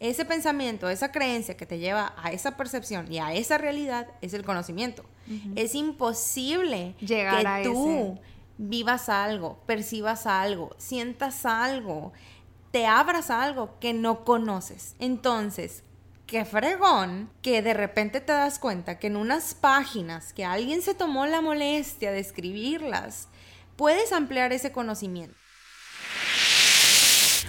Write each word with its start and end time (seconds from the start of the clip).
ese 0.00 0.24
pensamiento, 0.24 0.88
esa 0.88 1.12
creencia 1.12 1.56
que 1.56 1.66
te 1.66 1.78
lleva 1.78 2.14
a 2.16 2.32
esa 2.32 2.56
percepción 2.56 3.12
y 3.12 3.18
a 3.18 3.34
esa 3.34 3.58
realidad 3.58 4.08
es 4.22 4.32
el 4.34 4.44
conocimiento. 4.44 5.04
Es 5.54 5.76
imposible 5.76 6.96
Llegar 6.98 7.42
que 7.42 7.46
a 7.46 7.62
tú 7.62 8.18
vivas 8.58 9.08
algo, 9.08 9.60
percibas 9.66 10.26
algo, 10.26 10.70
sientas 10.78 11.46
algo, 11.46 12.12
te 12.72 12.86
abras 12.86 13.30
a 13.30 13.42
algo 13.42 13.78
que 13.78 13.92
no 13.92 14.24
conoces. 14.24 14.96
Entonces, 14.98 15.84
qué 16.26 16.44
fregón 16.44 17.30
que 17.42 17.62
de 17.62 17.74
repente 17.74 18.20
te 18.20 18.32
das 18.32 18.58
cuenta 18.58 18.98
que 18.98 19.08
en 19.08 19.16
unas 19.16 19.54
páginas 19.54 20.32
que 20.32 20.44
alguien 20.44 20.82
se 20.82 20.94
tomó 20.94 21.26
la 21.26 21.40
molestia 21.40 22.10
de 22.10 22.20
escribirlas, 22.20 23.28
puedes 23.76 24.12
ampliar 24.12 24.52
ese 24.52 24.72
conocimiento. 24.72 25.39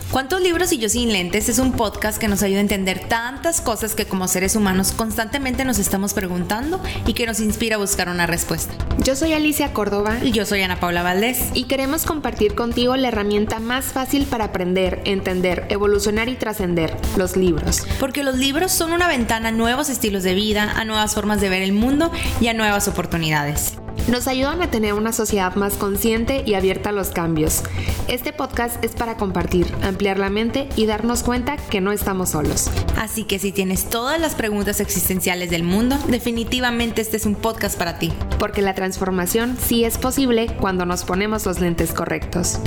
¿Cuántos 0.10 0.42
libros 0.42 0.74
y 0.74 0.78
yo 0.78 0.90
sin 0.90 1.14
lentes? 1.14 1.48
Es 1.48 1.60
un 1.60 1.72
podcast 1.72 2.18
que 2.18 2.28
nos 2.28 2.44
ayuda 2.44 2.58
a 2.58 2.62
entender 2.62 3.08
tantas 3.08 3.62
cosas 3.62 3.96
que 3.96 4.06
como 4.06 4.28
seres 4.28 4.58
humanos 4.58 4.92
constantemente 4.92 5.64
nos 5.64 5.80
estamos 5.80 6.14
preguntando 6.14 6.82
y 7.06 7.14
que 7.14 7.26
nos 7.26 7.40
inspira 7.40 7.78
a 7.78 7.80
buscar 7.80 8.10
una 8.10 8.28
respuesta. 8.28 8.74
Yo 9.06 9.16
soy 9.16 9.34
Alicia 9.34 9.72
Córdoba 9.74 10.18
Y 10.22 10.32
yo 10.32 10.46
soy 10.46 10.62
Ana 10.64 10.80
Paula 10.80 11.02
Valdés. 11.02 11.52
y 11.54 11.64
queremos 11.64 12.06
compartir 12.06 12.56
contigo 12.56 12.98
la 12.98 13.08
herramienta 13.08 13.60
más 13.60 13.86
fácil 13.86 14.26
para 14.26 14.46
aprender, 14.46 15.02
entender, 15.06 15.66
evolucionar 15.70 16.28
y 16.28 16.36
trascender, 16.36 16.98
los 17.16 17.38
libros. 17.38 17.84
Porque 18.00 18.24
los 18.24 18.38
libros 18.38 18.72
son 18.72 18.92
una 18.92 19.08
ventana 19.08 19.50
a 19.50 19.52
nuevos 19.52 19.90
estilos 19.90 20.24
de 20.24 20.36
vida, 20.36 20.72
a 20.76 20.84
nuevas 20.84 21.14
formas 21.14 21.40
de 21.40 21.50
ver 21.50 21.62
el 21.62 21.74
mundo 21.74 22.12
y 22.42 22.48
a 22.48 22.54
nuevas 22.54 22.88
oportunidades. 22.88 23.76
Nos 24.08 24.28
ayudan 24.28 24.62
a 24.64 24.72
tener 24.72 24.94
una 24.94 25.14
sociedad 25.14 25.56
más 25.56 25.76
consciente 25.76 26.44
y 26.46 26.56
abierta 26.56 26.90
a 26.90 26.92
los 26.92 27.12
cambios. 27.12 27.64
Este 28.08 28.34
podcast 28.34 28.84
es 28.84 28.94
para 28.94 29.16
compartir, 29.16 29.68
ampliar 29.84 30.18
la 30.18 30.32
mente 30.32 30.68
y 30.76 30.88
darnos 30.88 31.22
cuenta 31.22 31.56
que 31.56 31.82
no 31.82 31.92
estamos 31.92 32.30
solos. 32.30 32.72
Así 32.98 33.26
que 33.26 33.38
si 33.38 33.52
tienes 33.52 33.90
todas 33.90 34.20
las 34.20 34.34
preguntas 34.34 34.80
existenciales 34.80 35.52
del 35.52 35.64
mundo, 35.64 35.98
definitivamente 36.08 37.00
este 37.02 37.18
es 37.18 37.28
un 37.28 37.36
podcast 37.36 37.78
para 37.78 38.00
ti. 38.00 38.12
Porque 38.40 38.64
la 38.64 38.74
transformación 38.74 39.56
sí 39.58 39.86
es 39.86 40.00
posible 40.00 40.48
cuando 40.60 40.86
nos 40.86 41.06
ponemos 41.06 41.46
los 41.46 41.60
lentes 41.60 41.94
correctos. 41.94 42.60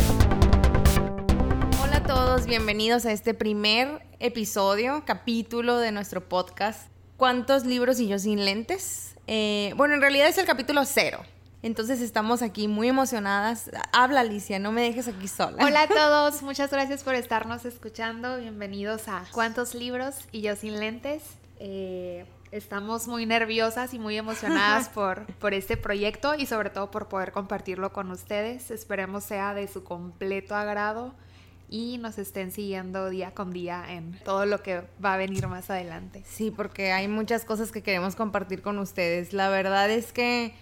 Hola 1.82 1.96
a 1.96 2.02
todos, 2.04 2.46
bienvenidos 2.46 3.06
a 3.06 3.12
este 3.12 3.34
primer 3.34 4.06
episodio, 4.20 5.02
capítulo 5.04 5.78
de 5.78 5.90
nuestro 5.90 6.28
podcast. 6.28 6.88
¿Cuántos 7.16 7.64
libros 7.64 7.98
y 7.98 8.06
yo 8.08 8.18
sin 8.18 8.44
lentes? 8.44 9.14
Eh, 9.26 9.72
bueno, 9.76 9.94
en 9.94 10.00
realidad 10.00 10.28
es 10.28 10.38
el 10.38 10.46
capítulo 10.46 10.84
cero. 10.84 11.20
Entonces 11.64 12.02
estamos 12.02 12.42
aquí 12.42 12.68
muy 12.68 12.88
emocionadas. 12.88 13.70
Habla 13.90 14.20
Alicia, 14.20 14.58
no 14.58 14.70
me 14.70 14.82
dejes 14.82 15.08
aquí 15.08 15.28
sola. 15.28 15.64
Hola 15.64 15.84
a 15.84 15.88
todos, 15.88 16.42
muchas 16.42 16.70
gracias 16.70 17.02
por 17.02 17.14
estarnos 17.14 17.64
escuchando. 17.64 18.36
Bienvenidos 18.36 19.08
a 19.08 19.24
¿Cuántos 19.32 19.74
libros? 19.74 20.14
y 20.30 20.42
yo 20.42 20.56
sin 20.56 20.78
lentes. 20.78 21.22
Eh, 21.58 22.26
estamos 22.52 23.08
muy 23.08 23.24
nerviosas 23.24 23.94
y 23.94 23.98
muy 23.98 24.18
emocionadas 24.18 24.88
por, 24.94 25.24
por 25.36 25.54
este 25.54 25.78
proyecto 25.78 26.34
y 26.34 26.44
sobre 26.44 26.68
todo 26.68 26.90
por 26.90 27.08
poder 27.08 27.32
compartirlo 27.32 27.94
con 27.94 28.10
ustedes. 28.10 28.70
Esperemos 28.70 29.24
sea 29.24 29.54
de 29.54 29.66
su 29.66 29.84
completo 29.84 30.54
agrado 30.54 31.14
y 31.70 31.96
nos 31.96 32.18
estén 32.18 32.52
siguiendo 32.52 33.08
día 33.08 33.32
con 33.32 33.54
día 33.54 33.86
en 33.88 34.18
todo 34.22 34.44
lo 34.44 34.62
que 34.62 34.82
va 35.02 35.14
a 35.14 35.16
venir 35.16 35.46
más 35.48 35.70
adelante. 35.70 36.24
Sí, 36.26 36.50
porque 36.50 36.92
hay 36.92 37.08
muchas 37.08 37.46
cosas 37.46 37.72
que 37.72 37.82
queremos 37.82 38.16
compartir 38.16 38.60
con 38.60 38.78
ustedes. 38.78 39.32
La 39.32 39.48
verdad 39.48 39.90
es 39.90 40.12
que, 40.12 40.54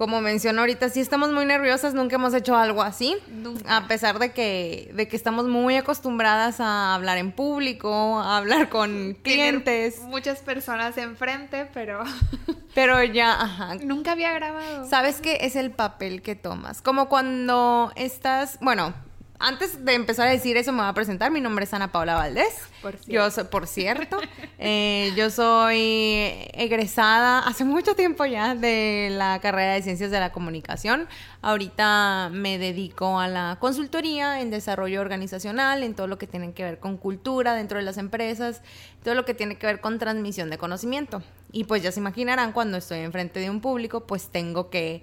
como 0.00 0.22
menciono 0.22 0.62
ahorita, 0.62 0.88
sí 0.88 0.98
estamos 0.98 1.30
muy 1.30 1.44
nerviosas, 1.44 1.92
nunca 1.92 2.16
hemos 2.16 2.32
hecho 2.32 2.56
algo 2.56 2.80
así. 2.80 3.18
Nunca. 3.28 3.76
A 3.76 3.86
pesar 3.86 4.18
de 4.18 4.32
que, 4.32 4.90
de 4.94 5.06
que 5.06 5.14
estamos 5.14 5.46
muy 5.46 5.76
acostumbradas 5.76 6.58
a 6.58 6.94
hablar 6.94 7.18
en 7.18 7.32
público, 7.32 8.18
a 8.18 8.38
hablar 8.38 8.70
con 8.70 9.14
clientes. 9.22 9.96
Tener 9.96 10.08
muchas 10.08 10.38
personas 10.38 10.96
enfrente, 10.96 11.68
pero 11.74 12.02
Pero 12.74 13.04
ya, 13.04 13.42
ajá. 13.42 13.74
nunca 13.84 14.12
había 14.12 14.32
grabado. 14.32 14.88
¿Sabes 14.88 15.20
qué 15.20 15.36
es 15.42 15.54
el 15.54 15.70
papel 15.70 16.22
que 16.22 16.34
tomas? 16.34 16.80
Como 16.80 17.10
cuando 17.10 17.92
estás, 17.94 18.56
bueno, 18.62 18.94
antes 19.40 19.84
de 19.84 19.94
empezar 19.94 20.28
a 20.28 20.30
decir 20.30 20.56
eso 20.58 20.70
me 20.70 20.78
voy 20.78 20.88
a 20.88 20.92
presentar. 20.92 21.30
Mi 21.30 21.40
nombre 21.40 21.64
es 21.64 21.72
Ana 21.72 21.90
Paula 21.90 22.14
Valdés. 22.14 22.54
Por 22.82 22.92
cierto. 22.92 23.10
Yo 23.10 23.30
soy, 23.30 23.44
por 23.44 23.66
cierto, 23.66 24.18
eh, 24.58 25.12
yo 25.16 25.30
soy 25.30 26.30
egresada 26.52 27.40
hace 27.40 27.64
mucho 27.64 27.94
tiempo 27.94 28.26
ya 28.26 28.54
de 28.54 29.08
la 29.10 29.40
carrera 29.40 29.72
de 29.72 29.82
Ciencias 29.82 30.10
de 30.10 30.20
la 30.20 30.30
Comunicación. 30.30 31.08
Ahorita 31.40 32.28
me 32.32 32.58
dedico 32.58 33.18
a 33.18 33.28
la 33.28 33.56
consultoría 33.60 34.40
en 34.40 34.50
desarrollo 34.50 35.00
organizacional, 35.00 35.82
en 35.82 35.94
todo 35.94 36.06
lo 36.06 36.18
que 36.18 36.26
tiene 36.26 36.52
que 36.52 36.62
ver 36.62 36.78
con 36.78 36.98
cultura 36.98 37.54
dentro 37.54 37.78
de 37.78 37.84
las 37.84 37.96
empresas, 37.96 38.60
todo 39.02 39.14
lo 39.14 39.24
que 39.24 39.32
tiene 39.32 39.56
que 39.56 39.66
ver 39.66 39.80
con 39.80 39.98
transmisión 39.98 40.50
de 40.50 40.58
conocimiento. 40.58 41.22
Y 41.50 41.64
pues 41.64 41.82
ya 41.82 41.92
se 41.92 42.00
imaginarán, 42.00 42.52
cuando 42.52 42.76
estoy 42.76 42.98
enfrente 42.98 43.40
de 43.40 43.48
un 43.48 43.60
público, 43.62 44.06
pues 44.06 44.28
tengo 44.28 44.68
que 44.68 45.02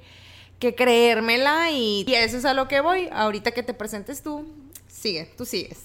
que 0.60 0.76
creérmela 0.76 1.72
y, 1.72 2.04
y 2.08 2.14
eso 2.16 2.38
es 2.38 2.46
a 2.46 2.54
lo 2.54 2.68
que 2.68 2.82
voy. 2.82 3.10
Ahorita 3.12 3.52
que 3.52 3.64
te 3.64 3.74
presentes 3.74 4.24
tú, 4.24 4.48
sigue, 4.88 5.32
tú 5.38 5.46
sigues. 5.46 5.80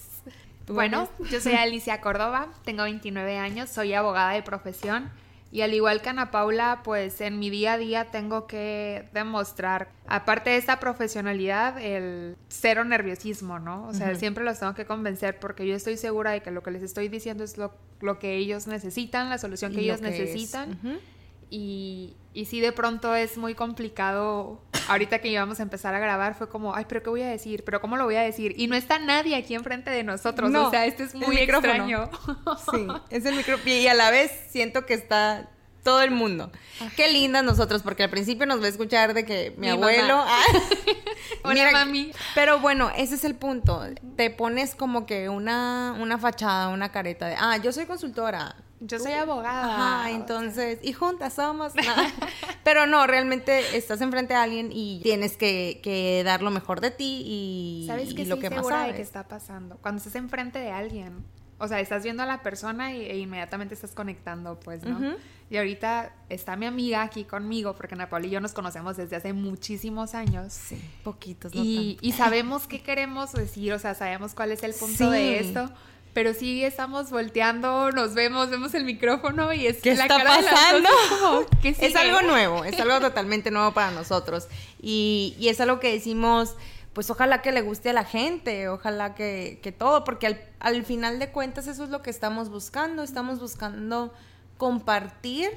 Tú 0.65 0.73
Bueno, 0.73 1.09
eres- 1.19 1.31
yo 1.31 1.41
soy 1.41 1.53
Alicia 1.57 1.99
Córdoba, 2.01 2.47
tengo 2.65 2.83
29 2.83 3.37
años, 3.37 3.69
soy 3.69 3.93
abogada 3.93 4.31
de 4.31 4.41
profesión 4.43 5.11
y 5.51 5.61
al 5.61 5.73
igual 5.75 6.01
que 6.01 6.09
Ana 6.09 6.31
Paula, 6.31 6.81
pues 6.83 7.21
en 7.21 7.37
mi 7.37 7.51
día 7.51 7.73
a 7.73 7.77
día 7.77 8.05
tengo 8.09 8.47
que 8.47 9.07
demostrar, 9.13 9.89
aparte 10.07 10.49
de 10.49 10.57
esta 10.57 10.79
profesionalidad, 10.79 11.79
el 11.79 12.37
cero 12.49 12.83
nerviosismo, 12.85 13.59
¿no? 13.59 13.85
O 13.87 13.93
sea, 13.93 14.15
siempre 14.15 14.43
los 14.43 14.59
tengo 14.59 14.73
que 14.73 14.85
convencer 14.85 15.37
porque 15.39 15.67
yo 15.67 15.75
estoy 15.75 15.97
segura 15.97 16.31
de 16.31 16.41
que 16.41 16.49
lo 16.49 16.63
que 16.63 16.71
les 16.71 16.81
estoy 16.81 17.07
diciendo 17.07 17.43
es 17.43 17.57
lo, 17.59 17.71
lo 18.01 18.17
que 18.17 18.35
ellos 18.37 18.65
necesitan, 18.65 19.29
la 19.29 19.37
solución 19.37 19.73
que 19.75 19.81
y 19.81 19.83
ellos 19.83 20.01
que 20.01 20.09
necesitan. 20.09 20.79
Y, 21.51 22.15
y 22.33 22.45
sí, 22.45 22.59
de 22.59 22.71
pronto 22.71 23.15
es 23.15 23.37
muy 23.37 23.55
complicado. 23.55 24.61
Ahorita 24.87 25.19
que 25.19 25.29
íbamos 25.29 25.59
a 25.59 25.63
empezar 25.63 25.95
a 25.95 25.99
grabar 25.99 26.35
fue 26.35 26.49
como, 26.49 26.75
ay, 26.75 26.85
pero 26.89 27.01
¿qué 27.03 27.09
voy 27.09 27.21
a 27.21 27.29
decir? 27.29 27.63
¿Pero 27.63 27.79
cómo 27.79 27.95
lo 27.95 28.05
voy 28.05 28.15
a 28.15 28.21
decir? 28.21 28.53
Y 28.57 28.67
no 28.67 28.75
está 28.75 28.99
nadie 28.99 29.35
aquí 29.35 29.55
enfrente 29.55 29.89
de 29.91 30.03
nosotros. 30.03 30.51
No, 30.51 30.67
o 30.67 30.69
sea, 30.69 30.85
esto 30.85 31.03
es 31.03 31.15
muy 31.15 31.35
micrófono. 31.35 31.73
extraño. 31.73 32.09
Sí, 32.71 32.87
es 33.09 33.25
el 33.25 33.35
micro 33.35 33.57
y 33.65 33.87
a 33.87 33.93
la 33.93 34.11
vez 34.11 34.31
siento 34.49 34.85
que 34.85 34.93
está 34.93 35.49
todo 35.83 36.01
el 36.01 36.11
mundo. 36.11 36.51
Qué 36.95 37.11
lindas 37.11 37.43
nosotros, 37.43 37.83
porque 37.83 38.03
al 38.03 38.09
principio 38.09 38.45
nos 38.45 38.61
va 38.61 38.65
a 38.65 38.69
escuchar 38.69 39.13
de 39.13 39.25
que 39.25 39.51
mi, 39.57 39.67
Mi 39.67 39.69
abuelo. 39.69 40.17
mamá. 40.17 40.27
ah, 40.29 40.59
Hola, 41.43 41.69
mami. 41.73 42.11
Pero 42.35 42.59
bueno, 42.59 42.89
ese 42.95 43.15
es 43.15 43.23
el 43.23 43.35
punto. 43.35 43.83
Te 44.15 44.29
pones 44.29 44.75
como 44.75 45.05
que 45.05 45.29
una, 45.29 45.95
una 45.99 46.17
fachada, 46.17 46.69
una 46.69 46.91
careta 46.91 47.27
de, 47.27 47.35
ah, 47.37 47.57
yo 47.57 47.71
soy 47.71 47.85
consultora. 47.85 48.55
Yo 48.85 48.99
soy 48.99 49.13
abogada. 49.13 50.01
Ajá, 50.01 50.11
entonces, 50.11 50.79
y 50.83 50.93
juntas 50.93 51.33
somos. 51.33 51.73
¿no? 51.75 51.81
Pero 52.63 52.85
no, 52.85 53.07
realmente 53.07 53.77
estás 53.77 54.01
enfrente 54.01 54.33
de 54.33 54.39
alguien 54.39 54.69
y 54.71 54.99
tienes 55.03 55.37
que, 55.37 55.79
que 55.83 56.21
dar 56.25 56.41
lo 56.41 56.51
mejor 56.51 56.81
de 56.81 56.91
ti 56.91 57.23
y, 57.25 57.85
¿Sabes 57.87 58.11
y 58.11 58.15
qué 58.15 58.25
lo 58.25 58.35
sí 58.35 58.41
que 58.41 58.49
más 58.49 58.57
segura 58.57 58.77
de 58.77 58.81
sabes. 58.83 58.95
que 58.97 59.01
está 59.01 59.27
pasando? 59.27 59.77
Cuando 59.81 59.97
estás 59.99 60.15
enfrente 60.15 60.59
de 60.59 60.71
alguien, 60.71 61.23
o 61.59 61.67
sea, 61.67 61.79
estás 61.79 62.03
viendo 62.03 62.23
a 62.23 62.25
la 62.25 62.41
persona 62.41 62.93
y, 62.93 63.01
e 63.05 63.17
inmediatamente 63.19 63.73
estás 63.73 63.91
conectando, 63.91 64.59
pues, 64.59 64.83
¿no? 64.83 65.15
Y 65.49 65.57
ahorita 65.57 66.11
está 66.29 66.55
mi 66.55 66.65
amiga 66.65 67.03
aquí 67.03 67.25
conmigo, 67.25 67.75
porque 67.75 67.93
Ana 67.95 68.09
Paula 68.09 68.25
y 68.25 68.31
yo 68.31 68.41
nos 68.41 68.53
conocemos 68.53 68.97
desde 68.97 69.15
hace 69.17 69.33
muchísimos 69.33 70.15
años. 70.15 70.51
Sí, 70.51 70.81
poquitos, 71.03 71.53
no 71.53 71.61
y, 71.63 71.93
tanto. 71.95 72.07
y 72.07 72.11
sabemos 72.13 72.65
qué 72.67 72.81
queremos 72.81 73.31
decir, 73.33 73.71
o 73.73 73.79
sea, 73.79 73.93
sabemos 73.93 74.33
cuál 74.33 74.51
es 74.51 74.63
el 74.63 74.73
punto 74.73 75.11
de 75.11 75.19
Sí. 75.39 75.47
esto. 75.47 75.69
Pero 76.13 76.33
sí 76.35 76.63
estamos 76.63 77.09
volteando, 77.09 77.91
nos 77.91 78.13
vemos, 78.13 78.49
vemos 78.51 78.73
el 78.75 78.85
micrófono 78.85 79.51
y 79.51 79.65
es 79.65 79.81
¿Qué 79.81 79.95
la 79.95 80.03
está 80.03 80.17
cara 80.17 80.37
de 80.37 80.43
pasando? 80.43 80.89
es 80.89 81.09
como, 81.09 81.45
¿qué 81.61 81.75
Es 81.79 81.95
algo 81.95 82.21
nuevo, 82.21 82.63
es 82.63 82.79
algo 82.79 82.99
totalmente 82.99 83.49
nuevo 83.49 83.73
para 83.73 83.89
nosotros. 83.91 84.47
Y, 84.79 85.35
y 85.39 85.47
es 85.49 85.59
algo 85.59 85.79
que 85.79 85.91
decimos, 85.91 86.55
pues 86.93 87.09
ojalá 87.09 87.41
que 87.41 87.51
le 87.51 87.61
guste 87.61 87.89
a 87.89 87.93
la 87.93 88.05
gente, 88.05 88.69
ojalá 88.69 89.15
que, 89.15 89.59
que 89.63 89.71
todo, 89.71 90.03
porque 90.03 90.27
al, 90.27 90.41
al 90.59 90.85
final 90.85 91.17
de 91.17 91.31
cuentas 91.31 91.65
eso 91.65 91.83
es 91.83 91.89
lo 91.89 92.03
que 92.03 92.11
estamos 92.11 92.49
buscando. 92.49 93.01
Estamos 93.01 93.39
buscando 93.39 94.13
compartir 94.57 95.49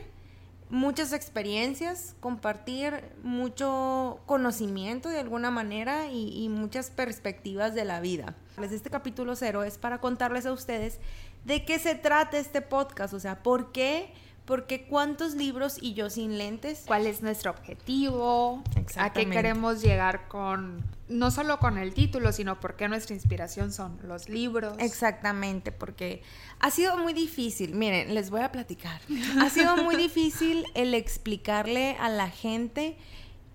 muchas 0.70 1.12
experiencias, 1.12 2.14
compartir 2.20 3.04
mucho 3.22 4.20
conocimiento 4.24 5.10
de 5.10 5.20
alguna 5.20 5.50
manera 5.50 6.06
y, 6.10 6.30
y 6.42 6.48
muchas 6.48 6.90
perspectivas 6.90 7.74
de 7.74 7.84
la 7.84 8.00
vida. 8.00 8.34
Este 8.58 8.90
capítulo 8.90 9.36
cero 9.36 9.64
es 9.64 9.76
para 9.76 10.00
contarles 10.00 10.46
a 10.46 10.52
ustedes 10.52 10.98
de 11.44 11.64
qué 11.64 11.78
se 11.78 11.94
trata 11.94 12.38
este 12.38 12.62
podcast, 12.62 13.12
o 13.12 13.20
sea, 13.20 13.42
por 13.42 13.70
qué, 13.70 14.12
porque 14.46 14.86
cuántos 14.86 15.34
libros 15.34 15.76
y 15.80 15.92
yo 15.92 16.08
sin 16.08 16.38
lentes. 16.38 16.84
cuál 16.86 17.06
es 17.06 17.20
nuestro 17.20 17.50
objetivo, 17.50 18.62
a 18.96 19.12
qué 19.12 19.28
queremos 19.28 19.82
llegar 19.82 20.26
con, 20.28 20.82
no 21.08 21.30
solo 21.30 21.58
con 21.58 21.76
el 21.76 21.92
título, 21.92 22.32
sino 22.32 22.58
porque 22.58 22.88
nuestra 22.88 23.14
inspiración 23.14 23.72
son 23.72 23.98
los 24.02 24.30
libros. 24.30 24.74
Exactamente, 24.78 25.70
porque 25.70 26.22
ha 26.58 26.70
sido 26.70 26.96
muy 26.96 27.12
difícil, 27.12 27.74
miren, 27.74 28.14
les 28.14 28.30
voy 28.30 28.40
a 28.40 28.50
platicar, 28.50 29.00
ha 29.38 29.50
sido 29.50 29.76
muy 29.76 29.96
difícil 29.96 30.64
el 30.74 30.94
explicarle 30.94 31.96
a 32.00 32.08
la 32.08 32.30
gente 32.30 32.96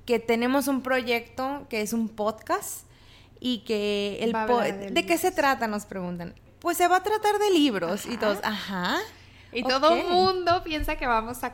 que 0.05 0.19
tenemos 0.19 0.67
un 0.67 0.83
proyecto 0.83 1.65
que 1.69 1.81
es 1.81 1.91
un 1.91 2.07
podcast 2.07 2.85
y 3.41 3.59
que 3.65 4.19
el 4.21 4.31
de 4.31 4.91
de 4.91 5.05
qué 5.05 5.17
se 5.17 5.31
trata 5.31 5.67
nos 5.67 5.85
preguntan. 5.85 6.35
pues 6.59 6.77
se 6.77 6.87
va 6.87 6.97
a 6.97 7.03
tratar 7.03 7.39
de 7.39 7.49
libros. 7.49 8.05
Y 8.05 8.15
todos, 8.17 8.37
ajá. 8.43 8.99
Y 9.51 9.63
todo 9.63 9.95
el 9.95 10.07
mundo 10.07 10.63
piensa 10.63 10.95
que 10.95 11.07
vamos 11.07 11.43
a 11.43 11.53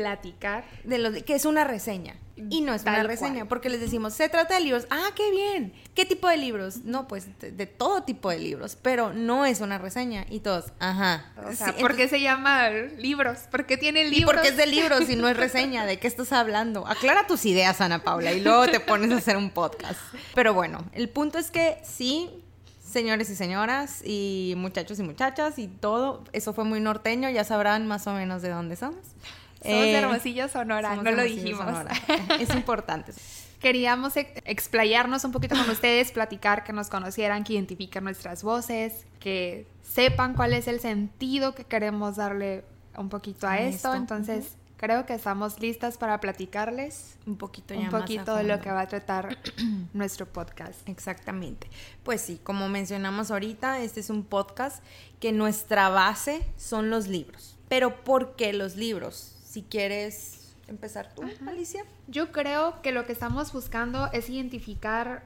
platicar. 0.00 0.64
De 0.84 0.98
los, 0.98 1.22
que 1.22 1.34
es 1.34 1.44
una 1.46 1.64
reseña. 1.64 2.16
Y 2.50 2.60
no 2.60 2.74
es 2.74 2.82
una 2.82 3.02
reseña, 3.02 3.36
cual. 3.36 3.48
porque 3.48 3.70
les 3.70 3.80
decimos, 3.80 4.12
se 4.12 4.28
trata 4.28 4.56
de 4.56 4.60
libros. 4.60 4.86
Ah, 4.90 5.08
qué 5.14 5.30
bien. 5.30 5.72
¿Qué 5.94 6.04
tipo 6.04 6.28
de 6.28 6.36
libros? 6.36 6.84
No, 6.84 7.08
pues 7.08 7.28
de, 7.40 7.50
de 7.50 7.64
todo 7.66 8.02
tipo 8.02 8.28
de 8.28 8.38
libros, 8.38 8.76
pero 8.82 9.14
no 9.14 9.46
es 9.46 9.62
una 9.62 9.78
reseña. 9.78 10.26
Y 10.28 10.40
todos, 10.40 10.66
ajá. 10.78 11.32
O 11.46 11.52
sea, 11.54 11.68
Sí, 11.68 11.80
¿por 11.80 11.96
qué 11.96 12.08
se 12.08 12.20
llama 12.20 12.68
libros? 12.98 13.38
¿Por 13.50 13.64
qué 13.64 13.78
tiene 13.78 14.02
¿Y 14.02 14.10
libros? 14.10 14.34
por 14.34 14.42
qué 14.42 14.48
es 14.50 14.56
de 14.58 14.66
libros 14.66 15.08
y 15.08 15.16
no 15.16 15.28
es 15.30 15.36
reseña? 15.38 15.86
¿De 15.86 15.98
qué 15.98 16.06
estás 16.08 16.30
hablando? 16.32 16.86
Aclara 16.86 17.26
tus 17.26 17.46
ideas, 17.46 17.80
Ana 17.80 18.02
Paula, 18.04 18.34
y 18.34 18.42
luego 18.42 18.66
te 18.66 18.80
pones 18.80 19.10
a 19.12 19.16
hacer 19.16 19.38
un 19.38 19.48
podcast. 19.48 19.98
Pero 20.34 20.52
bueno, 20.52 20.84
el 20.92 21.08
punto 21.08 21.38
es 21.38 21.50
que 21.50 21.78
sí, 21.84 22.28
señores 22.86 23.30
y 23.30 23.34
señoras, 23.34 24.02
y 24.04 24.52
muchachos 24.58 24.98
y 24.98 25.02
muchachas, 25.04 25.58
y 25.58 25.68
todo, 25.68 26.22
eso 26.34 26.52
fue 26.52 26.64
muy 26.64 26.80
norteño, 26.80 27.30
ya 27.30 27.44
sabrán 27.44 27.86
más 27.86 28.06
o 28.06 28.12
menos 28.12 28.42
de 28.42 28.50
dónde 28.50 28.76
somos. 28.76 29.00
Somos 29.62 29.80
de 29.80 29.90
Eh, 29.92 29.98
Hermosillo, 29.98 30.48
Sonora, 30.48 30.90
somos 30.90 31.04
no 31.04 31.10
de 31.10 31.16
lo 31.16 31.22
Hermosillo, 31.22 31.42
dijimos. 31.44 31.66
Sonora. 31.66 31.94
Es 32.40 32.54
importante. 32.54 33.12
Queríamos 33.60 34.16
ex- 34.16 34.42
explayarnos 34.44 35.24
un 35.24 35.32
poquito 35.32 35.56
con 35.56 35.68
ustedes, 35.70 36.12
platicar, 36.12 36.62
que 36.62 36.72
nos 36.72 36.88
conocieran, 36.88 37.42
que 37.42 37.54
identifiquen 37.54 38.04
nuestras 38.04 38.42
voces, 38.42 39.06
que 39.18 39.66
sepan 39.82 40.34
cuál 40.34 40.52
es 40.52 40.68
el 40.68 40.78
sentido 40.80 41.54
que 41.54 41.64
queremos 41.64 42.16
darle 42.16 42.64
un 42.96 43.08
poquito 43.08 43.48
a 43.48 43.58
esto. 43.58 43.88
esto, 43.88 43.94
Entonces, 43.94 44.56
creo 44.76 45.06
que 45.06 45.14
estamos 45.14 45.58
listas 45.58 45.96
para 45.96 46.20
platicarles 46.20 47.16
Un 47.26 47.36
poquito 47.36 47.72
ya 47.72 47.80
un 47.80 47.86
más 47.88 48.02
poquito 48.02 48.36
de 48.36 48.44
lo 48.44 48.60
que 48.60 48.70
va 48.70 48.82
a 48.82 48.86
tratar 48.88 49.38
nuestro 49.94 50.26
podcast. 50.26 50.86
Exactamente. 50.86 51.68
Pues 52.04 52.20
sí, 52.20 52.38
como 52.44 52.68
mencionamos 52.68 53.30
ahorita, 53.30 53.80
este 53.80 54.00
es 54.00 54.10
un 54.10 54.22
podcast 54.22 54.82
que 55.18 55.32
nuestra 55.32 55.88
base 55.88 56.42
son 56.58 56.90
los 56.90 57.08
libros. 57.08 57.56
Pero 57.68 58.04
¿por 58.04 58.36
qué 58.36 58.52
los 58.52 58.76
libros? 58.76 59.32
Si 59.56 59.62
quieres 59.62 60.54
empezar 60.68 61.14
tú, 61.14 61.22
Alicia. 61.48 61.82
Yo 62.08 62.30
creo 62.30 62.82
que 62.82 62.92
lo 62.92 63.06
que 63.06 63.12
estamos 63.14 63.54
buscando 63.54 64.12
es 64.12 64.28
identificar 64.28 65.24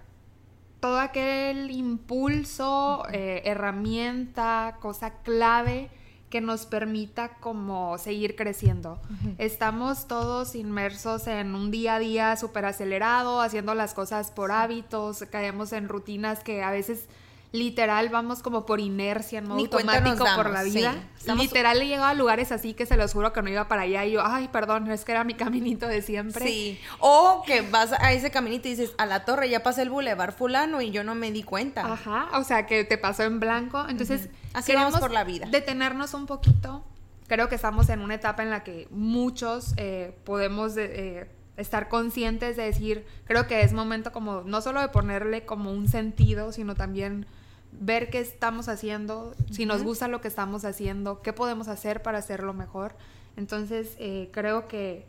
todo 0.79 1.01
aquel 1.01 1.73
impulso, 1.73 3.09
eh, 3.13 3.43
herramienta, 3.45 4.77
cosa 4.81 5.15
clave 5.25 5.91
que 6.29 6.41
nos 6.41 6.65
permita 6.65 7.39
como 7.41 7.99
seguir 7.99 8.37
creciendo. 8.37 9.03
Estamos 9.39 10.07
todos 10.07 10.55
inmersos 10.55 11.27
en 11.27 11.57
un 11.57 11.73
día 11.73 11.97
a 11.97 11.99
día 11.99 12.37
súper 12.37 12.67
acelerado, 12.67 13.41
haciendo 13.41 13.75
las 13.75 13.95
cosas 13.95 14.31
por 14.31 14.53
hábitos, 14.53 15.25
caemos 15.29 15.73
en 15.73 15.89
rutinas 15.89 16.45
que 16.45 16.63
a 16.63 16.71
veces 16.71 17.09
literal 17.53 18.09
vamos 18.11 18.43
como 18.43 18.65
por 18.65 18.79
inercia, 18.81 19.41
en 19.41 19.47
modo 19.49 19.57
Ni 19.59 19.65
automático 19.65 20.25
por 20.37 20.51
la 20.51 20.63
vida. 20.63 20.95
sí. 21.19 21.31
Literal 21.37 21.83
he 21.83 21.87
llegado 21.89 22.07
a 22.07 22.15
lugares 22.15 22.53
así 22.53 22.75
que 22.75 22.87
se 22.87 22.97
los 22.97 23.13
juro 23.13 23.33
que 23.33 23.43
no 23.43 23.51
iba 23.51 23.67
para 23.67 23.83
allá 23.83 24.05
y 24.05 24.13
yo, 24.13 24.23
ay, 24.25 24.49
perdón, 24.49 24.89
es 24.91 25.05
que 25.05 25.13
era 25.13 25.25
mi 25.25 25.35
caminito 25.35 25.87
de 25.89 26.01
siempre. 26.03 26.47
Sí. 26.47 26.79
O 27.01 27.43
que 27.47 27.63
vas 27.63 27.93
a 27.93 28.13
ese 28.13 28.31
caminito 28.31 28.69
y 28.69 28.73
dices, 28.73 28.93
a 28.99 29.07
la 29.07 29.25
torre 29.25 29.49
ya 29.51 29.63
pasé 29.63 29.83
el 29.83 29.91
bulevar 29.91 30.33
fulano 30.33 30.81
y 30.81 30.91
yo 30.93 31.03
no 31.03 31.15
me 31.15 31.33
di 31.33 31.43
cuenta. 31.43 31.93
Ajá, 31.93 32.29
o 32.39 32.45
sea, 32.45 32.67
que 32.67 32.85
te 32.85 32.99
pasó 32.99 33.25
en 33.25 33.41
blanco. 33.41 33.85
Entonces, 33.89 34.29
Así 34.55 34.73
vamos 34.75 34.99
por 35.01 35.11
la 35.11 35.25
vida. 35.25 35.47
Detenernos 35.51 36.15
un 36.15 36.27
poquito. 36.27 36.85
Creo 37.27 37.49
que 37.49 37.55
estamos 37.57 37.89
en 37.91 38.01
una 38.01 38.15
etapa 38.15 38.43
en 38.43 38.51
la 38.51 38.65
que 38.65 38.87
muchos 38.91 39.75
eh, 39.77 40.17
podemos 40.25 40.75
de- 40.75 41.19
eh, 41.21 41.31
estar 41.57 41.89
conscientes 41.89 42.57
de 42.57 42.63
decir, 42.65 43.05
creo 43.25 43.47
que 43.47 43.61
es 43.63 43.73
momento 43.73 44.13
como, 44.13 44.43
no 44.47 44.61
solo 44.63 44.81
de 44.81 44.89
ponerle 44.89 45.45
como 45.45 45.71
un 45.73 45.89
sentido, 45.89 46.53
sino 46.53 46.75
también 46.75 47.27
ver 47.73 48.11
qué 48.11 48.21
estamos 48.21 48.69
haciendo, 48.69 49.35
si 49.51 49.67
nos 49.67 49.83
gusta 49.83 50.09
lo 50.09 50.21
que 50.21 50.29
estamos 50.29 50.65
haciendo, 50.65 51.23
qué 51.23 51.33
podemos 51.33 51.69
hacer 51.69 52.03
para 52.03 52.19
hacerlo 52.19 52.53
mejor. 52.53 52.95
Entonces, 53.37 53.97
eh, 53.99 54.29
creo 54.33 54.69
que 54.69 55.07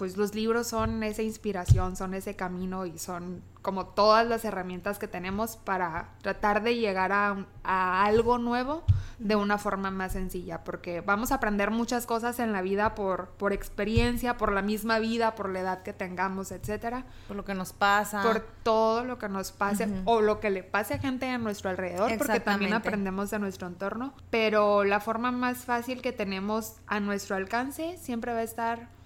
pues 0.00 0.16
los 0.16 0.34
libros 0.34 0.66
son 0.66 1.02
esa 1.02 1.20
inspiración, 1.20 1.94
son 1.94 2.14
ese 2.14 2.34
camino 2.34 2.86
y 2.86 2.98
son 2.98 3.42
como 3.60 3.84
todas 3.84 4.26
las 4.26 4.46
herramientas 4.46 4.98
que 4.98 5.06
tenemos 5.06 5.58
para 5.58 6.14
tratar 6.22 6.62
de 6.62 6.76
llegar 6.76 7.12
a, 7.12 7.44
algo 7.62 8.38
nuevo 8.38 8.82
de 9.18 9.36
una 9.36 9.58
forma 9.58 9.90
más 9.90 10.12
sencilla, 10.12 10.64
porque 10.64 11.02
vamos 11.02 11.32
a 11.32 11.34
aprender 11.34 11.70
muchas 11.70 12.06
cosas 12.06 12.38
en 12.38 12.54
la 12.54 12.62
vida 12.62 12.94
por, 12.94 13.28
por 13.32 13.52
experiencia, 13.52 14.38
por 14.38 14.52
la 14.52 14.62
misma 14.62 14.98
vida, 15.00 15.34
por 15.34 15.50
la 15.50 15.60
edad 15.60 15.82
que 15.82 15.92
tengamos, 15.92 16.50
etcétera, 16.50 17.04
Por 17.28 17.36
lo 17.36 17.44
que 17.44 17.52
nos 17.52 17.74
pasa. 17.74 18.22
por 18.22 18.40
todo 18.62 19.04
lo 19.04 19.18
que 19.18 19.28
nos 19.28 19.52
pase 19.52 19.86
o 20.06 20.22
lo 20.22 20.40
que 20.40 20.48
le 20.48 20.62
pase 20.62 20.94
a 20.94 20.98
gente 20.98 21.28
a 21.28 21.36
nuestro 21.36 21.68
alrededor, 21.68 22.16
porque 22.16 22.40
también 22.40 22.72
aprendemos 22.72 23.30
de 23.30 23.38
nuestro 23.38 23.66
entorno, 23.66 24.14
pero 24.30 24.82
la 24.82 25.00
forma 25.00 25.30
más 25.30 25.58
fácil 25.66 26.00
que 26.00 26.12
tenemos 26.12 26.76
a 26.86 27.00
nuestro 27.00 27.36
alcance 27.36 27.98
siempre 27.98 28.32
va 28.32 28.38
a 28.38 28.44
estar 28.44 28.99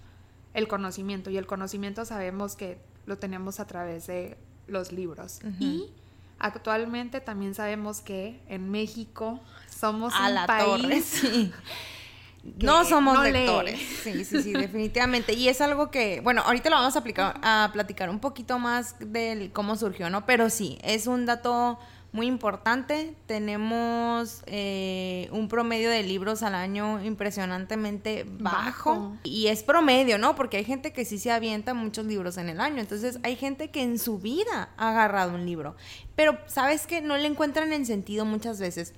el 0.55 0.67
conocimiento 0.67 1.29
y 1.29 1.37
el 1.37 1.45
conocimiento 1.45 2.05
sabemos 2.05 2.55
que 2.55 2.79
lo 3.05 3.17
tenemos 3.19 3.59
a 3.59 3.67
través 3.67 4.07
de 4.07 4.37
los 4.67 4.91
libros 4.91 5.39
y 5.59 5.91
actualmente 6.39 7.21
también 7.21 7.53
sabemos 7.53 8.01
que 8.01 8.41
en 8.47 8.71
México 8.71 9.39
somos 9.69 10.13
a 10.15 10.27
un 10.29 10.33
la 10.33 10.47
país 10.47 10.81
torre, 10.81 11.01
sí. 11.05 11.51
que 12.59 12.65
No 12.65 12.83
somos 12.85 13.15
no 13.15 13.23
lee. 13.23 13.31
lectores. 13.31 13.79
Sí, 14.03 14.23
sí, 14.25 14.41
sí, 14.43 14.53
definitivamente. 14.53 15.33
Y 15.33 15.49
es 15.49 15.61
algo 15.61 15.89
que, 15.91 16.21
bueno, 16.21 16.41
ahorita 16.45 16.69
lo 16.69 16.75
vamos 16.77 16.95
a, 16.95 16.99
aplicar, 16.99 17.39
a 17.43 17.69
platicar 17.73 18.09
un 18.09 18.19
poquito 18.19 18.59
más 18.59 18.95
del 18.99 19.51
cómo 19.51 19.75
surgió, 19.75 20.09
¿no? 20.09 20.25
Pero 20.25 20.49
sí, 20.49 20.77
es 20.83 21.07
un 21.07 21.25
dato 21.25 21.79
muy 22.15 22.27
importante. 22.27 23.13
Tenemos 23.27 24.41
eh, 24.45 25.27
un 25.31 25.49
promedio 25.49 25.89
de 25.89 26.01
libros 26.01 26.43
al 26.43 26.55
año 26.55 27.03
impresionantemente 27.03 28.25
bajo. 28.25 28.91
Bajo. 28.91 29.17
Y 29.23 29.47
es 29.47 29.63
promedio, 29.63 30.17
¿no? 30.17 30.33
Porque 30.33 30.57
hay 30.57 30.63
gente 30.63 30.93
que 30.93 31.03
sí 31.03 31.19
se 31.19 31.31
avienta 31.31 31.73
muchos 31.73 32.05
libros 32.05 32.37
en 32.37 32.47
el 32.47 32.61
año. 32.61 32.79
Entonces 32.79 33.19
hay 33.23 33.35
gente 33.35 33.69
que 33.69 33.83
en 33.83 33.99
su 33.99 34.17
vida 34.17 34.69
ha 34.77 34.91
agarrado 34.91 35.35
un 35.35 35.45
libro. 35.45 35.75
Pero, 36.15 36.39
¿sabes 36.47 36.87
qué? 36.87 37.01
No 37.01 37.17
le 37.17 37.27
encuentran 37.27 37.73
el 37.73 37.85
sentido 37.85 38.23
muchas 38.23 38.61
veces. 38.61 38.93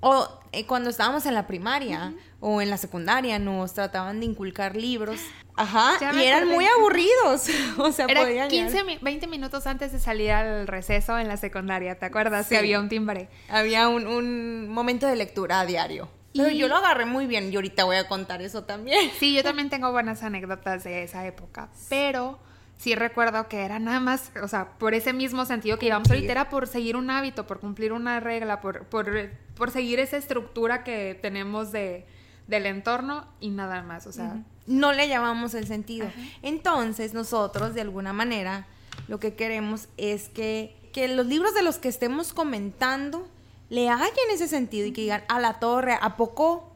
O 0.00 0.28
eh, 0.52 0.64
cuando 0.66 0.90
estábamos 0.90 1.26
en 1.26 1.34
la 1.34 1.46
primaria 1.46 2.14
o 2.40 2.60
en 2.62 2.70
la 2.70 2.76
secundaria 2.76 3.38
nos 3.38 3.74
trataban 3.74 4.20
de 4.20 4.26
inculcar 4.26 4.76
libros. 4.76 5.18
Ajá. 5.56 5.94
Ya 6.00 6.12
y 6.14 6.22
eran 6.24 6.42
acordé. 6.44 6.54
muy 6.54 6.64
aburridos. 6.66 7.48
o 7.78 7.90
sea, 7.90 8.06
Era 8.08 8.22
podían 8.22 8.48
15, 8.48 8.84
mi- 8.84 8.98
20 8.98 9.26
minutos 9.26 9.66
antes 9.66 9.90
de 9.92 9.98
salir 9.98 10.30
al 10.30 10.68
receso 10.68 11.18
en 11.18 11.26
la 11.26 11.36
secundaria, 11.36 11.98
¿te 11.98 12.06
acuerdas? 12.06 12.46
Sí. 12.46 12.50
Que 12.50 12.58
había 12.58 12.78
un 12.78 12.88
timbre. 12.88 13.28
Había 13.48 13.88
un, 13.88 14.06
un 14.06 14.68
momento 14.68 15.06
de 15.08 15.16
lectura 15.16 15.60
a 15.60 15.66
diario. 15.66 16.08
Pero 16.32 16.50
Y- 16.50 16.58
yo 16.58 16.68
lo 16.68 16.76
agarré 16.76 17.04
muy 17.06 17.26
bien 17.26 17.52
y 17.52 17.56
ahorita 17.56 17.82
voy 17.84 17.96
a 17.96 18.06
contar 18.06 18.40
eso 18.40 18.62
también. 18.64 19.10
Sí, 19.18 19.34
yo 19.34 19.42
también 19.44 19.68
tengo 19.68 19.90
buenas 19.90 20.22
anécdotas 20.22 20.84
de 20.84 21.02
esa 21.02 21.26
época, 21.26 21.70
pero 21.88 22.38
sí 22.78 22.94
recuerdo 22.94 23.48
que 23.48 23.64
era 23.64 23.78
nada 23.78 24.00
más, 24.00 24.30
o 24.42 24.48
sea, 24.48 24.78
por 24.78 24.94
ese 24.94 25.12
mismo 25.12 25.44
sentido 25.44 25.78
que 25.78 25.86
íbamos 25.86 26.08
Cumplir. 26.08 26.20
ahorita, 26.20 26.32
era 26.32 26.48
por 26.48 26.66
seguir 26.66 26.96
un 26.96 27.10
hábito, 27.10 27.46
por 27.46 27.60
cumplir 27.60 27.92
una 27.92 28.20
regla, 28.20 28.60
por, 28.60 28.84
por, 28.86 29.30
por 29.56 29.70
seguir 29.70 29.98
esa 29.98 30.16
estructura 30.16 30.84
que 30.84 31.18
tenemos 31.20 31.72
de, 31.72 32.06
del 32.46 32.66
entorno 32.66 33.26
y 33.40 33.50
nada 33.50 33.82
más, 33.82 34.06
o 34.06 34.12
sea, 34.12 34.42
no 34.66 34.92
le 34.92 35.08
llamamos 35.08 35.54
el 35.54 35.66
sentido. 35.66 36.10
Entonces, 36.42 37.14
nosotros, 37.14 37.74
de 37.74 37.80
alguna 37.80 38.12
manera, 38.12 38.66
lo 39.08 39.18
que 39.18 39.34
queremos 39.34 39.88
es 39.96 40.28
que, 40.28 40.76
que 40.92 41.08
los 41.08 41.26
libros 41.26 41.54
de 41.54 41.62
los 41.62 41.78
que 41.78 41.88
estemos 41.88 42.32
comentando 42.32 43.28
le 43.70 43.88
hallen 43.88 44.30
ese 44.32 44.48
sentido 44.48 44.86
y 44.86 44.92
que 44.92 45.02
digan, 45.02 45.24
a 45.28 45.40
la 45.40 45.58
torre, 45.58 45.98
¿a 46.00 46.16
poco 46.16 46.67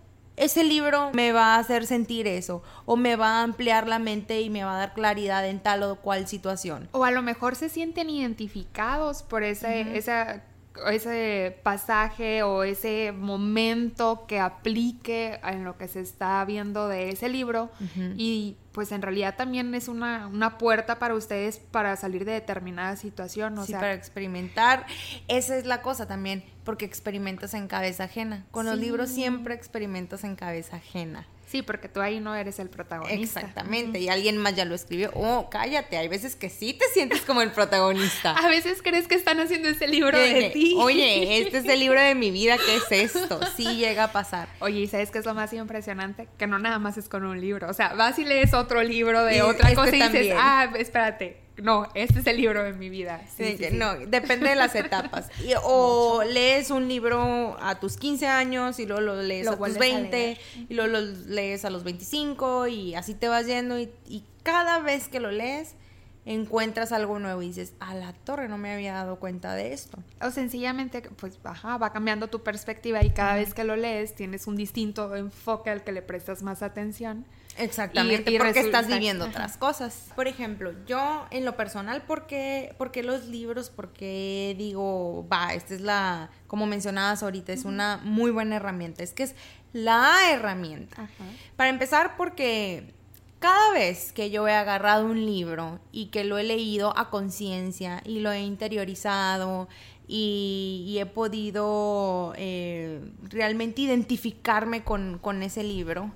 ese 0.45 0.65
libro 0.65 1.11
me 1.15 1.33
va 1.33 1.55
a 1.55 1.59
hacer 1.59 1.87
sentir 1.87 2.27
eso? 2.27 2.63
O 2.85 2.97
me 2.97 3.17
va 3.17 3.41
a 3.41 3.43
ampliar 3.43 3.87
la 3.89 3.99
mente 3.99 4.41
y 4.41 4.51
me 4.51 4.65
va 4.65 4.75
a 4.75 4.79
dar 4.79 4.95
claridad 4.95 5.47
en 5.49 5.61
tal 5.61 5.83
o 5.83 5.97
cual 5.97 6.27
situación. 6.29 6.89
o 6.93 7.05
a 7.05 7.11
lo 7.11 7.23
mejor 7.23 7.57
se 7.57 7.69
sienten 7.69 8.11
identificados 8.11 9.23
por 9.23 9.43
ese, 9.43 9.97
esa- 9.97 10.43
ese 10.91 11.59
pasaje 11.63 12.43
o 12.43 12.63
ese 12.65 13.13
momento 13.13 14.25
que 14.27 14.41
aplique 14.41 15.39
en 15.45 15.65
lo 15.65 15.77
que 15.77 15.87
se 15.89 16.01
está 16.01 16.43
viendo 16.47 16.89
de 16.89 17.11
ese 17.11 17.29
libro 17.29 17.71
y 18.17 18.57
pues 18.73 18.91
en 18.91 19.03
realidad 19.03 19.37
también 19.37 19.75
es 19.75 19.89
una, 19.89 20.27
una 20.27 20.59
puerta 20.59 20.99
para 20.99 21.15
ustedes 21.15 21.59
para 21.59 21.95
salir 21.97 22.25
de 22.25 22.33
determinada 22.33 22.97
situación, 22.97 23.57
o 23.59 23.63
sí, 23.65 23.73
sea, 23.73 23.81
para 23.81 23.95
experimentar. 23.95 24.87
Esa 25.29 25.57
es 25.57 25.67
la 25.67 25.83
cosa 25.83 26.07
también, 26.07 26.43
porque 26.65 26.85
experimentas 26.85 27.55
en 27.55 27.69
cabeza 27.69 28.05
ajena. 28.05 28.47
Con 28.51 28.67
los 28.67 28.79
libros 28.79 29.11
siempre 29.11 29.55
experimentas 29.55 30.25
en 30.25 30.37
cabeza 30.37 30.77
ajena. 30.77 31.27
Sí, 31.53 31.61
porque 31.61 31.89
tú 31.89 32.01
ahí 32.01 32.19
no 32.19 32.35
eres 32.35 32.59
el 32.59 32.71
protagonista. 32.71 33.41
Exactamente, 33.41 33.99
y 34.01 34.09
alguien 34.09 34.39
más 34.39 34.57
ya 34.57 34.65
lo 34.65 34.75
escribió. 34.75 35.11
Oh, 35.15 35.51
cállate, 35.51 35.99
hay 35.99 36.09
veces 36.09 36.35
que 36.35 36.49
sí 36.49 36.73
te 36.73 36.87
sientes 36.87 37.21
como 37.21 37.43
el 37.43 37.53
protagonista. 37.53 38.33
A 38.43 38.49
veces 38.49 38.81
crees 38.83 39.07
que 39.07 39.17
están 39.17 39.39
haciendo 39.39 39.69
ese 39.69 39.87
libro 39.87 40.19
de 40.19 40.51
ti. 40.51 40.75
Oye, 40.79 41.39
este 41.47 41.59
es 41.59 41.67
el 41.67 41.81
libro 41.81 42.01
de 42.01 42.15
mi 42.15 42.31
vida, 42.31 42.57
¿qué 42.57 42.77
es 42.77 43.15
esto? 43.15 43.39
Sí 43.55 43.77
llega 43.77 44.05
a 44.05 44.13
pasar. 44.13 44.49
Oye, 44.61 44.81
¿y 44.81 44.87
sabes 44.87 45.11
qué 45.11 45.19
es 45.19 45.27
lo 45.27 45.35
más 45.35 45.53
impresionante? 45.53 46.27
Que 46.39 46.47
no 46.47 46.59
nada 46.59 46.79
más 46.79 46.97
es 46.97 47.11
con 47.11 47.25
un 47.25 47.39
libro. 47.39 47.69
O 47.69 47.75
sea, 47.75 47.93
vas 47.95 48.19
y 48.19 48.25
lees 48.25 48.55
otro 48.55 48.83
libro 48.83 49.23
de 49.23 49.37
Y 49.37 49.41
otra 49.43 49.69
este 49.69 49.75
cosa 49.75 49.95
y 49.95 50.01
dices, 50.01 50.35
ah, 50.39 50.73
espérate, 50.79 51.43
no, 51.63 51.89
este 51.95 52.21
es 52.21 52.27
el 52.27 52.37
libro 52.37 52.65
de 52.65 52.73
mi 52.73 52.91
vida. 52.91 53.23
Sí, 53.37 53.57
No, 53.73 53.95
depende 53.95 54.49
de 54.49 54.57
las 54.57 54.75
etapas. 54.75 55.29
o 55.63 56.25
lees 56.25 56.71
un 56.71 56.89
libro 56.89 57.57
a 57.61 57.79
tus 57.79 57.97
15 57.97 58.27
años 58.27 58.79
y 58.79 58.87
luego 58.87 59.01
lo 59.01 59.23
lees 59.23 59.47
a 59.47 59.57
tus 59.57 59.79
20 59.79 60.39
y 60.69 60.75
luego 60.75 60.93
lo 60.93 61.01
lees 61.01 61.65
a 61.65 61.71
los 61.71 61.85
25 61.85 62.67
y 62.67 62.95
así 62.95 63.15
te 63.15 63.29
vas 63.29 63.47
yendo 63.47 63.79
y, 63.79 63.91
y 64.07 64.25
cada 64.43 64.81
vez 64.81 65.09
que 65.09 65.21
lo 65.21 65.31
lees 65.31 65.77
encuentras 66.25 66.93
algo 66.93 67.19
nuevo 67.19 67.43
y 67.43 67.49
dices, 67.49 67.75
a 67.81 67.95
la 67.95 68.13
torre 68.13 68.49
no 68.49 68.59
me 68.59 68.73
había 68.73 68.95
dado 68.95 69.19
cuenta 69.19 69.55
de 69.55 69.73
esto. 69.73 69.99
O 70.21 70.31
sencillamente, 70.31 71.03
pues, 71.03 71.39
ajá, 71.43 71.79
va 71.79 71.93
cambiando 71.93 72.29
tu 72.29 72.43
perspectiva 72.43 73.03
y 73.05 73.11
cada 73.11 73.35
vez 73.35 73.55
que 73.55 73.65
lo 73.65 73.77
lees 73.77 74.15
tienes 74.15 74.47
un 74.47 74.57
distinto 74.57 75.17
enfoque 75.17 75.71
al 75.71 75.83
que 75.83 75.93
le 75.93 76.03
prestas 76.03 76.43
más 76.43 76.63
atención. 76.63 77.27
Exactamente, 77.59 78.39
porque 78.39 78.61
estás 78.61 78.87
viviendo 78.87 79.27
otras 79.27 79.57
cosas. 79.57 80.11
Por 80.15 80.27
ejemplo, 80.27 80.73
yo 80.87 81.27
en 81.31 81.45
lo 81.45 81.57
personal, 81.57 82.03
¿por 82.03 82.27
qué, 82.27 82.75
los 83.03 83.27
libros? 83.27 83.69
Porque 83.69 84.55
digo, 84.57 85.27
va, 85.31 85.53
esta 85.55 85.75
es 85.75 85.81
la, 85.81 86.31
como 86.47 86.67
mencionabas 86.67 87.23
ahorita, 87.23 87.53
es 87.53 87.65
una 87.65 88.01
muy 88.03 88.31
buena 88.31 88.57
herramienta. 88.57 89.03
Es 89.03 89.13
que 89.13 89.25
es 89.25 89.35
la 89.73 90.31
herramienta. 90.31 91.09
Para 91.57 91.69
empezar, 91.69 92.17
porque 92.17 92.95
cada 93.43 93.73
vez 93.73 94.13
que 94.13 94.31
yo 94.31 94.49
he 94.49 94.55
agarrado 94.55 95.05
un 95.05 95.27
libro 95.27 95.81
y 95.93 96.07
que 96.07 96.25
lo 96.25 96.39
he 96.39 96.45
leído 96.45 96.97
a 96.97 97.11
conciencia 97.11 98.01
y 98.07 98.21
lo 98.21 98.33
he 98.33 98.41
interiorizado 98.41 99.69
y, 100.09 100.97
he 100.99 101.07
podido 101.07 102.33
eh, 102.37 103.01
realmente 103.23 103.83
identificarme 103.83 104.85
con, 104.85 105.19
con 105.19 105.43
ese 105.43 105.63
libro, 105.63 106.13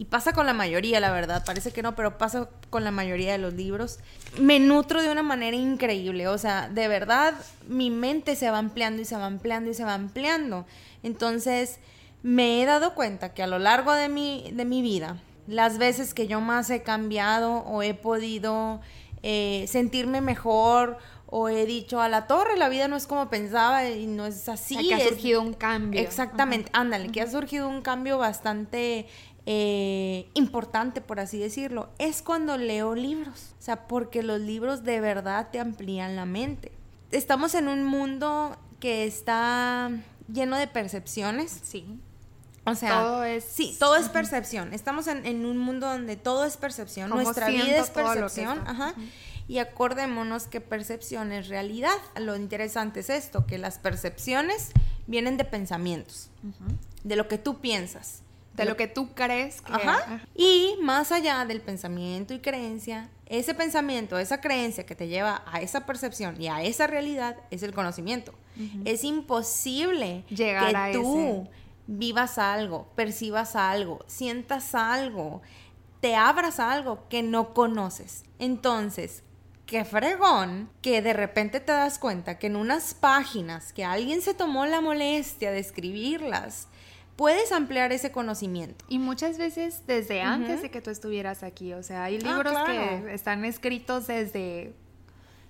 y 0.00 0.06
pasa 0.06 0.32
con 0.32 0.46
la 0.46 0.54
mayoría, 0.54 0.98
la 0.98 1.12
verdad, 1.12 1.44
parece 1.44 1.72
que 1.72 1.82
no, 1.82 1.94
pero 1.94 2.16
pasa 2.16 2.48
con 2.70 2.84
la 2.84 2.90
mayoría 2.90 3.32
de 3.32 3.38
los 3.38 3.52
libros, 3.52 3.98
me 4.38 4.58
nutro 4.58 5.02
de 5.02 5.12
una 5.12 5.22
manera 5.22 5.58
increíble, 5.58 6.26
o 6.26 6.38
sea, 6.38 6.70
de 6.70 6.88
verdad 6.88 7.34
mi 7.68 7.90
mente 7.90 8.34
se 8.34 8.50
va 8.50 8.56
ampliando 8.56 9.02
y 9.02 9.04
se 9.04 9.18
va 9.18 9.26
ampliando 9.26 9.70
y 9.70 9.74
se 9.74 9.84
va 9.84 9.92
ampliando. 9.92 10.64
Entonces, 11.02 11.80
me 12.22 12.62
he 12.62 12.64
dado 12.64 12.94
cuenta 12.94 13.34
que 13.34 13.42
a 13.42 13.46
lo 13.46 13.58
largo 13.58 13.92
de 13.92 14.08
mi, 14.08 14.50
de 14.54 14.64
mi 14.64 14.80
vida, 14.80 15.18
las 15.46 15.78
veces 15.78 16.14
que 16.14 16.26
yo 16.26 16.40
más 16.40 16.70
he 16.70 16.82
cambiado 16.82 17.58
o 17.60 17.82
he 17.82 17.94
podido 17.94 18.80
eh, 19.22 19.66
sentirme 19.68 20.20
mejor 20.20 20.98
o 21.26 21.48
he 21.48 21.64
dicho 21.64 22.00
a 22.00 22.08
la 22.08 22.26
torre, 22.26 22.56
la 22.56 22.68
vida 22.68 22.88
no 22.88 22.96
es 22.96 23.06
como 23.06 23.30
pensaba 23.30 23.88
y 23.88 24.06
no 24.06 24.26
es 24.26 24.48
así. 24.48 24.76
que 24.88 24.94
ha 24.94 25.08
surgido 25.08 25.40
un 25.40 25.54
cambio. 25.54 26.00
Exactamente, 26.00 26.70
ándale, 26.72 27.10
que 27.10 27.20
ha 27.20 27.30
surgido 27.30 27.68
un 27.68 27.82
cambio 27.82 28.18
bastante 28.18 29.06
eh, 29.46 30.28
importante, 30.34 31.00
por 31.00 31.20
así 31.20 31.38
decirlo, 31.38 31.90
es 31.98 32.22
cuando 32.22 32.56
leo 32.56 32.94
libros. 32.94 33.54
O 33.58 33.62
sea, 33.62 33.86
porque 33.86 34.22
los 34.22 34.40
libros 34.40 34.82
de 34.82 35.00
verdad 35.00 35.48
te 35.52 35.60
amplían 35.60 36.16
la 36.16 36.24
mente. 36.24 36.72
Estamos 37.10 37.54
en 37.54 37.68
un 37.68 37.84
mundo 37.84 38.56
que 38.80 39.04
está 39.04 39.90
lleno 40.32 40.56
de 40.56 40.66
percepciones. 40.66 41.60
Sí. 41.62 42.00
O 42.64 42.74
sea, 42.74 42.90
todo 42.90 43.24
es... 43.24 43.44
Sí, 43.44 43.76
todo 43.78 43.96
es 43.96 44.08
percepción. 44.08 44.72
Estamos 44.72 45.06
en, 45.06 45.46
un 45.46 45.58
mundo 45.58 45.86
donde 45.86 46.16
todo 46.16 46.44
es 46.44 46.56
percepción. 46.56 47.10
Nuestra 47.10 47.48
vida 47.48 47.78
es 47.78 47.90
percepción. 47.90 48.62
Ajá. 48.66 48.94
Y 49.48 49.58
acordémonos 49.58 50.46
que 50.46 50.60
percepción 50.60 51.32
es 51.32 51.48
realidad. 51.48 51.96
Lo 52.16 52.36
interesante 52.36 53.00
es 53.00 53.10
esto, 53.10 53.46
que 53.46 53.58
las 53.58 53.78
percepciones 53.78 54.70
vienen 55.06 55.36
de 55.36 55.44
pensamientos, 55.44 56.30
de 57.02 57.16
lo 57.16 57.28
que 57.28 57.38
tú 57.38 57.60
piensas. 57.60 58.22
De 58.54 58.64
lo 58.66 58.76
que 58.76 58.88
tú 58.88 59.14
crees 59.14 59.62
que... 59.62 59.72
Ajá. 59.72 60.20
Y 60.34 60.74
más 60.82 61.12
allá 61.12 61.46
del 61.46 61.62
pensamiento 61.62 62.34
y 62.34 62.40
creencia, 62.40 63.08
ese 63.24 63.54
pensamiento, 63.54 64.18
esa 64.18 64.40
creencia 64.40 64.84
que 64.84 64.94
te 64.94 65.08
lleva 65.08 65.42
a 65.46 65.62
esa 65.62 65.86
percepción 65.86 66.40
y 66.40 66.48
a 66.48 66.62
esa 66.62 66.86
realidad 66.86 67.36
es 67.50 67.62
el 67.62 67.72
conocimiento. 67.72 68.34
Es 68.84 69.04
imposible 69.04 70.24
Llegar 70.28 70.70
que 70.70 70.76
a 70.76 70.92
tú 70.92 71.48
vivas 71.90 72.38
algo, 72.38 72.88
percibas 72.94 73.56
algo, 73.56 73.98
sientas 74.06 74.76
algo, 74.76 75.42
te 76.00 76.14
abras 76.14 76.60
a 76.60 76.72
algo 76.72 77.08
que 77.08 77.22
no 77.22 77.52
conoces. 77.52 78.22
Entonces, 78.38 79.24
qué 79.66 79.84
fregón 79.84 80.70
que 80.82 81.02
de 81.02 81.12
repente 81.12 81.58
te 81.58 81.72
das 81.72 81.98
cuenta 81.98 82.38
que 82.38 82.46
en 82.46 82.54
unas 82.56 82.94
páginas 82.94 83.72
que 83.72 83.84
alguien 83.84 84.22
se 84.22 84.34
tomó 84.34 84.66
la 84.66 84.80
molestia 84.80 85.50
de 85.50 85.58
escribirlas, 85.58 86.68
puedes 87.16 87.50
ampliar 87.50 87.92
ese 87.92 88.12
conocimiento. 88.12 88.84
Y 88.88 89.00
muchas 89.00 89.36
veces 89.36 89.82
desde 89.88 90.22
antes 90.22 90.62
de 90.62 90.70
que 90.70 90.80
tú 90.80 90.90
estuvieras 90.90 91.42
aquí, 91.42 91.72
o 91.72 91.82
sea, 91.82 92.04
hay 92.04 92.20
ah, 92.24 92.32
libros 92.32 92.56
que 92.66 93.12
están 93.12 93.44
escritos 93.44 94.06
desde 94.06 94.74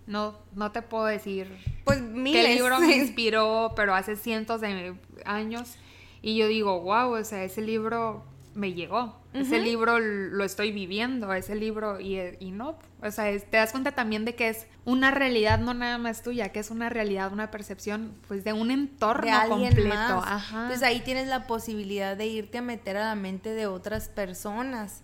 no, 0.06 0.38
no 0.54 0.73
te 0.73 0.80
puedo 0.80 1.04
decir 1.04 1.54
pues 1.85 2.00
miles. 2.00 2.47
qué 2.47 2.54
libro 2.54 2.80
me 2.80 2.97
inspiró, 2.97 3.75
pero 3.76 3.94
hace 3.94 4.16
cientos 4.16 4.62
de 4.62 4.97
años. 5.26 5.76
Y 6.22 6.36
yo 6.36 6.48
digo, 6.48 6.80
wow, 6.80 7.12
o 7.12 7.24
sea, 7.24 7.44
ese 7.44 7.62
libro 7.62 8.24
me 8.54 8.72
llegó. 8.74 9.18
Ese 9.32 9.60
libro 9.60 10.00
lo 10.00 10.42
estoy 10.42 10.72
viviendo, 10.72 11.32
ese 11.32 11.54
libro, 11.54 12.00
y, 12.00 12.18
y 12.40 12.50
no, 12.50 12.76
o 13.00 13.10
sea, 13.12 13.26
te 13.38 13.56
das 13.56 13.70
cuenta 13.70 13.92
también 13.92 14.24
de 14.24 14.34
que 14.34 14.48
es 14.48 14.66
una 14.84 15.12
realidad 15.12 15.60
no 15.60 15.72
nada 15.72 15.98
más 15.98 16.22
tuya, 16.22 16.48
que 16.50 16.58
es 16.58 16.72
una 16.72 16.88
realidad, 16.88 17.32
una 17.32 17.52
percepción, 17.52 18.12
pues 18.26 18.42
de 18.42 18.52
un 18.52 18.72
entorno 18.72 19.30
completo. 19.48 19.94
Ajá. 19.94 20.62
Entonces 20.62 20.82
ahí 20.82 21.00
tienes 21.00 21.28
la 21.28 21.46
posibilidad 21.46 22.16
de 22.16 22.26
irte 22.26 22.58
a 22.58 22.62
meter 22.62 22.96
a 22.96 23.04
la 23.04 23.14
mente 23.14 23.54
de 23.54 23.68
otras 23.68 24.08
personas 24.08 25.02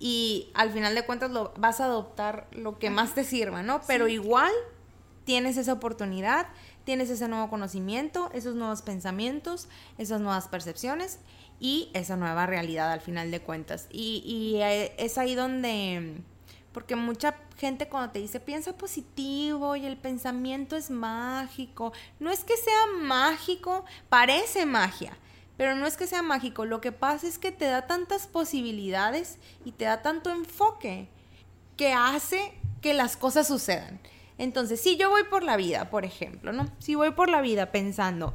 y 0.00 0.50
al 0.54 0.70
final 0.70 0.94
de 0.96 1.06
cuentas 1.06 1.30
lo, 1.30 1.52
vas 1.56 1.80
a 1.80 1.84
adoptar 1.84 2.48
lo 2.52 2.78
que 2.78 2.90
más 2.90 3.14
te 3.14 3.22
sirva, 3.22 3.62
¿no? 3.62 3.80
Pero 3.86 4.08
igual 4.08 4.52
tienes 5.24 5.56
esa 5.56 5.72
oportunidad 5.72 6.48
tienes 6.88 7.10
ese 7.10 7.28
nuevo 7.28 7.50
conocimiento, 7.50 8.30
esos 8.32 8.54
nuevos 8.54 8.80
pensamientos, 8.80 9.68
esas 9.98 10.22
nuevas 10.22 10.48
percepciones 10.48 11.18
y 11.60 11.90
esa 11.92 12.16
nueva 12.16 12.46
realidad 12.46 12.90
al 12.90 13.02
final 13.02 13.30
de 13.30 13.42
cuentas. 13.42 13.88
Y, 13.90 14.54
eh, 14.62 14.94
es 14.96 15.18
ahí 15.18 15.34
donde, 15.34 16.22
porque 16.72 16.96
mucha 16.96 17.34
gente 17.58 17.90
cuando 17.90 18.12
te 18.12 18.20
dice 18.20 18.40
piensa 18.40 18.72
positivo 18.72 19.76
y 19.76 19.84
el 19.84 19.98
pensamiento 19.98 20.76
es 20.76 20.88
mágico, 20.88 21.92
no 22.20 22.30
es 22.30 22.42
que 22.42 22.56
sea 22.56 22.86
mágico, 23.02 23.84
parece 24.08 24.64
magia. 24.64 25.14
Pero 25.58 25.76
no 25.76 25.86
es 25.86 25.98
que 25.98 26.06
sea 26.06 26.22
mágico, 26.22 26.64
lo 26.64 26.80
que 26.80 26.92
pasa 26.92 27.26
es 27.26 27.38
que 27.38 27.52
te 27.52 27.66
da 27.66 27.86
tantas 27.86 28.26
posibilidades 28.26 29.36
y 29.62 29.72
te 29.72 29.84
da 29.84 30.00
tanto 30.00 30.30
enfoque 30.30 31.10
que 31.76 31.92
hace 31.92 32.54
que 32.80 32.94
las 32.94 33.18
cosas 33.18 33.46
sucedan. 33.46 34.00
Entonces, 34.38 34.80
si 34.80 34.96
yo 34.96 35.10
voy 35.10 35.24
por 35.24 35.42
la 35.42 35.56
vida, 35.56 35.90
por 35.90 36.04
ejemplo, 36.04 36.52
¿no? 36.52 36.66
Si 36.78 36.94
voy 36.94 37.10
por 37.10 37.28
la 37.28 37.40
vida 37.40 37.72
pensando, 37.72 38.32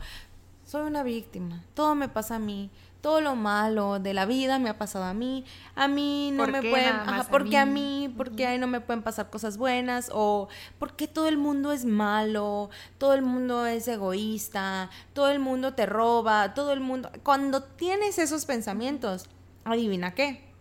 soy 0.66 0.84
una 0.84 1.04
víctima, 1.04 1.64
todo 1.74 1.96
me 1.96 2.10
pasa 2.10 2.36
a 2.36 2.40
mí, 2.40 2.70
todo 3.04 3.20
lo 3.20 3.36
malo 3.36 4.00
de 4.00 4.14
la 4.14 4.26
vida 4.26 4.60
me 4.60 4.70
ha 4.70 4.78
pasado 4.78 5.04
a 5.04 5.14
mí, 5.14 5.44
a 5.76 5.90
mí 5.90 6.32
no 6.34 6.48
me 6.48 6.62
pueden, 6.62 6.96
ajá, 6.96 7.28
porque 7.30 7.58
a 7.58 7.66
mí, 7.66 8.14
porque 8.16 8.48
ahí 8.48 8.58
no 8.58 8.68
me 8.68 8.80
pueden 8.80 9.04
pasar 9.04 9.30
cosas 9.30 9.58
buenas 9.58 10.10
o 10.14 10.48
porque 10.80 11.10
todo 11.10 11.28
el 11.28 11.38
mundo 11.38 11.74
es 11.74 11.84
malo, 11.84 12.70
todo 12.98 13.14
el 13.14 13.22
mundo 13.22 13.66
es 13.66 13.90
egoísta, 13.90 14.90
todo 15.12 15.30
el 15.30 15.40
mundo 15.40 15.74
te 15.74 15.86
roba, 15.86 16.54
todo 16.54 16.72
el 16.72 16.80
mundo, 16.80 17.12
cuando 17.24 17.64
tienes 17.64 18.20
esos 18.20 18.46
pensamientos, 18.46 19.26
adivina 19.66 20.16
qué, 20.16 20.54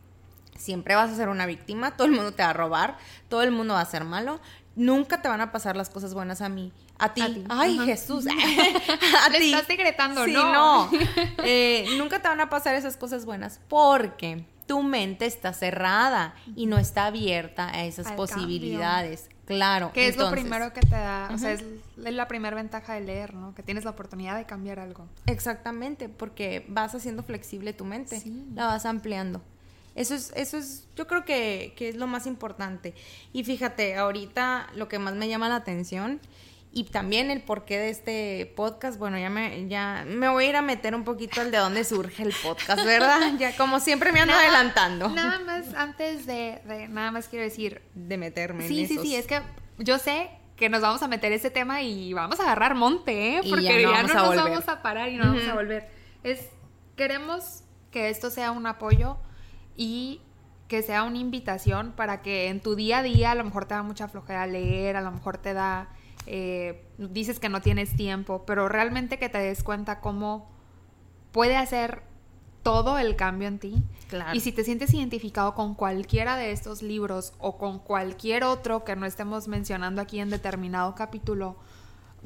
siempre 0.56 0.96
vas 0.96 1.10
a 1.10 1.14
ser 1.14 1.28
una 1.28 1.46
víctima, 1.46 1.96
todo 1.96 2.06
el 2.06 2.12
mundo 2.12 2.32
te 2.32 2.42
va 2.42 2.50
a 2.50 2.54
robar, 2.54 2.98
todo 3.28 3.42
el 3.42 3.52
mundo 3.52 3.74
va 3.74 3.80
a 3.82 3.86
ser 3.86 4.04
malo, 4.04 4.40
nunca 4.76 5.22
te 5.22 5.28
van 5.28 5.40
a 5.40 5.52
pasar 5.52 5.76
las 5.76 5.90
cosas 5.90 6.14
buenas 6.14 6.40
a 6.40 6.48
mí. 6.48 6.72
A 6.98 7.14
ti. 7.14 7.44
Ay, 7.48 7.78
Jesús. 7.80 8.26
a 9.26 9.28
Le 9.30 9.38
estás 9.38 9.68
decretando, 9.68 10.24
sí, 10.24 10.32
no. 10.32 10.90
Eh, 11.44 11.86
nunca 11.98 12.20
te 12.20 12.28
van 12.28 12.40
a 12.40 12.48
pasar 12.48 12.74
esas 12.74 12.96
cosas 12.96 13.24
buenas 13.24 13.60
porque 13.68 14.44
tu 14.66 14.82
mente 14.82 15.26
está 15.26 15.52
cerrada 15.52 16.34
y 16.54 16.66
no 16.66 16.78
está 16.78 17.06
abierta 17.06 17.68
a 17.68 17.84
esas 17.84 18.12
posibilidades. 18.12 19.28
Claro. 19.44 19.92
Que 19.92 20.06
es 20.06 20.16
lo 20.16 20.30
primero 20.30 20.72
que 20.72 20.80
te 20.80 20.90
da, 20.90 21.28
o 21.32 21.38
sea, 21.38 21.52
es 21.52 21.64
la 21.96 22.28
primera 22.28 22.54
ventaja 22.54 22.94
de 22.94 23.00
leer, 23.00 23.34
¿no? 23.34 23.54
Que 23.54 23.62
tienes 23.62 23.84
la 23.84 23.90
oportunidad 23.90 24.36
de 24.36 24.44
cambiar 24.44 24.78
algo. 24.78 25.08
Exactamente, 25.26 26.08
porque 26.08 26.64
vas 26.68 26.94
haciendo 26.94 27.22
flexible 27.22 27.72
tu 27.72 27.84
mente, 27.84 28.22
la 28.54 28.66
vas 28.66 28.86
ampliando. 28.86 29.42
Eso 29.94 30.14
es, 30.14 30.32
eso 30.34 30.56
es, 30.56 30.88
yo 30.96 31.06
creo 31.06 31.24
que, 31.24 31.74
es 31.78 31.96
lo 31.96 32.06
más 32.06 32.26
importante. 32.26 32.94
Y 33.32 33.44
fíjate, 33.44 33.96
ahorita 33.96 34.68
lo 34.74 34.88
que 34.88 34.98
más 34.98 35.14
me 35.14 35.28
llama 35.28 35.48
la 35.48 35.56
atención 35.56 36.20
y 36.72 36.84
también 36.84 37.30
el 37.30 37.42
porqué 37.42 37.78
de 37.78 37.90
este 37.90 38.52
podcast, 38.56 38.98
bueno, 38.98 39.18
ya 39.18 39.28
me, 39.28 39.68
ya 39.68 40.04
me 40.06 40.30
voy 40.30 40.46
a 40.46 40.48
ir 40.48 40.56
a 40.56 40.62
meter 40.62 40.94
un 40.94 41.04
poquito 41.04 41.42
al 41.42 41.50
de 41.50 41.58
dónde 41.58 41.84
surge 41.84 42.22
el 42.22 42.32
podcast, 42.32 42.84
¿verdad? 42.84 43.32
ya 43.38 43.54
como 43.56 43.78
siempre 43.80 44.12
me 44.12 44.20
ando 44.20 44.34
adelantando. 44.34 45.10
Nada 45.10 45.38
más, 45.40 45.74
antes 45.74 46.24
de, 46.24 46.62
nada 46.88 47.10
más 47.10 47.28
quiero 47.28 47.44
decir. 47.44 47.82
De 47.94 48.16
meterme 48.16 48.66
sí, 48.66 48.80
en 48.80 48.88
Sí, 48.88 48.94
sí, 48.96 49.02
sí, 49.02 49.16
es 49.16 49.26
que 49.26 49.42
yo 49.78 49.98
sé 49.98 50.30
que 50.56 50.68
nos 50.68 50.80
vamos 50.80 51.02
a 51.02 51.08
meter 51.08 51.32
ese 51.32 51.50
tema 51.50 51.82
y 51.82 52.12
vamos 52.14 52.40
a 52.40 52.44
agarrar 52.44 52.74
monte, 52.74 53.36
¿eh? 53.36 53.40
Porque 53.48 53.82
ya 53.82 54.02
no, 54.02 54.14
nos 54.14 54.36
vamos 54.36 54.68
a 54.68 54.80
parar 54.80 55.10
y 55.10 55.16
no 55.16 55.24
vamos 55.24 55.46
a 55.46 55.54
volver. 55.54 55.90
Es, 56.22 56.48
queremos 56.96 57.64
que 57.90 58.08
esto 58.08 58.30
sea 58.30 58.52
un 58.52 58.66
apoyo 58.66 59.18
y 59.76 60.20
que 60.68 60.82
sea 60.82 61.04
una 61.04 61.18
invitación 61.18 61.92
para 61.92 62.22
que 62.22 62.48
en 62.48 62.60
tu 62.60 62.74
día 62.74 62.98
a 62.98 63.02
día 63.02 63.32
a 63.32 63.34
lo 63.34 63.44
mejor 63.44 63.66
te 63.66 63.74
da 63.74 63.82
mucha 63.82 64.08
flojera 64.08 64.46
leer, 64.46 64.96
a 64.96 65.02
lo 65.02 65.10
mejor 65.10 65.36
te 65.36 65.52
da, 65.52 65.90
eh, 66.26 66.86
dices 66.96 67.38
que 67.38 67.48
no 67.48 67.60
tienes 67.60 67.94
tiempo, 67.94 68.44
pero 68.46 68.68
realmente 68.68 69.18
que 69.18 69.28
te 69.28 69.38
des 69.38 69.62
cuenta 69.62 70.00
cómo 70.00 70.50
puede 71.30 71.56
hacer 71.56 72.02
todo 72.62 72.98
el 72.98 73.16
cambio 73.16 73.48
en 73.48 73.58
ti. 73.58 73.82
Claro. 74.08 74.34
Y 74.34 74.40
si 74.40 74.52
te 74.52 74.64
sientes 74.64 74.94
identificado 74.94 75.54
con 75.54 75.74
cualquiera 75.74 76.36
de 76.36 76.52
estos 76.52 76.82
libros 76.82 77.34
o 77.38 77.58
con 77.58 77.78
cualquier 77.78 78.44
otro 78.44 78.84
que 78.84 78.96
no 78.96 79.04
estemos 79.04 79.48
mencionando 79.48 80.00
aquí 80.00 80.20
en 80.20 80.30
determinado 80.30 80.94
capítulo, 80.94 81.56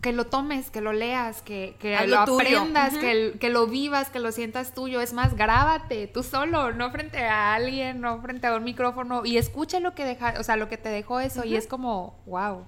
que 0.02 0.12
lo 0.12 0.26
tomes, 0.26 0.70
que 0.70 0.80
lo 0.80 0.92
leas, 0.92 1.42
que, 1.42 1.74
que 1.78 2.06
lo 2.06 2.18
aprendas, 2.18 2.92
que, 2.98 3.36
que 3.40 3.48
lo 3.48 3.66
vivas, 3.66 4.10
que 4.10 4.18
lo 4.18 4.30
sientas 4.30 4.74
tuyo. 4.74 5.00
Es 5.00 5.12
más, 5.12 5.34
grábate 5.36 6.06
tú 6.06 6.22
solo, 6.22 6.72
no 6.72 6.90
frente 6.90 7.24
a 7.24 7.54
alguien, 7.54 8.00
no 8.00 8.20
frente 8.20 8.46
a 8.46 8.54
un 8.56 8.64
micrófono 8.64 9.24
y 9.24 9.38
escucha 9.38 9.80
lo 9.80 9.94
que 9.94 10.04
deja, 10.04 10.34
o 10.38 10.42
sea, 10.42 10.56
lo 10.56 10.68
que 10.68 10.76
te 10.76 10.90
dejó 10.90 11.20
eso 11.20 11.44
y 11.44 11.56
es 11.56 11.66
como, 11.66 12.18
wow. 12.26 12.64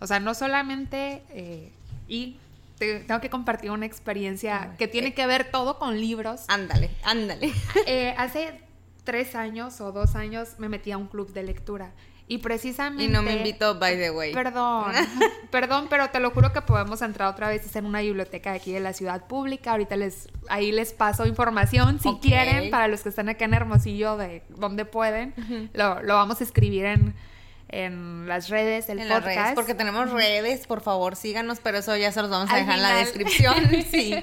O 0.00 0.06
sea, 0.06 0.18
no 0.18 0.34
solamente 0.34 1.22
eh, 1.30 1.70
y 2.08 2.36
te- 2.78 3.00
tengo 3.00 3.20
que 3.20 3.30
compartir 3.30 3.70
una 3.70 3.86
experiencia 3.86 4.74
que 4.78 4.88
tiene 4.88 5.08
eh. 5.08 5.14
que 5.14 5.26
ver 5.26 5.50
todo 5.50 5.78
con 5.78 6.00
libros. 6.00 6.44
Ándale, 6.48 6.90
ándale. 7.04 7.52
Eh, 7.86 8.14
hace 8.16 8.60
tres 9.04 9.34
años 9.34 9.80
o 9.80 9.92
dos 9.92 10.16
años 10.16 10.54
me 10.58 10.68
metí 10.68 10.90
a 10.90 10.96
un 10.96 11.06
club 11.06 11.32
de 11.32 11.42
lectura 11.42 11.90
y 12.28 12.38
precisamente 12.38 13.04
Y 13.04 13.08
no 13.08 13.22
me 13.22 13.34
invitó, 13.34 13.78
by 13.78 13.96
the 13.96 14.10
way. 14.10 14.32
Perdón, 14.32 14.92
perdón, 15.50 15.86
pero 15.90 16.08
te 16.10 16.20
lo 16.20 16.30
juro 16.30 16.52
que 16.52 16.62
podemos 16.62 17.02
entrar 17.02 17.28
otra 17.28 17.48
vez 17.48 17.66
es 17.66 17.76
en 17.76 17.84
una 17.84 18.00
biblioteca 18.00 18.52
de 18.52 18.56
aquí 18.56 18.72
de 18.72 18.80
la 18.80 18.92
ciudad 18.92 19.26
pública. 19.26 19.72
Ahorita 19.72 19.96
les, 19.96 20.28
ahí 20.48 20.72
les 20.72 20.92
paso 20.92 21.26
información 21.26 22.00
si 22.00 22.14
quieren, 22.20 22.70
para 22.70 22.88
los 22.88 23.02
que 23.02 23.08
están 23.10 23.28
acá 23.28 23.44
en 23.44 23.54
Hermosillo, 23.54 24.16
de 24.16 24.42
donde 24.48 24.84
pueden. 24.84 25.34
lo, 25.74 26.02
lo 26.02 26.14
vamos 26.14 26.40
a 26.40 26.44
escribir 26.44 26.86
en, 26.86 27.14
en 27.68 28.28
las 28.28 28.48
redes 28.48 28.86
del 28.86 29.00
en 29.00 29.08
las 29.08 29.18
podcast. 29.20 29.38
redes, 29.38 29.54
porque 29.54 29.74
tenemos 29.74 30.10
redes, 30.10 30.66
por 30.66 30.80
favor, 30.80 31.16
síganos, 31.16 31.58
pero 31.60 31.78
eso 31.78 31.96
ya 31.96 32.12
se 32.12 32.22
los 32.22 32.30
vamos 32.30 32.50
a 32.50 32.54
Al 32.54 32.60
dejar 32.60 32.76
en 32.76 32.82
la 32.82 32.94
descripción. 32.96 33.54
Sí. 33.90 34.14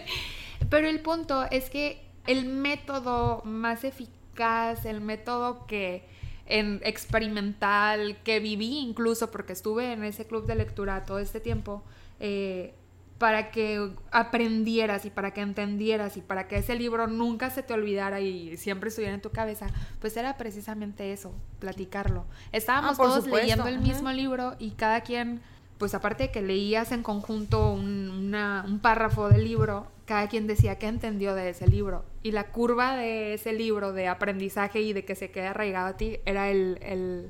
Pero 0.69 0.87
el 0.87 0.99
punto 1.01 1.45
es 1.51 1.69
que 1.69 2.01
el 2.27 2.45
método 2.45 3.41
más 3.43 3.83
eficaz, 3.83 4.85
el 4.85 5.01
método 5.01 5.65
que 5.67 6.07
en 6.49 6.81
experimental, 6.83 8.17
que 8.23 8.39
viví 8.39 8.79
incluso 8.79 9.31
porque 9.31 9.53
estuve 9.53 9.93
en 9.93 10.03
ese 10.03 10.25
club 10.27 10.45
de 10.45 10.55
lectura 10.55 11.03
todo 11.05 11.19
este 11.19 11.39
tiempo, 11.39 11.83
eh, 12.19 12.73
para 13.17 13.51
que 13.51 13.91
aprendieras 14.11 15.03
y 15.05 15.09
para 15.09 15.31
que 15.33 15.41
entendieras 15.41 16.15
y 16.15 16.21
para 16.21 16.47
que 16.47 16.55
ese 16.57 16.75
libro 16.75 17.07
nunca 17.07 17.49
se 17.49 17.63
te 17.63 17.73
olvidara 17.73 18.21
y 18.21 18.55
siempre 18.55 18.87
estuviera 18.89 19.13
en 19.13 19.21
tu 19.21 19.31
cabeza, 19.31 19.67
pues 19.99 20.15
era 20.15 20.37
precisamente 20.37 21.11
eso, 21.11 21.33
platicarlo. 21.59 22.25
Estábamos 22.53 22.93
Ah, 22.93 23.03
todos 23.03 23.23
supuesto, 23.25 23.37
leyendo 23.45 23.67
el 23.67 23.75
ajá. 23.75 23.83
mismo 23.83 24.11
libro 24.13 24.55
y 24.57 24.71
cada 24.71 25.01
quien, 25.01 25.41
pues 25.79 25.95
aparte 25.95 26.25
de 26.25 26.31
que 26.31 26.41
leías 26.43 26.91
en 26.91 27.01
conjunto 27.01 27.71
un, 27.71 28.09
una- 28.11 28.63
un 28.67 28.79
párrafo 28.79 29.29
del 29.29 29.43
libro, 29.45 29.87
cada 30.05 30.27
quien 30.27 30.45
decía 30.45 30.77
qué 30.77 30.87
entendió 30.87 31.33
de 31.33 31.49
ese 31.49 31.67
libro. 31.67 32.03
Y 32.21 32.31
la 32.31 32.51
curva 32.51 32.95
de 32.95 33.33
ese 33.33 33.53
libro 33.53 33.91
de 33.93 34.07
aprendizaje 34.07 34.81
y 34.81 34.93
de 34.93 35.05
que 35.05 35.15
se 35.15 35.31
quede 35.31 35.47
arraigado 35.47 35.87
a 35.87 35.97
ti 35.97 36.19
era 36.25 36.49
el, 36.49 36.77
el 36.81 37.29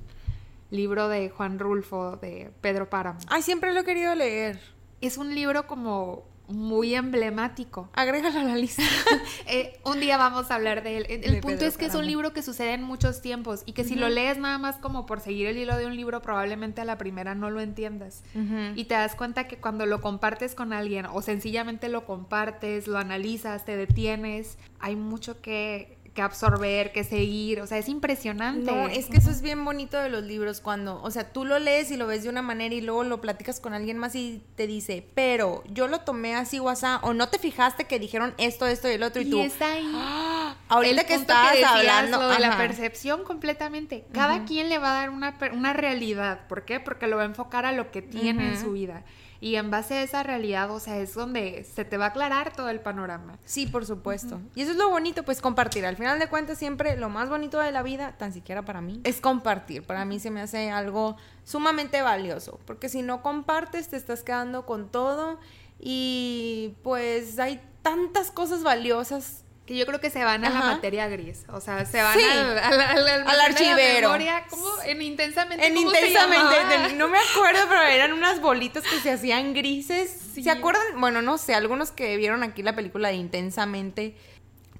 libro 0.72 1.08
de 1.10 1.29
Juan 1.29 1.60
Rulfo, 1.60 2.18
de 2.18 2.51
Pedro 2.62 2.89
Páramo. 2.89 3.20
Ay, 3.27 3.41
siempre 3.44 3.74
lo 3.74 3.82
he 3.82 3.84
querido 3.86 4.13
leer. 4.15 4.60
Es 5.01 5.18
un 5.18 5.34
libro 5.36 5.65
como 5.68 6.24
muy 6.50 6.96
emblemático. 6.96 7.89
Agrégalo 7.94 8.39
a 8.39 8.44
la 8.44 8.56
lista. 8.56 8.84
Eh, 9.51 9.79
un 9.84 10.00
día 10.00 10.18
vamos 10.18 10.51
a 10.51 10.56
hablar 10.56 10.84
de 10.84 10.98
él. 10.98 11.06
El, 11.10 11.24
el 11.24 11.32
De 11.36 11.41
punto 11.41 11.58
Pedro 11.58 11.70
es 11.70 11.77
que 11.77 11.86
es 11.86 11.96
un 11.96 12.06
libro 12.06 12.34
que 12.34 12.44
sucede 12.44 12.74
en 12.74 12.84
muchos 12.84 13.22
tiempos 13.22 13.63
y 13.65 13.74
que 13.74 13.84
si 13.84 13.96
lo 13.96 14.10
lees 14.10 14.38
nada 14.38 14.60
más 14.60 14.77
como 14.77 15.08
por 15.08 15.22
seguir 15.22 15.48
el 15.48 15.58
hilo 15.58 15.75
de 15.75 15.88
un 15.88 15.96
libro, 15.96 16.22
probablemente 16.22 16.82
a 16.82 16.86
la 16.86 16.98
primera 16.98 17.34
no 17.34 17.50
lo 17.50 17.62
entiendas. 17.62 18.24
Y 18.75 18.86
te 18.86 18.94
das 18.94 19.15
cuenta 19.15 19.48
que 19.48 19.58
cuando 19.58 19.86
lo 19.86 20.01
compartes 20.01 20.56
con 20.56 20.74
alguien 20.74 21.08
o 21.08 21.22
sencillamente 21.22 21.89
lo 21.89 22.06
compartes, 22.06 22.88
lo 22.88 22.98
analizas, 22.98 23.65
te 23.65 23.75
detienes, 23.75 24.58
hay 24.79 24.96
mucho 24.96 25.41
que, 25.41 25.98
que 26.13 26.22
absorber, 26.22 26.92
que 26.92 27.04
seguir. 27.04 27.62
O 27.62 27.68
sea, 27.68 27.78
es 27.78 27.88
impresionante. 27.89 28.72
No, 28.72 28.88
es 28.88 29.08
que 29.08 29.18
eso 29.18 29.30
es 29.32 29.42
bien 29.42 29.63
bonito 29.66 29.98
de 29.98 30.10
los 30.10 30.24
libros 30.24 30.62
cuando, 30.62 31.02
o 31.02 31.12
sea, 31.12 31.32
tú 31.32 31.45
lo 31.45 31.60
lees 31.60 31.91
y 31.91 31.98
lo 31.98 32.08
ves 32.08 32.24
de 32.24 32.30
una 32.30 32.41
manera 32.41 32.74
y 32.76 32.82
luego 32.82 33.04
lo 33.04 33.22
platicas 33.22 33.60
con 33.60 33.74
alguien 33.74 33.98
más 33.98 34.15
y 34.15 34.41
te 34.56 34.67
dice, 34.67 35.06
pero 35.15 35.63
yo 35.67 35.88
lo 35.88 36.00
tomé 36.02 36.36
así 36.36 36.60
o 36.60 36.69
así, 36.69 36.86
o 37.02 37.13
no 37.13 37.30
te 37.30 37.39
fijaste 37.39 37.86
que 37.86 38.00
dijeron 38.00 38.34
esto, 38.38 38.65
esto 38.67 38.89
y 38.89 38.93
el 38.93 39.04
otro 39.04 39.22
y, 39.22 39.28
Y 39.28 39.30
tú. 39.32 39.39
está 39.41 39.74
ahí. 39.74 39.91
"Ah, 39.93 40.56
ahorita 40.69 41.02
El 41.02 41.08
que 41.08 41.17
decías, 41.17 41.63
hablando 41.65 42.19
lo 42.22 42.28
de 42.30 42.39
la 42.39 42.58
percepción 42.58 43.24
completamente. 43.24 44.06
Cada 44.13 44.45
quien 44.45 44.69
le 44.69 44.78
va 44.80 44.91
a 44.91 44.95
dar 45.02 45.10
una, 45.10 45.38
una 45.54 45.74
realidad. 45.74 46.48
¿Por 46.48 46.65
qué? 46.65 46.80
Porque 46.80 47.08
lo 47.08 47.17
va 47.17 47.24
a 47.24 47.26
enfocar 47.26 47.65
a 47.65 47.72
lo 47.72 47.91
que 47.91 48.02
tiene 48.02 48.50
en 48.50 48.60
su 48.60 48.72
vida. 48.72 49.04
Y 49.41 49.56
en 49.56 49.71
base 49.71 49.95
a 49.95 50.04
esa 50.04 50.21
realidad, 50.23 50.69
o 50.71 50.80
sea, 50.80 50.97
es 50.97 51.13
donde 51.13 51.63
se 51.63 51.86
te 51.86 51.97
va 51.97 52.06
a 52.06 52.08
aclarar 52.10 52.54
todo 52.54 52.69
el 52.69 52.82
panorama. 52.82 53.39
Sí, 53.45 53.67
por 53.67 53.86
supuesto. 53.86 54.41
Y 54.54 54.62
eso 54.62 54.71
es 54.71 54.78
lo 54.78 54.89
bonito, 54.89 55.23
pues 55.23 55.39
compartir. 55.39 55.86
Al 55.86 55.95
final 55.95 56.19
de 56.19 56.28
cuentas, 56.28 56.58
siempre 56.58 56.97
lo 56.97 57.10
más 57.10 57.30
bonito 57.30 57.60
de 57.60 57.71
la 57.71 57.82
vida, 57.82 58.17
tan 58.17 58.34
siquiera 58.34 58.63
para 58.63 58.82
mí, 58.82 58.99
es 59.04 59.21
compartir. 59.21 59.84
Para 59.84 60.04
mí 60.04 60.19
se 60.19 60.30
me 60.30 60.41
hace 60.41 60.71
algo 60.71 61.15
sumamente 61.45 62.02
valioso, 62.02 62.60
porque 62.65 62.89
si 62.89 63.02
no 63.02 63.21
compartes, 63.21 63.89
te 63.89 63.95
estás 63.95 64.23
quedando 64.23 64.65
con 64.65 64.89
todo 64.89 65.39
y 65.80 66.75
pues 66.84 67.39
hay 67.39 67.62
tantas 67.82 68.32
cosas 68.32 68.63
valiosas. 68.63 69.45
Que 69.69 69.77
yo 69.77 69.86
creo 69.86 69.99
que 69.99 70.10
se 70.10 70.23
van 70.23 70.43
a 70.45 70.49
la 70.49 70.62
materia 70.62 71.08
gris. 71.10 71.43
O 71.53 71.62
sea, 71.62 71.86
se 71.86 72.01
van 72.01 72.17
Sí. 72.17 72.23
al, 72.25 72.58
al, 72.58 72.82
al, 72.82 73.08
al 73.08 73.38
la 73.38 73.43
archivero. 73.45 74.08
memoria. 74.08 74.43
¿Cómo? 74.49 74.65
En 74.84 74.99
intensamente. 75.03 75.63
En 75.67 75.75
¿cómo 75.75 75.91
se 75.91 76.08
intensamente, 76.08 76.95
no 76.95 77.08
me 77.08 77.19
acuerdo, 77.19 77.60
pero 77.69 77.84
eran 77.84 78.13
unas 78.13 78.41
bolitas 78.41 78.84
que 78.84 78.99
se 78.99 79.12
hacían 79.12 79.53
grises. 79.53 80.10
Sí. 80.34 80.41
¿Se 80.41 80.49
acuerdan? 80.49 80.82
Bueno, 80.99 81.21
no 81.21 81.38
sé, 81.38 81.53
algunos 81.53 81.91
que 81.91 82.17
vieron 82.17 82.41
aquí 82.41 82.63
la 82.63 82.73
película 82.75 83.10
de 83.10 83.13
Intensamente. 83.15 84.15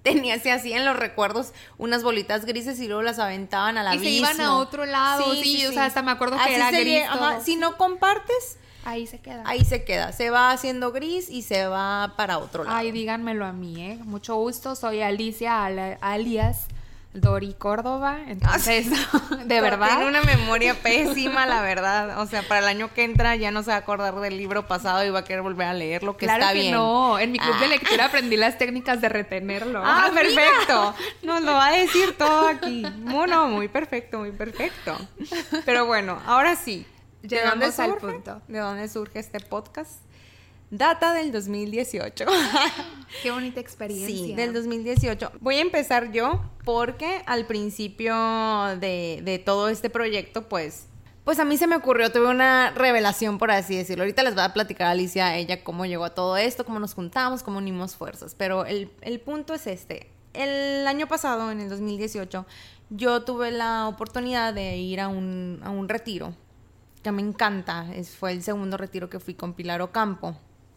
Tenía, 0.02 0.40
se 0.40 0.52
hacían 0.52 0.86
los 0.86 0.96
recuerdos 0.96 1.54
unas 1.78 2.04
bolitas 2.04 2.46
grises 2.46 2.80
y 2.80 2.88
luego 2.88 3.02
las 3.04 3.20
aventaban 3.20 3.78
al 3.78 3.86
Y 3.86 3.98
abismo. 3.98 4.06
se 4.28 4.34
iban 4.34 4.42
a 4.42 4.56
otro 4.58 4.86
lado, 4.86 5.36
sí, 5.36 5.66
o 5.68 5.72
sea, 5.74 5.86
hasta 5.86 6.02
me 6.02 6.12
acuerdo 6.12 6.38
que 6.38 6.44
Así 6.44 6.54
era 6.54 6.72
gris 6.72 7.04
ajá. 7.04 7.42
Si 7.42 7.58
no 7.58 7.76
compartes, 7.78 8.58
Ahí 8.86 9.06
se 9.08 9.20
queda. 9.20 9.44
ahí 9.46 9.64
se 9.66 9.84
queda. 9.84 10.12
Se 10.14 10.30
va 10.30 10.52
haciendo 10.52 10.92
gris 10.92 11.30
y 11.30 11.42
se 11.42 11.68
va 11.68 12.14
para 12.16 12.38
otro 12.38 12.64
lado. 12.64 12.76
Ay, 12.76 12.92
díganmelo 12.92 13.46
a 13.46 13.52
mí, 13.52 13.82
¿eh? 13.84 14.00
Mucho 14.04 14.36
gusto, 14.36 14.76
soy 14.76 15.02
Alicia, 15.02 15.66
alias 16.02 16.66
Dori 17.14 17.54
Córdoba. 17.56 18.20
Entonces, 18.28 18.88
de 19.46 19.62
verdad. 19.62 19.88
Tiene 19.88 20.06
una 20.08 20.22
memoria 20.22 20.76
pésima, 20.76 21.46
la 21.46 21.62
verdad. 21.62 22.22
O 22.22 22.28
sea, 22.28 22.42
para 22.44 22.60
el 22.62 22.68
año 22.68 22.94
que 22.94 23.04
entra 23.04 23.36
ya 23.36 23.50
no 23.52 23.64
se 23.64 23.70
va 23.72 23.76
a 23.76 23.80
acordar 23.80 24.16
del 24.20 24.38
libro 24.38 24.68
pasado 24.68 25.04
y 25.04 25.10
va 25.10 25.20
a 25.20 25.24
querer 25.24 25.42
volver 25.42 25.68
a 25.68 25.74
leerlo, 25.74 26.16
que 26.18 26.26
claro 26.28 26.42
está 26.44 26.54
que 26.54 26.60
bien. 26.60 26.74
no. 26.74 27.18
En 27.20 27.32
mi 27.32 27.40
club 27.40 27.58
de 27.60 27.66
Ah. 27.66 27.70
lectura 27.70 28.06
aprendí 28.06 28.38
las 28.38 28.58
técnicas 28.58 29.02
de 29.02 29.10
retenerlo. 29.10 29.82
Ah, 29.84 30.10
perfecto. 30.14 30.96
Nos 31.24 31.42
lo 31.42 31.54
va 31.54 31.68
a 31.68 31.72
decir 31.72 32.16
todo 32.18 32.48
aquí. 32.48 32.86
Bueno, 33.00 33.48
muy 33.50 33.68
perfecto, 33.68 34.20
muy 34.20 34.32
perfecto. 34.32 34.96
Pero 35.66 35.86
bueno, 35.88 36.20
ahora 36.28 36.56
sí. 36.56 36.86
¿De 37.22 37.28
Llegamos 37.30 37.60
dónde 37.60 37.84
al 37.84 38.00
surge? 38.00 38.14
punto. 38.14 38.42
¿De 38.48 38.60
dónde 38.60 38.88
surge 38.88 39.20
este 39.20 39.40
podcast? 39.40 40.02
Data 40.72 41.14
del 41.14 41.32
2018. 41.32 42.26
Qué 43.24 43.32
bonita 43.32 43.60
experiencia. 43.60 44.08
Sí, 44.08 44.34
del 44.36 44.54
2018. 44.54 45.32
Voy 45.42 45.56
a 45.56 45.62
empezar 45.62 46.12
yo 46.12 46.42
porque 46.64 47.24
al 47.26 47.46
principio 47.46 48.16
de, 48.80 49.22
de 49.24 49.40
todo 49.40 49.68
este 49.68 49.90
proyecto, 49.90 50.48
pues, 50.48 50.86
pues 51.24 51.40
a 51.40 51.46
mí 51.46 51.58
se 51.58 51.68
me 51.68 51.76
ocurrió, 51.76 52.12
tuve 52.12 52.28
una 52.28 52.70
revelación, 52.72 53.38
por 53.38 53.52
así 53.52 53.76
decirlo. 53.76 54.04
Ahorita 54.04 54.24
les 54.24 54.38
va 54.38 54.46
a 54.46 54.54
platicar 54.54 54.88
a 54.88 54.92
Alicia 54.92 55.36
ella 55.36 55.64
cómo 55.64 55.86
llegó 55.86 56.06
a 56.06 56.14
todo 56.14 56.38
esto, 56.38 56.64
cómo 56.66 56.80
nos 56.80 56.94
juntamos, 56.94 57.44
cómo 57.44 57.58
unimos 57.58 57.96
fuerzas. 57.96 58.36
Pero 58.38 58.66
el, 58.66 58.92
el 59.02 59.20
punto 59.20 59.54
es 59.54 59.68
este. 59.68 60.10
El 60.34 60.88
año 60.88 61.08
pasado, 61.08 61.52
en 61.52 61.60
el 61.60 61.70
2018, 61.70 62.46
yo 62.92 63.24
tuve 63.24 63.52
la 63.52 63.88
oportunidad 63.88 64.54
de 64.54 64.78
ir 64.78 65.02
a 65.02 65.08
un, 65.08 65.60
a 65.64 65.72
un 65.72 65.90
retiro 65.90 66.36
que 67.04 67.12
me 67.12 67.22
encanta. 67.22 67.88
Es, 67.94 68.10
fue 68.12 68.32
el 68.32 68.44
segundo 68.44 68.78
retiro 68.78 69.10
que 69.10 69.20
fui 69.20 69.34
con 69.34 69.54
Pilar 69.54 69.82
Ocampo. 69.82 70.36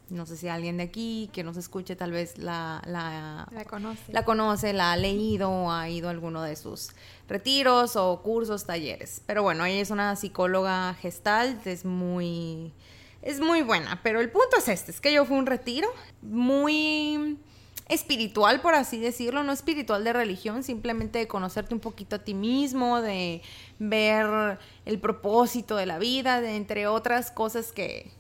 No 0.09 0.27
sé 0.27 0.37
si 0.37 0.47
alguien 0.49 0.77
de 0.77 0.83
aquí 0.83 1.31
que 1.33 1.43
nos 1.43 1.57
escuche 1.57 1.97
tal 1.97 2.13
vez 2.13 2.37
la, 2.37 2.83
la, 2.87 3.49
La 3.51 3.65
conoce. 3.65 4.13
la 4.13 4.25
conoce, 4.27 4.73
la 4.75 4.93
ha 4.93 4.97
leído 4.97 5.49
o 5.51 5.71
ha 5.73 5.89
ido 5.89 6.09
a 6.09 6.11
alguno 6.11 6.43
de 6.43 6.55
sus 6.57 6.91
retiros 7.29 7.97
o 7.97 8.21
cursos, 8.23 8.67
talleres. 8.67 9.23
Pero 9.27 9.43
bueno, 9.43 9.65
ella 9.65 9.81
es 9.81 9.91
una 9.91 10.15
psicóloga 10.17 10.93
gestalt, 11.01 11.67
es 11.67 11.87
muy, 11.87 12.75
es 13.23 13.41
muy 13.41 13.63
buena. 13.63 14.01
Pero 14.03 14.21
el 14.21 14.31
punto 14.31 14.59
es 14.59 14.69
este, 14.69 14.91
es 14.91 15.01
que 15.01 15.15
yo 15.15 15.25
fui 15.25 15.37
a 15.37 15.39
un 15.39 15.47
retiro 15.47 15.89
muy 16.21 17.39
espiritual, 17.89 18.61
por 18.61 18.75
así 18.75 18.99
decirlo, 18.99 19.43
no 19.43 19.53
espiritual 19.53 20.05
de 20.05 20.13
religión, 20.13 20.63
simplemente 20.63 21.19
de 21.19 21.29
conocerte 21.29 21.75
un 21.75 21.81
poquito 21.81 22.17
a 22.17 22.19
ti 22.21 22.35
mismo, 22.35 23.01
de 23.03 23.43
ver 23.79 24.59
el 24.87 24.99
propósito 24.99 25.77
de 25.77 25.87
la 25.87 25.99
vida, 25.99 26.41
de 26.41 26.57
entre 26.57 26.87
otras 26.87 27.31
cosas 27.31 27.73
que, 27.73 28.11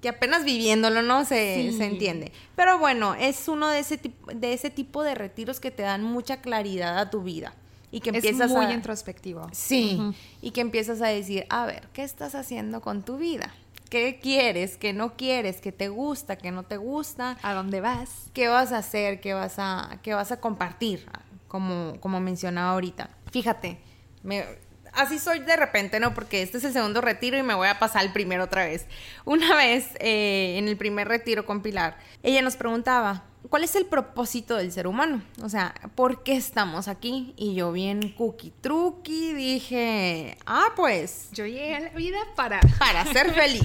que 0.00 0.08
apenas 0.08 0.44
viviéndolo, 0.44 1.02
¿no? 1.02 1.24
Se, 1.24 1.68
Sí. 1.70 1.76
se 1.76 1.84
entiende. 1.84 2.32
Pero 2.56 2.78
bueno, 2.78 3.14
es 3.14 3.48
uno 3.48 3.68
de 3.68 3.80
ese, 3.80 3.98
tipo, 3.98 4.32
de 4.32 4.52
ese 4.52 4.70
tipo 4.70 5.02
de 5.02 5.14
retiros 5.14 5.60
que 5.60 5.70
te 5.70 5.82
dan 5.82 6.02
mucha 6.04 6.40
claridad 6.40 6.98
a 6.98 7.10
tu 7.10 7.22
vida. 7.22 7.54
y 7.90 8.00
que 8.00 8.10
es 8.10 8.16
empiezas 8.16 8.50
muy 8.50 8.66
a... 8.66 8.72
introspectivo. 8.72 9.48
Sí, 9.52 9.98
y 10.42 10.50
que 10.50 10.60
empiezas 10.60 11.00
a 11.00 11.06
decir, 11.06 11.46
a 11.48 11.64
ver, 11.64 11.88
¿qué 11.94 12.02
estás 12.04 12.34
haciendo 12.34 12.82
con 12.82 13.02
tu 13.02 13.16
vida? 13.16 13.54
¿Qué 13.88 14.20
quieres? 14.20 14.76
¿Qué 14.76 14.92
no 14.92 15.16
quieres? 15.16 15.60
¿Qué 15.60 15.72
te 15.72 15.88
gusta? 15.88 16.36
¿Qué 16.36 16.50
no 16.50 16.62
te 16.62 16.76
gusta? 16.76 17.38
¿A 17.42 17.54
dónde 17.54 17.80
vas? 17.80 18.30
¿Qué 18.34 18.48
vas 18.48 18.72
a 18.72 18.78
hacer? 18.78 19.20
¿Qué 19.20 19.34
vas 19.34 19.54
a, 19.58 19.98
qué 20.02 20.14
vas 20.14 20.30
a 20.30 20.40
compartir? 20.40 21.06
Como, 21.46 21.98
como 22.00 22.20
mencionaba 22.20 22.72
ahorita. 22.72 23.08
Fíjate, 23.32 23.78
me, 24.22 24.44
así 24.92 25.18
soy 25.18 25.40
de 25.40 25.56
repente, 25.56 26.00
¿no? 26.00 26.12
Porque 26.12 26.42
este 26.42 26.58
es 26.58 26.64
el 26.64 26.72
segundo 26.72 27.00
retiro 27.00 27.38
y 27.38 27.42
me 27.42 27.54
voy 27.54 27.68
a 27.68 27.78
pasar 27.78 28.04
el 28.04 28.12
primero 28.12 28.44
otra 28.44 28.64
vez. 28.64 28.86
Una 29.24 29.56
vez, 29.56 29.88
eh, 30.00 30.56
en 30.58 30.68
el 30.68 30.76
primer 30.76 31.08
retiro 31.08 31.46
con 31.46 31.62
Pilar, 31.62 31.96
ella 32.22 32.42
nos 32.42 32.56
preguntaba, 32.56 33.24
¿cuál 33.48 33.64
es 33.64 33.74
el 33.76 33.86
propósito 33.86 34.56
del 34.56 34.72
ser 34.72 34.86
humano? 34.86 35.22
O 35.42 35.48
sea, 35.48 35.74
¿por 35.94 36.22
qué 36.22 36.36
estamos 36.36 36.88
aquí? 36.88 37.34
Y 37.36 37.54
yo 37.54 37.72
bien 37.72 38.12
cookie 38.16 38.52
truqui 38.60 39.32
dije, 39.32 40.36
ah, 40.46 40.72
pues... 40.76 41.28
Yo 41.32 41.46
llegué 41.46 41.74
a 41.74 41.80
la 41.80 41.90
vida 41.90 42.18
para... 42.34 42.60
Para 42.78 43.04
ser 43.06 43.32
feliz. 43.34 43.62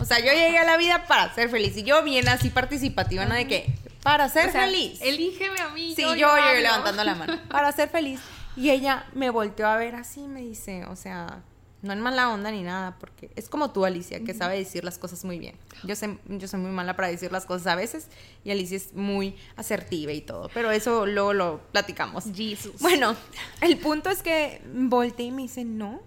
O 0.00 0.04
sea, 0.04 0.18
yo 0.18 0.32
llegué 0.32 0.58
a 0.58 0.64
la 0.64 0.76
vida 0.76 1.06
para 1.06 1.32
ser 1.34 1.48
feliz. 1.48 1.76
Y 1.76 1.82
yo 1.82 2.02
bien 2.02 2.28
así 2.28 2.50
participativa, 2.50 3.24
¿no? 3.24 3.34
De 3.34 3.46
que, 3.46 3.72
para 4.02 4.28
ser 4.28 4.48
o 4.48 4.52
sea, 4.52 4.66
feliz. 4.66 5.00
Elígeme 5.02 5.60
a 5.60 5.68
mí. 5.68 5.94
Sí, 5.94 6.02
yo, 6.02 6.14
yo, 6.14 6.28
yo 6.36 6.60
levantando 6.60 7.04
la 7.04 7.14
mano. 7.14 7.38
Para 7.48 7.70
ser 7.72 7.88
feliz. 7.88 8.20
Y 8.56 8.70
ella 8.70 9.06
me 9.14 9.30
volteó 9.30 9.66
a 9.66 9.76
ver 9.76 9.94
así, 9.94 10.28
me 10.28 10.40
dice, 10.40 10.84
o 10.86 10.96
sea, 10.96 11.42
no 11.82 11.92
en 11.92 12.00
mala 12.00 12.32
onda 12.32 12.50
ni 12.52 12.62
nada, 12.62 12.96
porque 13.00 13.30
es 13.34 13.48
como 13.48 13.72
tú, 13.72 13.84
Alicia, 13.84 14.22
que 14.24 14.34
sabe 14.34 14.56
decir 14.56 14.84
las 14.84 14.98
cosas 14.98 15.24
muy 15.24 15.38
bien. 15.38 15.56
Yo, 15.82 15.96
sé, 15.96 16.16
yo 16.28 16.46
soy 16.46 16.60
muy 16.60 16.70
mala 16.70 16.94
para 16.94 17.08
decir 17.08 17.32
las 17.32 17.44
cosas 17.44 17.66
a 17.66 17.74
veces 17.74 18.06
y 18.44 18.52
Alicia 18.52 18.76
es 18.76 18.94
muy 18.94 19.36
asertiva 19.56 20.12
y 20.12 20.20
todo, 20.20 20.48
pero 20.54 20.70
eso 20.70 21.06
luego 21.06 21.32
lo 21.32 21.60
platicamos. 21.72 22.24
Jesus. 22.32 22.80
Bueno, 22.80 23.16
el 23.60 23.78
punto 23.78 24.10
es 24.10 24.22
que 24.22 24.62
volteé 24.72 25.26
y 25.26 25.30
me 25.32 25.42
dice, 25.42 25.64
no, 25.64 26.00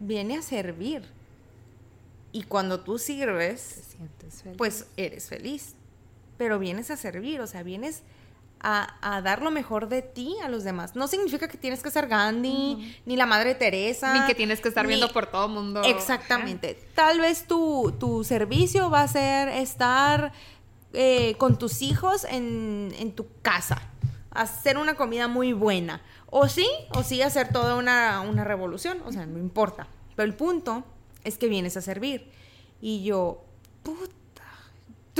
viene 0.00 0.38
a 0.38 0.42
servir. 0.42 1.02
Y 2.32 2.44
cuando 2.44 2.80
tú 2.80 2.98
sirves, 2.98 3.82
pues 4.56 4.86
eres 4.96 5.28
feliz. 5.28 5.74
Pero 6.36 6.58
vienes 6.58 6.90
a 6.90 6.96
servir, 6.96 7.40
o 7.40 7.46
sea, 7.46 7.62
vienes 7.62 8.02
a, 8.60 8.96
a 9.00 9.22
dar 9.22 9.42
lo 9.42 9.50
mejor 9.50 9.88
de 9.88 10.02
ti 10.02 10.34
a 10.42 10.48
los 10.48 10.64
demás. 10.64 10.96
No 10.96 11.06
significa 11.08 11.48
que 11.48 11.56
tienes 11.58 11.82
que 11.82 11.90
ser 11.90 12.08
Gandhi, 12.08 12.96
ni 13.06 13.16
la 13.16 13.26
Madre 13.26 13.54
Teresa. 13.54 14.12
Ni 14.14 14.26
que 14.26 14.34
tienes 14.34 14.60
que 14.60 14.68
estar 14.68 14.84
ni- 14.84 14.88
viendo 14.94 15.12
por 15.12 15.26
todo 15.26 15.48
mundo. 15.48 15.82
Exactamente. 15.84 16.74
Tal 16.94 17.20
vez 17.20 17.46
tu, 17.46 17.94
tu 17.98 18.24
servicio 18.24 18.90
va 18.90 19.02
a 19.02 19.08
ser 19.08 19.48
estar 19.48 20.32
eh, 20.92 21.34
con 21.38 21.58
tus 21.58 21.82
hijos 21.82 22.24
en, 22.24 22.92
en 22.98 23.12
tu 23.12 23.26
casa, 23.42 23.80
hacer 24.30 24.76
una 24.78 24.94
comida 24.94 25.28
muy 25.28 25.52
buena. 25.52 26.00
O 26.30 26.48
sí, 26.48 26.66
o 26.94 27.02
sí 27.02 27.22
hacer 27.22 27.50
toda 27.52 27.74
una, 27.76 28.20
una 28.20 28.44
revolución, 28.44 28.98
o 29.06 29.12
sea, 29.12 29.24
no 29.26 29.38
importa. 29.38 29.86
Pero 30.16 30.26
el 30.26 30.34
punto 30.34 30.84
es 31.24 31.38
que 31.38 31.48
vienes 31.48 31.76
a 31.76 31.80
servir. 31.80 32.30
Y 32.80 33.02
yo, 33.04 33.44
puta. 33.82 34.14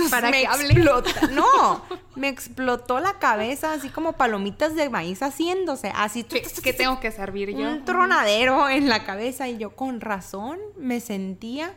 Entonces 0.03 0.11
Para 0.11 0.29
me 0.31 0.41
que 0.41 0.47
hable. 0.47 0.65
explota. 0.71 1.27
No, 1.31 1.83
me 2.15 2.29
explotó 2.29 2.99
la 2.99 3.19
cabeza 3.19 3.73
así 3.73 3.89
como 3.89 4.13
palomitas 4.13 4.75
de 4.75 4.89
maíz 4.89 5.21
haciéndose. 5.21 5.91
Así. 5.95 6.23
¿Qué, 6.23 6.41
qué 6.63 6.73
tengo 6.73 6.99
que 6.99 7.11
servir 7.11 7.49
yo? 7.51 7.67
Un 7.69 7.85
tronadero 7.85 8.69
en 8.69 8.89
la 8.89 9.03
cabeza 9.03 9.47
y 9.49 9.57
yo 9.57 9.75
con 9.75 10.01
razón 10.01 10.57
me 10.77 10.99
sentía 10.99 11.73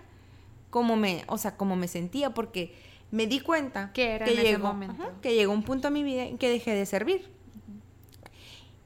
como 0.71 0.97
me, 0.97 1.25
o 1.27 1.37
sea, 1.39 1.57
como 1.57 1.77
me 1.77 1.87
sentía 1.89 2.31
porque 2.31 2.75
me 3.11 3.27
di 3.27 3.41
cuenta 3.41 3.93
Que 3.93 4.13
era 4.13 4.27
en 4.27 4.33
ese 4.33 4.43
llegó, 4.43 4.69
momento. 4.69 5.03
ajá, 5.03 5.13
que 5.21 5.35
llegó 5.35 5.53
un 5.53 5.63
punto 5.65 5.89
en 5.89 5.95
mi 5.95 6.03
vida 6.03 6.23
en 6.25 6.39
que 6.39 6.49
dejé 6.49 6.75
de 6.75 6.87
servir. 6.87 7.31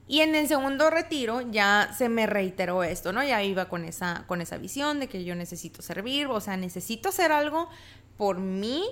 Y 0.09 0.21
en 0.21 0.35
el 0.37 0.47
segundo 0.47 0.89
retiro 0.91 1.41
ya 1.41 1.93
se 1.97 2.09
me 2.09 2.27
reiteró 2.27 2.85
esto, 2.85 3.13
¿no? 3.13 3.25
Ya 3.25 3.43
iba 3.43 3.69
con 3.69 3.85
esa, 3.85 4.23
con 4.29 4.41
esa 4.41 4.57
visión 4.57 5.01
de 5.01 5.09
que 5.09 5.25
yo 5.25 5.35
necesito 5.35 5.83
servir, 5.83 6.27
o 6.29 6.41
sea, 6.41 6.57
necesito 6.57 7.09
hacer 7.09 7.33
algo 7.33 7.69
por 8.17 8.39
mí, 8.39 8.85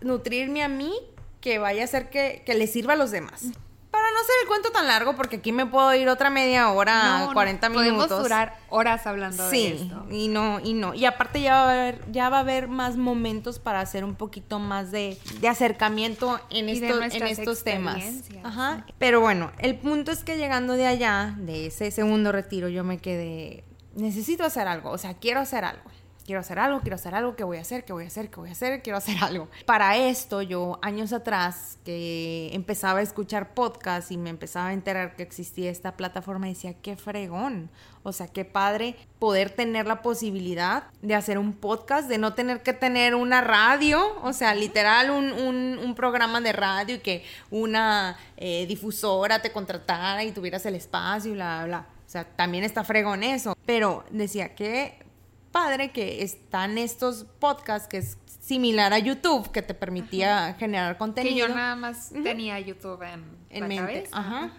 nutrirme 0.00 0.62
a 0.62 0.68
mí, 0.68 0.92
que 1.40 1.58
vaya 1.58 1.82
a 1.82 1.84
hacer 1.84 2.10
que, 2.10 2.42
que 2.44 2.54
le 2.54 2.66
sirva 2.66 2.94
a 2.94 2.96
los 2.96 3.10
demás. 3.10 3.44
Para 3.90 4.04
no 4.12 4.20
hacer 4.20 4.34
el 4.42 4.46
cuento 4.48 4.70
tan 4.70 4.86
largo, 4.86 5.16
porque 5.16 5.36
aquí 5.36 5.50
me 5.50 5.66
puedo 5.66 5.92
ir 5.94 6.08
otra 6.08 6.30
media 6.30 6.70
hora, 6.70 7.18
No, 7.18 7.26
no, 7.26 7.32
40 7.32 7.68
minutos. 7.70 8.06
Podemos 8.06 8.22
durar 8.22 8.56
horas 8.68 9.04
hablando 9.04 9.42
de 9.44 9.50
Sí, 9.50 9.66
esto. 9.82 10.06
y 10.10 10.28
no, 10.28 10.60
y 10.60 10.74
no. 10.74 10.94
Y 10.94 11.06
aparte 11.06 11.40
ya 11.40 11.54
va 11.54 11.70
a 11.70 11.72
haber, 11.72 12.12
ya 12.12 12.28
va 12.28 12.36
a 12.36 12.40
haber 12.40 12.68
más 12.68 12.96
momentos 12.96 13.58
para 13.58 13.80
hacer 13.80 14.04
un 14.04 14.14
poquito 14.14 14.60
más 14.60 14.92
de, 14.92 15.18
de 15.40 15.48
acercamiento 15.48 16.38
en, 16.50 16.66
de 16.66 16.72
estos, 16.72 17.14
en 17.14 17.26
estos 17.26 17.64
temas. 17.64 18.00
Ajá. 18.44 18.86
Pero 18.98 19.20
bueno, 19.20 19.50
el 19.58 19.76
punto 19.76 20.12
es 20.12 20.22
que 20.22 20.36
llegando 20.36 20.74
de 20.74 20.86
allá, 20.86 21.34
de 21.38 21.66
ese 21.66 21.90
segundo 21.90 22.30
retiro, 22.30 22.68
yo 22.68 22.84
me 22.84 22.98
quedé, 22.98 23.64
necesito 23.96 24.44
hacer 24.44 24.68
algo, 24.68 24.90
o 24.90 24.98
sea, 24.98 25.14
quiero 25.14 25.40
hacer 25.40 25.64
algo. 25.64 25.82
Quiero 26.30 26.42
hacer 26.42 26.60
algo, 26.60 26.78
quiero 26.80 26.94
hacer 26.94 27.12
algo, 27.12 27.34
¿qué 27.34 27.42
voy 27.42 27.56
a 27.58 27.62
hacer? 27.62 27.84
¿Qué 27.84 27.92
voy 27.92 28.04
a 28.04 28.06
hacer? 28.06 28.30
¿Qué 28.30 28.38
voy 28.38 28.50
a 28.50 28.52
hacer? 28.52 28.82
Quiero 28.82 28.98
hacer 28.98 29.16
algo. 29.20 29.48
Para 29.66 29.96
esto, 29.96 30.42
yo 30.42 30.78
años 30.80 31.12
atrás, 31.12 31.76
que 31.84 32.50
empezaba 32.52 33.00
a 33.00 33.02
escuchar 33.02 33.52
podcasts 33.52 34.12
y 34.12 34.16
me 34.16 34.30
empezaba 34.30 34.68
a 34.68 34.72
enterar 34.72 35.16
que 35.16 35.24
existía 35.24 35.72
esta 35.72 35.96
plataforma, 35.96 36.46
decía, 36.46 36.72
qué 36.74 36.94
fregón. 36.96 37.68
O 38.04 38.12
sea, 38.12 38.28
qué 38.28 38.44
padre 38.44 38.94
poder 39.18 39.50
tener 39.50 39.88
la 39.88 40.02
posibilidad 40.02 40.84
de 41.02 41.16
hacer 41.16 41.36
un 41.36 41.52
podcast, 41.52 42.08
de 42.08 42.18
no 42.18 42.32
tener 42.34 42.62
que 42.62 42.74
tener 42.74 43.16
una 43.16 43.40
radio, 43.40 44.00
o 44.22 44.32
sea, 44.32 44.54
literal 44.54 45.10
un, 45.10 45.32
un- 45.32 45.80
un 45.82 45.94
programa 45.96 46.40
de 46.40 46.52
radio 46.52 46.94
y 46.94 46.98
que 47.00 47.24
una 47.50 48.16
eh, 48.36 48.66
difusora 48.68 49.42
te 49.42 49.50
contratara 49.50 50.22
y 50.22 50.30
tuvieras 50.30 50.64
el 50.64 50.76
espacio 50.76 51.32
y 51.32 51.34
bla, 51.34 51.64
bla, 51.64 51.66
bla. 51.66 51.86
O 52.06 52.08
sea, 52.10 52.22
también 52.24 52.62
está 52.62 52.84
fregón 52.84 53.24
eso. 53.24 53.56
Pero 53.66 54.04
decía 54.10 54.54
que 54.54 55.09
padre 55.52 55.90
que 55.90 56.22
están 56.22 56.78
estos 56.78 57.24
podcasts 57.38 57.88
que 57.88 57.98
es 57.98 58.18
similar 58.40 58.92
a 58.92 58.98
YouTube, 58.98 59.50
que 59.52 59.62
te 59.62 59.74
permitía 59.74 60.54
generar 60.58 60.94
Que 60.94 60.98
contenido 60.98 61.48
yo 61.48 61.54
nada 61.54 61.76
más 61.76 62.10
tenía 62.22 62.58
YouTube 62.58 63.02
en, 63.02 63.24
en 63.50 63.60
la 63.60 63.68
mente. 63.68 63.84
cabeza. 63.84 64.18
Ajá. 64.18 64.50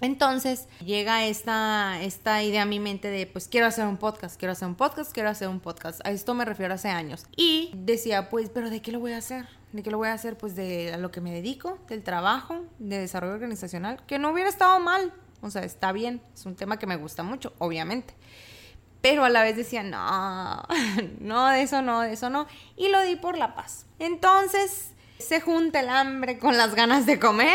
Entonces 0.00 0.68
llega 0.84 1.24
esta, 1.24 2.02
esta 2.02 2.42
idea 2.42 2.62
a 2.62 2.66
mi 2.66 2.80
mente 2.80 3.08
de, 3.08 3.26
pues 3.26 3.48
quiero 3.48 3.66
hacer 3.66 3.86
un 3.86 3.96
podcast, 3.96 4.38
quiero 4.38 4.52
hacer 4.52 4.68
un 4.68 4.74
podcast, 4.74 5.12
quiero 5.12 5.30
hacer 5.30 5.48
un 5.48 5.60
podcast. 5.60 6.04
A 6.04 6.10
esto 6.10 6.34
me 6.34 6.44
refiero 6.44 6.74
hace 6.74 6.88
años. 6.88 7.26
Y 7.36 7.70
decía, 7.74 8.28
pues, 8.28 8.50
pero 8.50 8.70
¿de 8.70 8.82
qué 8.82 8.92
lo 8.92 9.00
voy 9.00 9.12
a 9.12 9.18
hacer? 9.18 9.46
¿De 9.72 9.82
qué 9.82 9.90
lo 9.90 9.96
voy 9.98 10.08
a 10.08 10.12
hacer? 10.12 10.36
Pues 10.36 10.54
de 10.56 10.92
a 10.92 10.98
lo 10.98 11.10
que 11.10 11.20
me 11.20 11.32
dedico, 11.32 11.78
del 11.88 12.02
trabajo, 12.02 12.64
de 12.78 12.98
desarrollo 12.98 13.34
organizacional, 13.34 14.02
que 14.06 14.18
no 14.18 14.30
hubiera 14.30 14.48
estado 14.50 14.78
mal. 14.80 15.12
O 15.40 15.50
sea, 15.50 15.62
está 15.62 15.92
bien, 15.92 16.20
es 16.34 16.44
un 16.46 16.54
tema 16.54 16.78
que 16.78 16.86
me 16.86 16.96
gusta 16.96 17.22
mucho, 17.22 17.52
obviamente. 17.58 18.14
Pero 19.04 19.22
a 19.22 19.28
la 19.28 19.42
vez 19.42 19.54
decía, 19.54 19.82
no, 19.82 20.62
no, 21.20 21.48
de 21.48 21.60
eso 21.60 21.82
no, 21.82 22.00
de 22.00 22.14
eso 22.14 22.30
no. 22.30 22.46
Y 22.74 22.88
lo 22.88 23.02
di 23.02 23.16
por 23.16 23.36
la 23.36 23.54
paz. 23.54 23.84
Entonces 23.98 24.94
se 25.18 25.42
junta 25.42 25.80
el 25.80 25.90
hambre 25.90 26.38
con 26.38 26.56
las 26.56 26.74
ganas 26.74 27.04
de 27.04 27.18
comer. 27.18 27.54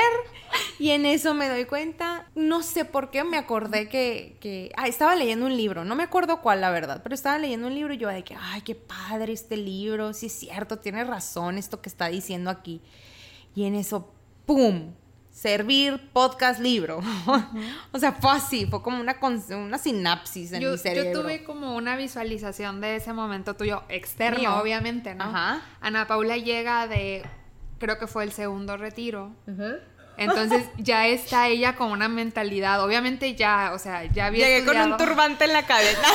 Y 0.77 0.91
en 0.91 1.07
eso 1.07 1.33
me 1.33 1.49
doy 1.49 1.65
cuenta, 1.65 2.27
no 2.35 2.61
sé 2.61 2.85
por 2.85 3.09
qué 3.09 3.23
me 3.23 3.35
acordé 3.35 3.89
que, 3.89 4.37
que 4.39 4.71
ah, 4.77 4.87
estaba 4.87 5.15
leyendo 5.15 5.47
un 5.47 5.57
libro, 5.57 5.85
no 5.85 5.95
me 5.95 6.03
acuerdo 6.03 6.39
cuál 6.39 6.61
la 6.61 6.69
verdad, 6.69 7.01
pero 7.01 7.15
estaba 7.15 7.39
leyendo 7.39 7.65
un 7.65 7.73
libro 7.73 7.95
y 7.95 7.97
yo 7.97 8.09
de 8.09 8.23
que, 8.23 8.35
ay, 8.39 8.61
qué 8.61 8.75
padre 8.75 9.33
este 9.33 9.57
libro, 9.57 10.13
sí 10.13 10.27
es 10.27 10.33
cierto, 10.33 10.77
tiene 10.77 11.03
razón 11.03 11.57
esto 11.57 11.81
que 11.81 11.89
está 11.89 12.09
diciendo 12.09 12.51
aquí. 12.51 12.79
Y 13.55 13.65
en 13.65 13.73
eso, 13.73 14.13
¡pum! 14.45 14.93
Servir, 15.31 16.09
podcast, 16.11 16.59
libro. 16.59 17.01
o 17.91 17.99
sea, 17.99 18.11
fue 18.13 18.31
así, 18.31 18.65
fue 18.65 18.81
como 18.81 18.99
una, 18.99 19.15
una 19.51 19.77
sinapsis 19.77 20.51
en 20.51 20.61
Yo, 20.61 20.71
mi 20.71 20.77
cerebro. 20.77 21.13
yo 21.13 21.21
tuve 21.21 21.43
como 21.43 21.75
una 21.75 21.95
visualización 21.95 22.81
de 22.81 22.97
ese 22.97 23.13
momento 23.13 23.55
tuyo, 23.55 23.83
externo, 23.87 24.39
Mío. 24.39 24.57
obviamente, 24.57 25.15
¿no? 25.15 25.23
Ajá. 25.23 25.61
Ana 25.79 26.07
Paula 26.07 26.35
llega 26.37 26.87
de, 26.87 27.23
creo 27.79 27.97
que 27.97 28.07
fue 28.07 28.25
el 28.25 28.33
segundo 28.33 28.75
retiro. 28.75 29.31
Entonces 30.17 30.65
ya 30.77 31.07
está 31.07 31.47
ella 31.47 31.75
con 31.75 31.91
una 31.91 32.09
mentalidad, 32.09 32.83
obviamente 32.83 33.35
ya, 33.35 33.71
o 33.73 33.79
sea, 33.79 34.03
ya 34.05 34.25
había 34.25 34.45
Llegué 34.45 34.65
con 34.65 34.77
un 34.77 34.97
turbante 34.97 35.45
en 35.45 35.53
la 35.53 35.65
cabeza. 35.65 36.01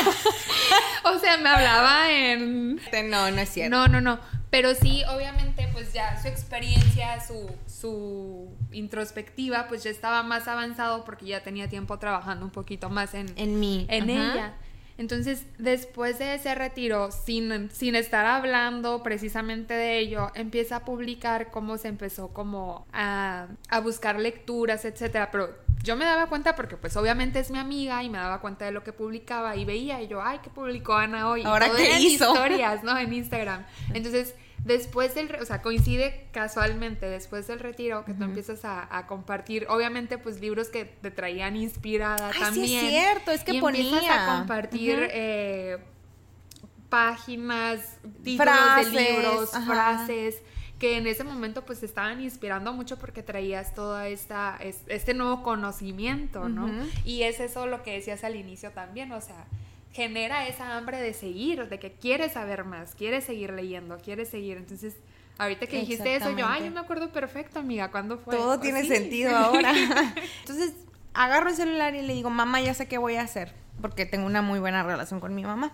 O 1.07 1.19
sea, 1.19 1.37
me 1.37 1.51
hablaba 1.51 2.11
en 2.11 2.81
no, 3.05 3.31
no 3.31 3.41
es 3.41 3.51
cierto. 3.51 3.77
No, 3.77 3.89
no, 3.89 4.01
no. 4.01 4.19
Pero 4.55 4.73
sí, 4.77 5.03
obviamente, 5.13 5.69
pues 5.73 5.93
ya 5.93 6.17
su 6.23 6.29
experiencia, 6.29 7.21
su, 7.27 7.51
su 7.67 8.57
introspectiva, 8.71 9.67
pues 9.67 9.83
ya 9.83 9.91
estaba 9.91 10.23
más 10.23 10.47
avanzado 10.47 11.05
porque 11.05 11.27
ya 11.27 11.43
tenía 11.43 11.69
tiempo 11.69 11.99
trabajando 11.99 12.45
un 12.45 12.53
poquito 12.53 12.89
más 12.89 13.15
en, 13.15 13.27
En 13.35 13.59
mí. 13.59 13.85
en 13.91 14.09
ajá. 14.09 14.33
ella. 14.33 14.55
Entonces, 14.97 15.45
después 15.59 16.21
de 16.21 16.35
ese 16.37 16.55
retiro, 16.55 17.11
sin, 17.11 17.69
sin 17.73 17.97
estar 17.97 18.27
hablando 18.27 19.03
precisamente 19.03 19.75
de 19.75 19.99
ello, 19.99 20.31
empieza 20.37 20.77
a 20.77 20.85
publicar 20.85 21.51
cómo 21.51 21.77
se 21.77 21.89
empezó 21.89 22.29
como 22.29 22.87
a, 22.93 23.49
a 23.71 23.81
buscar 23.81 24.21
lecturas, 24.21 24.85
etcétera. 24.85 25.33
Pero 25.33 25.51
yo 25.83 25.97
me 25.97 26.05
daba 26.05 26.29
cuenta 26.29 26.55
porque 26.55 26.77
pues 26.77 26.97
obviamente 26.97 27.41
es 27.41 27.51
mi 27.51 27.59
amiga 27.59 28.05
y 28.05 28.09
me 28.09 28.19
daba 28.19 28.41
cuenta 28.41 28.67
de 28.67 28.71
lo 28.71 28.85
que 28.85 28.93
publicaba 28.93 29.57
y 29.57 29.65
veía 29.65 30.01
y 30.01 30.07
yo, 30.07 30.23
ay, 30.23 30.39
¿qué 30.45 30.49
publicó 30.49 30.95
Ana 30.95 31.29
hoy? 31.29 31.43
¿Ahora 31.43 31.71
qué 31.77 31.99
hizo? 31.99 32.31
historias, 32.33 32.85
¿no? 32.85 32.97
En 33.05 33.13
Instagram. 33.13 33.67
Entonces 33.93 34.35
después 34.65 35.15
del, 35.15 35.35
o 35.41 35.45
sea, 35.45 35.63
coincide 35.63 36.27
casualmente 36.33 37.07
después 37.07 37.47
del 37.47 37.61
retiro 37.61 38.05
que 38.05 38.15
tú 38.15 38.25
empiezas 38.25 38.61
a, 38.65 39.07
compartir, 39.07 39.67
obviamente, 39.69 40.19
pues 40.19 40.41
libros 40.41 40.69
que 40.69 40.85
te 40.85 41.11
traían 41.11 41.57
inspirada 41.57 42.31
también. 42.31 42.67
Sí 42.67 42.77
es 42.77 42.91
cierto, 42.91 43.31
es 43.31 43.45
que 43.45 43.55
y 43.55 43.61
ponía. 43.61 43.83
Empiezas 43.83 44.19
a 44.19 44.39
compartir 44.39 45.09
eh, 45.13 45.79
páginas, 46.89 47.99
títulos 48.23 48.93
de 48.93 49.01
libros, 49.03 49.51
frases 49.67 50.37
que 50.79 50.97
en 50.97 51.07
ese 51.07 51.23
momento 51.23 51.65
pues 51.65 51.83
estaban 51.83 52.21
inspirando 52.21 52.73
mucho 52.73 52.99
porque 52.99 53.23
traías 53.23 53.75
todo 53.75 54.01
esta, 54.01 54.59
este 54.61 55.15
nuevo 55.15 55.43
conocimiento, 55.43 56.49
¿no? 56.49 56.69
Y 57.05 57.23
es 57.23 57.41
eso 57.41 57.67
lo 57.67 57.83
que 57.83 57.93
decías 57.93 58.25
al 58.25 58.37
inicio 58.37 58.71
también, 58.73 59.13
o 59.13 59.21
sea, 59.21 59.47
genera 59.95 60.49
esa 60.49 60.77
hambre 60.77 61.01
de 61.01 61.15
seguir, 61.15 61.69
de 61.69 61.79
que 61.79 61.93
quieres 61.93 62.33
saber 62.33 62.65
más, 62.65 62.97
quieres 62.97 63.25
seguir 63.25 63.53
leyendo, 63.53 63.97
quieres 63.99 64.29
seguir. 64.29 64.57
Entonces, 64.57 64.97
ahorita 65.39 65.69
que 65.69 65.79
dijiste 65.79 66.17
eso, 66.17 66.37
yo, 66.37 66.47
ay, 66.49 66.65
yo 66.65 66.73
me 66.73 66.81
acuerdo 66.81 67.13
perfecto, 67.13 67.61
amiga, 67.61 67.93
¿cuándo 67.93 68.19
fue? 68.19 68.35
Todo 68.35 68.59
tiene 68.59 68.85
sentido 68.85 69.35
ahora. 69.37 69.73
Entonces, 70.41 70.75
agarro 71.15 71.49
el 71.49 71.55
celular 71.55 71.95
y 71.95 72.03
le 72.03 72.13
digo, 72.13 72.29
mamá, 72.29 72.61
ya 72.61 72.75
sé 72.75 72.89
qué 72.89 72.99
voy 72.99 73.15
a 73.15 73.23
hacer, 73.23 73.55
porque 73.81 74.05
tengo 74.05 74.27
una 74.27 74.43
muy 74.43 74.59
buena 74.59 74.83
relación 74.83 75.21
con 75.21 75.33
mi 75.33 75.45
mamá, 75.45 75.73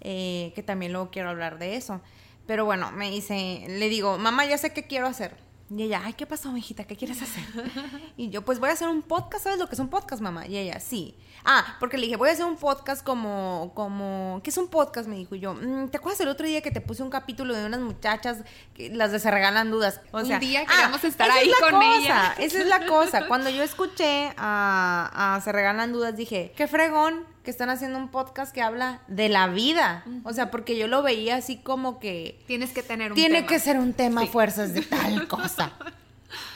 eh, 0.00 0.52
que 0.54 0.62
también 0.62 0.92
luego 0.92 1.10
quiero 1.10 1.28
hablar 1.28 1.58
de 1.58 1.76
eso. 1.76 2.00
Pero 2.46 2.64
bueno, 2.64 2.90
me 2.92 3.10
dice, 3.10 3.66
le 3.68 3.90
digo, 3.90 4.16
mamá, 4.16 4.46
ya 4.46 4.56
sé 4.56 4.72
qué 4.72 4.86
quiero 4.86 5.06
hacer. 5.06 5.36
Y 5.70 5.82
ella, 5.82 6.00
ay, 6.02 6.14
¿qué 6.14 6.26
pasó, 6.26 6.50
mijita? 6.50 6.84
¿Qué 6.84 6.96
quieres 6.96 7.20
hacer? 7.20 7.44
Y 8.16 8.30
yo, 8.30 8.42
pues 8.42 8.58
voy 8.58 8.70
a 8.70 8.72
hacer 8.72 8.88
un 8.88 9.02
podcast, 9.02 9.44
¿sabes 9.44 9.58
lo 9.58 9.68
que 9.68 9.74
es 9.74 9.78
un 9.78 9.88
podcast, 9.88 10.20
mamá? 10.20 10.46
Y 10.46 10.56
ella, 10.56 10.80
sí. 10.80 11.14
Ah, 11.44 11.76
porque 11.78 11.96
le 11.96 12.06
dije, 12.06 12.16
voy 12.16 12.30
a 12.30 12.32
hacer 12.32 12.46
un 12.46 12.56
podcast 12.56 13.04
como, 13.04 13.70
como, 13.74 14.40
¿qué 14.42 14.50
es 14.50 14.56
un 14.56 14.68
podcast? 14.68 15.08
Me 15.08 15.16
dijo 15.16 15.36
yo, 15.36 15.54
mm, 15.54 15.88
¿te 15.90 15.98
acuerdas 15.98 16.20
el 16.20 16.28
otro 16.28 16.46
día 16.46 16.60
que 16.62 16.70
te 16.70 16.80
puse 16.80 17.02
un 17.02 17.10
capítulo 17.10 17.54
de 17.54 17.64
unas 17.64 17.80
muchachas, 17.80 18.38
que 18.74 18.90
las 18.90 19.12
de 19.12 19.20
Se 19.20 19.30
Regalan 19.30 19.70
Dudas? 19.70 20.00
O 20.10 20.24
sea, 20.24 20.36
un 20.36 20.40
día 20.40 20.66
queremos 20.66 21.04
ah, 21.04 21.06
estar 21.06 21.30
ahí 21.30 21.50
con 21.60 21.80
ella. 21.82 22.34
Esa 22.38 22.58
es 22.58 22.66
la 22.66 22.86
cosa. 22.86 23.26
Cuando 23.28 23.50
yo 23.50 23.62
escuché 23.62 24.32
a, 24.36 25.36
a 25.36 25.40
Se 25.42 25.52
Regalan 25.52 25.92
Dudas, 25.92 26.16
dije, 26.16 26.52
qué 26.56 26.66
fregón 26.66 27.24
que 27.48 27.52
están 27.52 27.70
haciendo 27.70 27.98
un 27.98 28.08
podcast 28.08 28.52
que 28.52 28.60
habla 28.60 29.00
de 29.08 29.30
la 29.30 29.46
vida. 29.46 30.04
O 30.22 30.34
sea, 30.34 30.50
porque 30.50 30.76
yo 30.76 30.86
lo 30.86 31.02
veía 31.02 31.36
así 31.36 31.56
como 31.56 31.98
que... 31.98 32.38
Tienes 32.46 32.74
que 32.74 32.82
tener 32.82 33.12
un 33.12 33.16
Tiene 33.16 33.46
que 33.46 33.58
ser 33.58 33.78
un 33.78 33.94
tema 33.94 34.26
fuerzas 34.26 34.74
de 34.74 34.82
tal 34.82 35.26
cosa. 35.28 35.72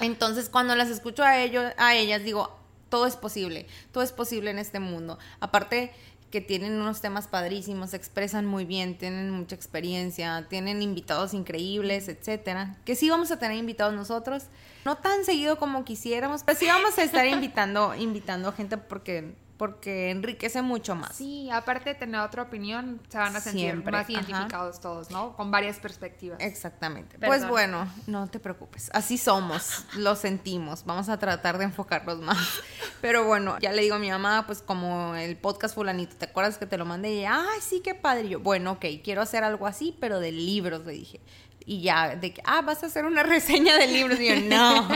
Entonces, 0.01 0.51
cuando 0.51 0.77
las 0.77 0.91
escucho 0.91 1.23
a 1.23 1.39
ellos, 1.39 1.65
a 1.79 1.95
ellas, 1.95 2.25
digo, 2.25 2.55
todo 2.91 3.07
es 3.07 3.17
posible, 3.17 3.67
todo 3.91 4.05
es 4.05 4.13
posible 4.13 4.51
en 4.51 4.59
este 4.59 4.81
mundo. 4.81 5.19
Aparte 5.41 5.95
que 6.31 6.43
tienen 6.43 6.75
unos 6.75 7.01
temas 7.01 7.27
padrísimos, 7.27 7.91
se 7.91 7.97
expresan 7.97 8.45
muy 8.45 8.67
bien, 8.67 8.99
tienen 8.99 9.31
mucha 9.31 9.55
experiencia, 9.55 10.47
tienen 10.51 10.83
invitados 10.83 11.33
increíbles, 11.33 12.09
etcétera. 12.09 12.77
Que 12.85 12.97
sí 12.97 13.09
vamos 13.09 13.31
a 13.31 13.39
tener 13.39 13.57
invitados 13.57 13.95
nosotros, 13.95 14.45
no 14.85 14.99
tan 14.99 15.25
seguido 15.25 15.57
como 15.57 15.87
quisiéramos, 15.87 16.43
pero 16.43 16.59
sí 16.59 16.67
vamos 16.67 16.99
a 16.99 17.03
estar 17.03 17.27
invitando, 17.27 17.95
invitando 17.95 18.53
gente 18.53 18.77
porque 18.77 19.41
porque 19.63 20.11
enriquece 20.11 20.61
mucho 20.61 20.97
más. 20.97 21.15
Sí, 21.15 21.49
aparte 21.49 21.91
de 21.91 21.95
tener 21.95 22.21
otra 22.21 22.43
opinión, 22.43 23.01
se 23.09 23.17
van 23.17 23.37
a 23.37 23.41
sentir 23.41 23.77
más 23.85 24.11
identificados 24.11 24.81
todos, 24.81 25.13
¿no? 25.13 25.37
Con 25.37 25.53
varias 25.53 25.79
perspectivas. 25.79 26.41
Exactamente. 26.41 27.17
Pues 27.25 27.47
bueno, 27.47 27.87
no 28.09 28.27
te 28.27 28.41
preocupes, 28.41 28.91
así 28.93 29.17
somos, 29.17 29.85
lo 29.95 30.17
sentimos, 30.17 30.85
vamos 30.85 31.09
a 31.09 31.17
tratar 31.17 31.59
de 31.59 31.65
enfocarnos 31.67 32.19
más. 32.19 32.39
Pero 33.01 33.25
bueno, 33.25 33.57
ya 33.61 33.71
le 33.71 33.83
digo 33.83 33.95
a 33.95 34.01
mi 34.01 34.11
mamá, 34.11 34.49
pues 34.49 34.63
como 34.63 35.15
el 35.15 35.37
podcast 35.37 35.77
fulanito, 35.77 36.17
¿te 36.17 36.25
acuerdas 36.25 36.59
que 36.59 36.67
te 36.67 36.77
lo 36.77 36.85
mandé? 36.85 37.13
Y 37.13 37.19
ella, 37.21 37.45
ay, 37.53 37.61
sí, 37.61 37.83
qué 37.85 37.95
padre. 37.95 38.29
yo, 38.29 38.41
bueno, 38.41 38.73
ok, 38.73 38.87
quiero 39.05 39.23
hacer 39.23 39.45
algo 39.45 39.69
así, 39.69 39.97
pero 40.01 40.19
de 40.19 40.33
libros, 40.33 40.85
le 40.85 40.95
dije 40.95 41.21
y 41.67 41.83
ya, 41.83 42.17
de 42.17 42.33
que, 42.33 42.43
ah, 42.45 42.63
vas 42.63 42.83
a 42.83 42.87
hacer 42.87 43.05
una 43.05 43.23
reseña 43.23 43.77
de 43.77 43.87
libros. 43.87 44.21
Y 44.21 44.29
yo, 44.29 44.37
no. 44.37 44.89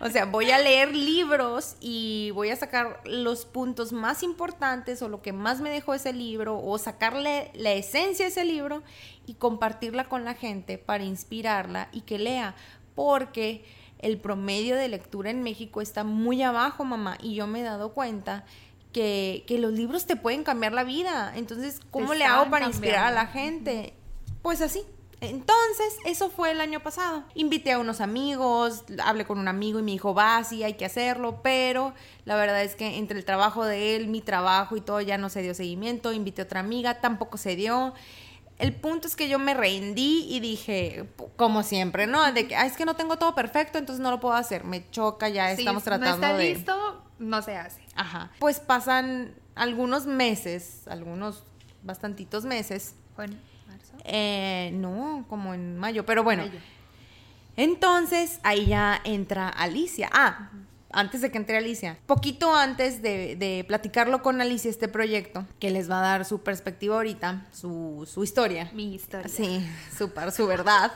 O 0.00 0.08
sea, 0.08 0.24
voy 0.24 0.50
a 0.50 0.58
leer 0.58 0.94
libros 0.94 1.76
y 1.78 2.30
voy 2.30 2.48
a 2.48 2.56
sacar 2.56 3.00
los 3.04 3.44
puntos 3.44 3.92
más 3.92 4.22
importantes 4.22 5.02
o 5.02 5.08
lo 5.08 5.20
que 5.20 5.34
más 5.34 5.60
me 5.60 5.68
dejó 5.68 5.92
ese 5.92 6.14
libro 6.14 6.58
o 6.58 6.78
sacarle 6.78 7.50
la 7.54 7.72
esencia 7.72 8.24
de 8.24 8.30
ese 8.30 8.44
libro 8.46 8.82
y 9.26 9.34
compartirla 9.34 10.08
con 10.08 10.24
la 10.24 10.34
gente 10.34 10.78
para 10.78 11.04
inspirarla 11.04 11.88
y 11.92 12.00
que 12.00 12.18
lea. 12.18 12.54
Porque 12.94 13.64
el 13.98 14.18
promedio 14.18 14.74
de 14.74 14.88
lectura 14.88 15.30
en 15.30 15.42
México 15.42 15.82
está 15.82 16.02
muy 16.02 16.42
abajo, 16.42 16.84
mamá. 16.84 17.18
Y 17.22 17.34
yo 17.34 17.46
me 17.46 17.60
he 17.60 17.64
dado 17.64 17.92
cuenta 17.92 18.46
que, 18.92 19.44
que 19.46 19.58
los 19.58 19.72
libros 19.72 20.06
te 20.06 20.16
pueden 20.16 20.44
cambiar 20.44 20.72
la 20.72 20.84
vida. 20.84 21.32
Entonces, 21.36 21.80
¿cómo 21.90 22.14
le 22.14 22.24
hago 22.24 22.48
para 22.50 22.66
inspirar 22.66 23.04
a 23.04 23.10
la 23.10 23.26
gente? 23.26 23.92
Pues 24.40 24.62
así, 24.62 24.82
entonces, 25.20 25.98
eso 26.06 26.30
fue 26.30 26.50
el 26.50 26.60
año 26.62 26.80
pasado. 26.80 27.24
Invité 27.34 27.72
a 27.72 27.78
unos 27.78 28.00
amigos, 28.00 28.84
hablé 29.04 29.26
con 29.26 29.38
un 29.38 29.48
amigo 29.48 29.78
y 29.78 29.82
me 29.82 29.90
dijo, 29.90 30.14
va, 30.14 30.42
sí, 30.44 30.62
hay 30.62 30.74
que 30.74 30.86
hacerlo, 30.86 31.40
pero 31.42 31.92
la 32.24 32.36
verdad 32.36 32.62
es 32.62 32.74
que 32.74 32.96
entre 32.96 33.18
el 33.18 33.26
trabajo 33.26 33.66
de 33.66 33.96
él, 33.96 34.08
mi 34.08 34.22
trabajo 34.22 34.76
y 34.76 34.80
todo 34.80 35.00
ya 35.02 35.18
no 35.18 35.28
se 35.28 35.42
dio 35.42 35.54
seguimiento. 35.54 36.12
Invité 36.14 36.42
a 36.42 36.44
otra 36.46 36.60
amiga, 36.60 37.00
tampoco 37.00 37.36
se 37.36 37.54
dio. 37.54 37.92
El 38.58 38.74
punto 38.74 39.08
es 39.08 39.16
que 39.16 39.28
yo 39.28 39.38
me 39.38 39.52
rendí 39.52 40.26
y 40.28 40.40
dije, 40.40 41.06
como 41.36 41.62
siempre, 41.62 42.06
¿no? 42.06 42.32
De 42.32 42.48
que, 42.48 42.54
es 42.54 42.76
que 42.76 42.86
no 42.86 42.94
tengo 42.94 43.18
todo 43.18 43.34
perfecto, 43.34 43.76
entonces 43.76 44.02
no 44.02 44.10
lo 44.10 44.20
puedo 44.20 44.34
hacer. 44.34 44.64
Me 44.64 44.88
choca, 44.90 45.28
ya 45.28 45.52
estamos 45.52 45.82
tratando 45.82 46.16
no 46.16 46.26
está 46.26 46.36
de... 46.36 46.54
listo, 46.54 47.04
no 47.18 47.42
se 47.42 47.56
hace. 47.56 47.82
Ajá. 47.94 48.30
Pues 48.38 48.58
pasan 48.60 49.34
algunos 49.54 50.06
meses, 50.06 50.88
algunos 50.88 51.44
bastantitos 51.82 52.46
meses. 52.46 52.94
Bueno 53.16 53.49
eh, 54.12 54.70
no, 54.74 55.24
como 55.28 55.54
en 55.54 55.78
mayo, 55.78 56.04
pero 56.04 56.24
bueno. 56.24 56.44
Entonces 57.56 58.40
ahí 58.42 58.66
ya 58.66 59.00
entra 59.04 59.48
Alicia. 59.48 60.10
Ah, 60.12 60.50
antes 60.92 61.20
de 61.20 61.30
que 61.30 61.38
entre 61.38 61.56
Alicia, 61.56 61.96
poquito 62.06 62.54
antes 62.54 63.00
de, 63.02 63.64
platicarlo 63.68 64.22
con 64.22 64.40
Alicia 64.40 64.68
este 64.68 64.88
proyecto, 64.88 65.46
que 65.60 65.70
les 65.70 65.88
va 65.88 66.00
a 66.00 66.02
dar 66.02 66.24
su 66.24 66.42
perspectiva 66.42 66.96
ahorita, 66.96 67.46
su, 67.52 68.08
su 68.12 68.24
historia. 68.24 68.70
Mi 68.74 68.94
historia. 68.94 69.28
Sí, 69.28 69.64
su, 69.96 70.10
su 70.34 70.46
verdad. 70.46 70.92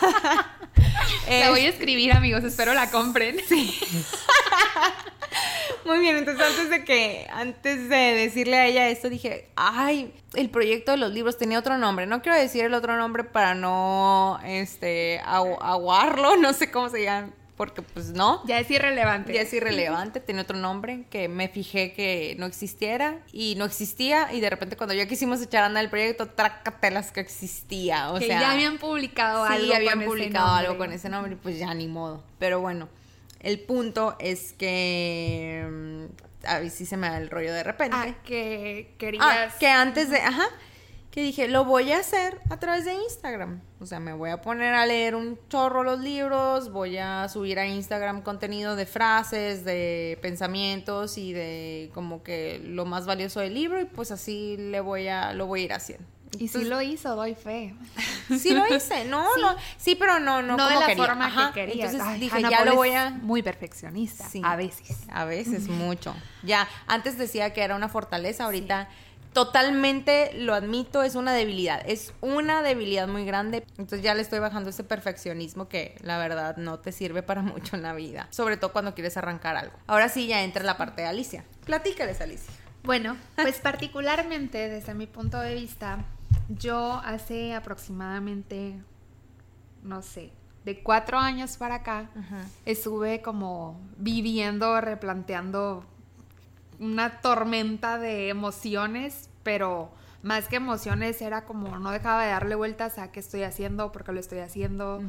la 1.28 1.50
voy 1.50 1.60
a 1.60 1.68
escribir, 1.68 2.12
amigos, 2.12 2.44
espero 2.44 2.72
la 2.72 2.90
compren. 2.90 3.36
Sí. 3.46 3.78
Muy 5.84 5.98
bien, 5.98 6.16
entonces 6.16 6.44
antes 6.44 6.70
de 6.70 6.84
que, 6.84 7.26
antes 7.30 7.88
de 7.88 7.96
decirle 7.96 8.56
a 8.56 8.66
ella 8.66 8.88
esto, 8.88 9.08
dije, 9.08 9.48
ay, 9.56 10.12
el 10.34 10.50
proyecto 10.50 10.92
de 10.92 10.98
los 10.98 11.12
libros 11.12 11.36
tenía 11.36 11.58
otro 11.58 11.78
nombre. 11.78 12.06
No 12.06 12.22
quiero 12.22 12.38
decir 12.38 12.64
el 12.64 12.74
otro 12.74 12.96
nombre 12.96 13.24
para 13.24 13.54
no, 13.54 14.38
este, 14.44 15.20
aguarlo, 15.20 16.36
no 16.38 16.52
sé 16.52 16.70
cómo 16.70 16.88
se 16.88 17.02
llama 17.02 17.32
porque 17.56 17.82
pues 17.82 18.10
no. 18.10 18.44
Ya 18.46 18.58
es 18.58 18.70
irrelevante. 18.70 19.32
Ya 19.32 19.42
es 19.42 19.52
irrelevante, 19.52 20.20
tiene 20.20 20.40
otro 20.40 20.58
nombre 20.58 21.04
que 21.10 21.28
me 21.28 21.48
fijé 21.48 21.92
que 21.92 22.34
no 22.38 22.46
existiera 22.46 23.20
y 23.32 23.54
no 23.56 23.64
existía 23.64 24.32
y 24.32 24.40
de 24.40 24.50
repente 24.50 24.76
cuando 24.76 24.94
ya 24.94 25.06
quisimos 25.06 25.40
echar 25.40 25.62
a 25.62 25.66
andar 25.66 25.84
el 25.84 25.90
proyecto, 25.90 26.26
trácatelas 26.26 27.12
que 27.12 27.20
existía, 27.20 28.10
o 28.10 28.18
que 28.18 28.26
sea. 28.26 28.40
ya 28.40 28.52
habían 28.52 28.78
publicado 28.78 29.44
algo. 29.44 29.66
Sí, 29.66 29.72
habían 29.72 30.02
publicado 30.02 30.52
algo 30.52 30.76
con 30.76 30.92
ese 30.92 31.08
nombre 31.08 31.34
y 31.34 31.36
pues 31.36 31.58
ya 31.58 31.72
ni 31.74 31.86
modo. 31.86 32.24
Pero 32.38 32.60
bueno, 32.60 32.88
el 33.44 33.60
punto 33.60 34.16
es 34.18 34.52
que... 34.52 36.08
A 36.46 36.58
ver 36.58 36.70
si 36.70 36.84
se 36.84 36.96
me 36.96 37.08
da 37.08 37.18
el 37.18 37.30
rollo 37.30 37.52
de 37.52 37.62
repente. 37.62 37.96
Ah, 37.98 38.14
que 38.24 38.94
querías... 38.98 39.24
Ah, 39.24 39.48
que 39.58 39.68
antes 39.68 40.10
de... 40.10 40.18
Ajá 40.18 40.48
que 41.14 41.22
dije, 41.22 41.46
lo 41.46 41.64
voy 41.64 41.92
a 41.92 41.98
hacer 41.98 42.40
a 42.50 42.58
través 42.58 42.84
de 42.86 42.92
Instagram. 42.92 43.60
O 43.78 43.86
sea, 43.86 44.00
me 44.00 44.12
voy 44.12 44.30
a 44.30 44.40
poner 44.40 44.74
a 44.74 44.84
leer 44.84 45.14
un 45.14 45.38
chorro 45.48 45.84
los 45.84 46.00
libros, 46.00 46.72
voy 46.72 46.98
a 46.98 47.28
subir 47.28 47.60
a 47.60 47.68
Instagram 47.68 48.22
contenido 48.22 48.74
de 48.74 48.84
frases, 48.84 49.64
de 49.64 50.18
pensamientos 50.22 51.16
y 51.16 51.32
de 51.32 51.92
como 51.94 52.24
que 52.24 52.60
lo 52.64 52.84
más 52.84 53.06
valioso 53.06 53.38
del 53.38 53.54
libro 53.54 53.80
y 53.80 53.84
pues 53.84 54.10
así 54.10 54.56
le 54.56 54.80
voy 54.80 55.06
a 55.06 55.34
lo 55.34 55.46
voy 55.46 55.60
a 55.60 55.64
ir 55.66 55.72
haciendo. 55.72 56.04
Y 56.38 56.48
sí 56.48 56.64
lo 56.64 56.80
hizo, 56.80 57.14
doy 57.16 57.34
fe. 57.34 57.74
Sí 58.24 58.54
lo 58.54 58.66
hice, 58.74 59.04
no, 59.04 59.22
sí. 59.34 59.40
no, 59.42 59.54
sí, 59.76 59.96
pero 59.96 60.18
no, 60.18 60.40
no, 60.40 60.56
no 60.56 60.66
de 60.66 60.74
la 60.76 60.96
forma 60.96 61.52
que 61.52 61.60
quería. 61.66 61.84
Entonces 61.84 62.20
dije, 62.20 62.40
ya 62.40 62.64
lo 62.64 62.74
voy 62.74 62.90
a 62.92 63.10
muy 63.10 63.42
perfeccionista, 63.42 64.26
sí, 64.26 64.40
a 64.42 64.56
veces. 64.56 64.96
A 65.10 65.26
veces 65.26 65.68
mucho. 65.68 66.16
Ya 66.42 66.66
antes 66.86 67.18
decía 67.18 67.52
que 67.52 67.62
era 67.62 67.76
una 67.76 67.90
fortaleza, 67.90 68.44
ahorita 68.44 68.88
totalmente 69.34 70.30
lo 70.34 70.54
admito, 70.54 71.02
es 71.02 71.16
una 71.16 71.34
debilidad, 71.34 71.82
es 71.86 72.14
una 72.22 72.62
debilidad 72.62 73.06
muy 73.08 73.26
grande. 73.26 73.66
Entonces 73.76 74.00
ya 74.00 74.14
le 74.14 74.22
estoy 74.22 74.38
bajando 74.38 74.70
ese 74.70 74.84
perfeccionismo 74.84 75.68
que 75.68 75.96
la 76.00 76.16
verdad 76.16 76.56
no 76.56 76.78
te 76.78 76.92
sirve 76.92 77.22
para 77.22 77.42
mucho 77.42 77.76
en 77.76 77.82
la 77.82 77.92
vida, 77.92 78.28
sobre 78.30 78.56
todo 78.56 78.72
cuando 78.72 78.94
quieres 78.94 79.18
arrancar 79.18 79.56
algo. 79.56 79.76
Ahora 79.86 80.08
sí 80.08 80.26
ya 80.26 80.42
entra 80.42 80.64
la 80.64 80.78
parte 80.78 81.02
de 81.02 81.08
Alicia. 81.08 81.44
Platícales, 81.66 82.22
Alicia. 82.22 82.54
Bueno, 82.84 83.16
pues 83.36 83.58
particularmente 83.58 84.68
desde 84.68 84.94
mi 84.94 85.06
punto 85.06 85.40
de 85.40 85.54
vista, 85.54 86.04
yo 86.48 87.00
hace 87.04 87.54
aproximadamente, 87.54 88.82
no 89.82 90.02
sé, 90.02 90.32
de 90.64 90.82
cuatro 90.82 91.18
años 91.18 91.56
para 91.56 91.76
acá, 91.76 92.10
estuve 92.64 93.20
como 93.20 93.80
viviendo, 93.98 94.80
replanteando 94.80 95.84
una 96.80 97.20
tormenta 97.20 97.98
de 97.98 98.28
emociones, 98.28 99.28
pero 99.42 99.90
más 100.22 100.48
que 100.48 100.56
emociones 100.56 101.20
era 101.20 101.44
como 101.44 101.78
no 101.78 101.90
dejaba 101.90 102.24
de 102.24 102.30
darle 102.30 102.54
vueltas 102.54 102.98
a 102.98 103.12
qué 103.12 103.20
estoy 103.20 103.42
haciendo, 103.42 103.92
por 103.92 104.04
qué 104.04 104.12
lo 104.12 104.20
estoy 104.20 104.38
haciendo, 104.38 105.02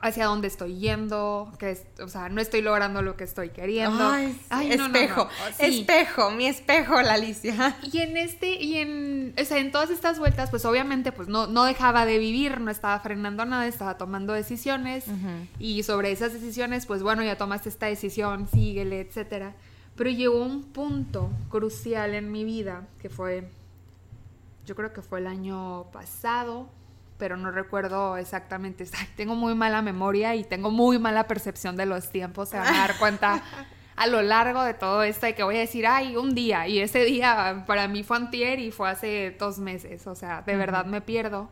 hacia 0.00 0.26
dónde 0.26 0.48
estoy 0.48 0.78
yendo, 0.78 1.52
que 1.58 1.78
o 2.02 2.08
sea, 2.08 2.28
no 2.28 2.40
estoy 2.40 2.62
logrando 2.62 3.02
lo 3.02 3.16
que 3.16 3.24
estoy 3.24 3.50
queriendo. 3.50 4.10
Ay, 4.48 4.72
espejo, 4.72 5.28
espejo, 5.58 6.30
mi 6.30 6.46
espejo, 6.46 7.00
la 7.02 7.14
Alicia. 7.14 7.76
Y 7.92 7.98
en 7.98 8.16
este, 8.16 8.54
y 8.54 8.76
en, 8.76 9.34
o 9.38 9.44
sea, 9.44 9.58
en 9.58 9.72
todas 9.72 9.90
estas 9.90 10.18
vueltas, 10.18 10.50
pues 10.50 10.64
obviamente, 10.64 11.12
pues 11.12 11.28
no, 11.28 11.46
no 11.46 11.64
dejaba 11.64 12.06
de 12.06 12.18
vivir, 12.18 12.60
no 12.60 12.70
estaba 12.70 12.98
frenando 13.00 13.44
nada, 13.44 13.66
estaba 13.66 13.98
tomando 13.98 14.32
decisiones, 14.32 15.04
y 15.58 15.82
sobre 15.82 16.12
esas 16.12 16.32
decisiones, 16.32 16.86
pues 16.86 17.02
bueno, 17.02 17.22
ya 17.22 17.36
tomaste 17.36 17.68
esta 17.68 17.86
decisión, 17.86 18.48
síguele, 18.48 19.00
etcétera. 19.00 19.54
Pero 19.96 20.10
llegó 20.10 20.42
un 20.42 20.62
punto 20.62 21.30
crucial 21.50 22.14
en 22.14 22.32
mi 22.32 22.44
vida, 22.44 22.86
que 23.02 23.10
fue 23.10 23.48
yo 24.70 24.76
creo 24.76 24.92
que 24.92 25.02
fue 25.02 25.18
el 25.18 25.26
año 25.26 25.86
pasado, 25.92 26.68
pero 27.20 27.36
no 27.36 27.52
recuerdo 27.52 28.16
exactamente. 28.16 28.84
Tengo 29.16 29.36
muy 29.36 29.54
mala 29.54 29.82
memoria 29.82 30.34
y 30.34 30.42
tengo 30.42 30.72
muy 30.72 30.98
mala 30.98 31.28
percepción 31.28 31.76
de 31.76 31.86
los 31.86 32.10
tiempos. 32.10 32.48
Se 32.48 32.58
van 32.58 32.74
a 32.74 32.78
dar 32.78 32.98
cuenta 32.98 33.42
a 33.96 34.06
lo 34.08 34.22
largo 34.22 34.64
de 34.64 34.74
todo 34.74 35.04
esto 35.04 35.28
y 35.28 35.34
que 35.34 35.44
voy 35.44 35.56
a 35.56 35.60
decir, 35.60 35.86
ay, 35.86 36.16
un 36.16 36.34
día. 36.34 36.66
Y 36.66 36.80
ese 36.80 37.04
día 37.04 37.64
para 37.66 37.86
mí 37.86 38.02
fue 38.02 38.16
antier 38.16 38.58
y 38.58 38.72
fue 38.72 38.90
hace 38.90 39.36
dos 39.38 39.58
meses. 39.58 40.08
O 40.08 40.16
sea, 40.16 40.42
de 40.42 40.56
verdad 40.56 40.86
me 40.86 41.00
pierdo. 41.00 41.50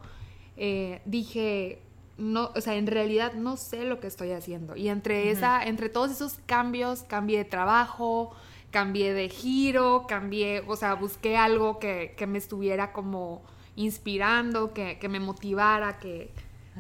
Eh, 0.57 1.01
dije, 1.05 1.83
no, 2.17 2.51
o 2.57 2.61
sea, 2.61 2.75
en 2.75 2.89
realidad 2.89 3.35
no 3.35 3.57
sé 3.57 3.85
lo 3.85 4.01
que 4.01 4.09
estoy 4.09 4.33
haciendo. 4.33 4.75
Y 4.75 4.89
entre 4.89 5.31
esa, 5.31 5.63
entre 5.63 5.89
todos 5.89 6.11
esos 6.11 6.41
cambios, 6.47 7.05
cambié 7.05 7.39
de 7.39 7.45
trabajo, 7.45 8.35
cambié 8.71 9.15
de 9.15 9.29
giro, 9.29 10.07
cambié, 10.09 10.63
o 10.67 10.77
sea, 10.77 10.95
busqué 10.95 11.37
algo 11.37 11.79
que, 11.79 12.15
me 12.29 12.39
estuviera 12.39 12.93
como 12.93 13.43
inspirando, 13.79 14.75
que, 14.75 14.99
me 15.09 15.21
motivara, 15.21 15.99
que, 16.01 16.33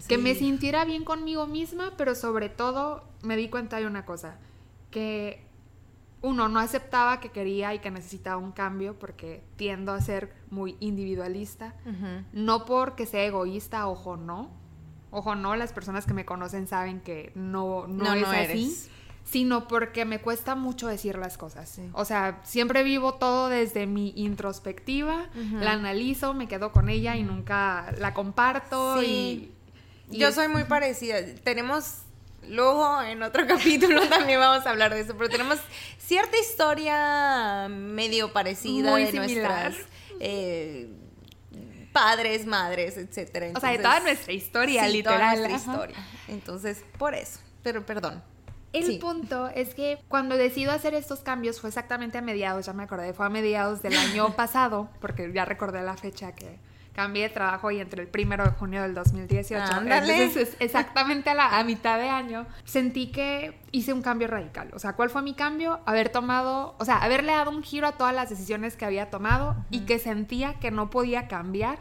que 0.09 0.19
me 0.19 0.35
sintiera 0.35 0.85
bien 0.85 1.05
conmigo 1.05 1.47
misma, 1.47 1.93
pero 1.97 2.17
sobre 2.17 2.49
todo 2.49 3.05
me 3.23 3.37
di 3.37 3.49
cuenta 3.49 3.77
de 3.77 3.87
una 3.87 4.05
cosa, 4.05 4.37
que 4.91 5.47
uno 6.23 6.49
no 6.49 6.59
aceptaba 6.59 7.21
que 7.21 7.31
quería 7.31 7.73
y 7.73 7.79
que 7.79 7.93
necesitaba 7.93 8.37
un 8.37 8.51
cambio 8.51 8.99
porque 8.99 9.45
tiendo 9.55 9.93
a 9.93 10.01
ser 10.01 10.35
muy 10.51 10.77
individualista, 10.81 11.77
no 12.33 12.65
porque 12.65 13.07
sea 13.07 13.25
egoísta, 13.25 13.87
ojo 13.87 14.17
no, 14.17 14.51
ojo 15.13 15.37
no, 15.37 15.55
las 15.55 15.73
personas 15.73 16.05
que 16.05 16.15
me 16.15 16.25
conocen 16.25 16.67
saben 16.67 17.01
que 17.01 17.31
no, 17.37 17.87
no, 17.87 18.13
es 18.13 18.27
así 18.27 18.91
sino 19.31 19.69
porque 19.69 20.05
me 20.05 20.21
cuesta 20.21 20.55
mucho 20.55 20.89
decir 20.89 21.19
las 21.19 21.37
cosas. 21.37 21.79
O 21.93 22.05
sea, 22.05 22.41
siempre 22.45 22.83
vivo 22.83 23.15
todo 23.15 23.49
desde 23.49 23.87
mi 23.87 24.13
introspectiva, 24.17 25.29
la 25.61 25.73
analizo, 25.73 26.33
me 26.33 26.49
quedo 26.49 26.73
con 26.73 26.89
ella 26.89 27.17
y 27.17 27.23
nunca 27.23 27.93
la 27.99 28.15
comparto. 28.15 29.03
Y, 29.03 29.53
Yo 30.11 30.33
soy 30.33 30.49
muy 30.49 30.65
parecida. 30.65 31.19
Tenemos 31.45 32.03
luego 32.49 33.03
en 33.03 33.23
otro 33.23 33.47
capítulo 33.49 34.01
también 34.09 34.41
vamos 34.41 34.67
a 34.67 34.71
hablar 34.71 34.95
de 34.95 35.01
eso, 35.01 35.15
pero 35.19 35.29
tenemos 35.29 35.59
cierta 35.99 36.39
historia 36.39 37.69
medio 37.69 38.33
parecida 38.33 38.95
de 38.97 39.13
nuestras 39.13 39.75
eh, 40.21 40.89
padres, 41.93 42.47
madres, 42.47 42.97
etcétera. 42.97 43.51
o 43.55 43.61
sea, 43.61 43.73
de 43.73 43.79
toda 43.79 44.01
nuestra 44.01 44.33
historia, 44.33 44.89
literal. 44.89 45.19
Toda 45.19 45.49
nuestra 45.49 45.73
historia. 45.73 45.97
Entonces, 46.29 46.83
por 46.97 47.15
eso. 47.15 47.41
Pero 47.63 47.85
perdón. 47.85 48.23
El 48.73 48.99
punto 48.99 49.49
es 49.49 49.75
que 49.75 49.99
cuando 50.09 50.37
decido 50.37 50.73
hacer 50.73 50.95
estos 50.95 51.21
cambios 51.21 51.61
fue 51.61 51.69
exactamente 51.69 52.19
a 52.19 52.23
mediados, 52.23 52.67
ya 52.67 52.73
me 52.73 52.83
acordé, 52.83 53.13
fue 53.13 53.27
a 53.27 53.31
mediados 53.31 53.83
del 53.83 53.97
año 53.97 54.31
pasado, 54.37 54.89
porque 55.01 55.33
ya 55.33 55.45
recordé 55.45 55.83
la 55.83 55.97
fecha 55.97 56.33
que 56.33 56.59
cambié 56.99 57.23
de 57.23 57.29
trabajo 57.29 57.71
y 57.71 57.79
entre 57.79 58.03
el 58.03 58.09
primero 58.09 58.45
de 58.45 58.51
junio 58.51 58.83
del 58.83 58.93
2018, 58.93 59.83
entonces 59.83 60.57
exactamente 60.59 61.31
a 61.31 61.35
la 61.35 61.63
mitad 61.63 61.97
de 61.97 62.09
año, 62.09 62.45
sentí 62.65 63.13
que 63.13 63.57
hice 63.71 63.93
un 63.93 64.03
cambio 64.03 64.27
radical. 64.27 64.71
O 64.75 64.81
sea, 64.81 64.95
¿cuál 64.95 65.09
fue 65.09 65.23
mi 65.23 65.35
cambio? 65.35 65.79
Haber 65.87 66.09
tomado, 66.09 66.75
o 66.81 66.85
sea, 66.85 66.97
haberle 66.97 67.31
dado 67.31 67.53
un 67.53 67.63
giro 67.63 67.87
a 67.87 67.93
todas 67.93 68.13
las 68.13 68.31
decisiones 68.31 68.77
que 68.77 68.85
había 68.85 69.11
tomado 69.11 69.55
y 69.71 69.83
que 69.83 70.01
sentía 70.01 70.55
que 70.55 70.73
no 70.73 70.91
podía 70.91 71.29
cambiar 71.29 71.79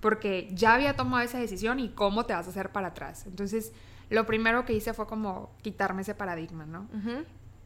porque 0.00 0.48
ya 0.52 0.74
había 0.74 0.96
tomado 0.96 1.22
esa 1.22 1.38
decisión 1.38 1.78
y 1.78 1.90
cómo 1.90 2.24
te 2.24 2.32
vas 2.32 2.46
a 2.46 2.50
hacer 2.50 2.72
para 2.72 2.88
atrás. 2.88 3.24
Entonces, 3.26 3.72
lo 4.10 4.26
primero 4.26 4.64
que 4.64 4.72
hice 4.72 4.94
fue 4.94 5.06
como 5.06 5.50
quitarme 5.62 6.02
ese 6.02 6.14
paradigma, 6.14 6.66
¿no? 6.66 6.88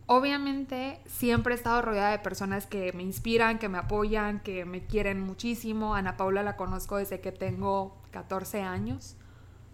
Obviamente 0.07 1.01
siempre 1.07 1.53
he 1.53 1.57
estado 1.57 1.83
rodeada 1.83 2.12
de 2.12 2.18
personas 2.18 2.66
que 2.66 2.92
me 2.94 3.03
inspiran, 3.03 3.59
que 3.59 3.68
me 3.68 3.77
apoyan, 3.77 4.40
que 4.40 4.64
me 4.64 4.85
quieren 4.85 5.20
muchísimo. 5.20 5.94
Ana 5.94 6.16
Paula 6.16 6.42
la 6.42 6.57
conozco 6.57 6.96
desde 6.96 7.20
que 7.20 7.31
tengo 7.31 7.94
14 8.12 8.62
años. 8.62 9.16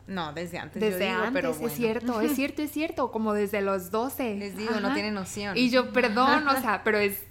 No, 0.07 0.33
desde 0.33 0.59
antes. 0.59 0.81
Desde 0.81 1.09
antes, 1.09 1.33
pero 1.33 1.51
es 1.51 1.73
cierto, 1.73 2.21
es 2.21 2.35
cierto, 2.35 2.63
es 2.63 2.71
cierto, 2.71 3.11
como 3.11 3.33
desde 3.33 3.63
los 3.63 3.91
12. 3.91 4.35
Les 4.35 4.57
digo, 4.57 4.81
no 4.81 4.93
tiene 4.93 5.13
noción. 5.13 5.57
Y 5.57 5.71
yo, 5.71 5.93
perdón, 5.93 6.47
o 6.49 6.57
sea, 6.61 6.83
pero 6.85 6.99
es, 6.99 7.23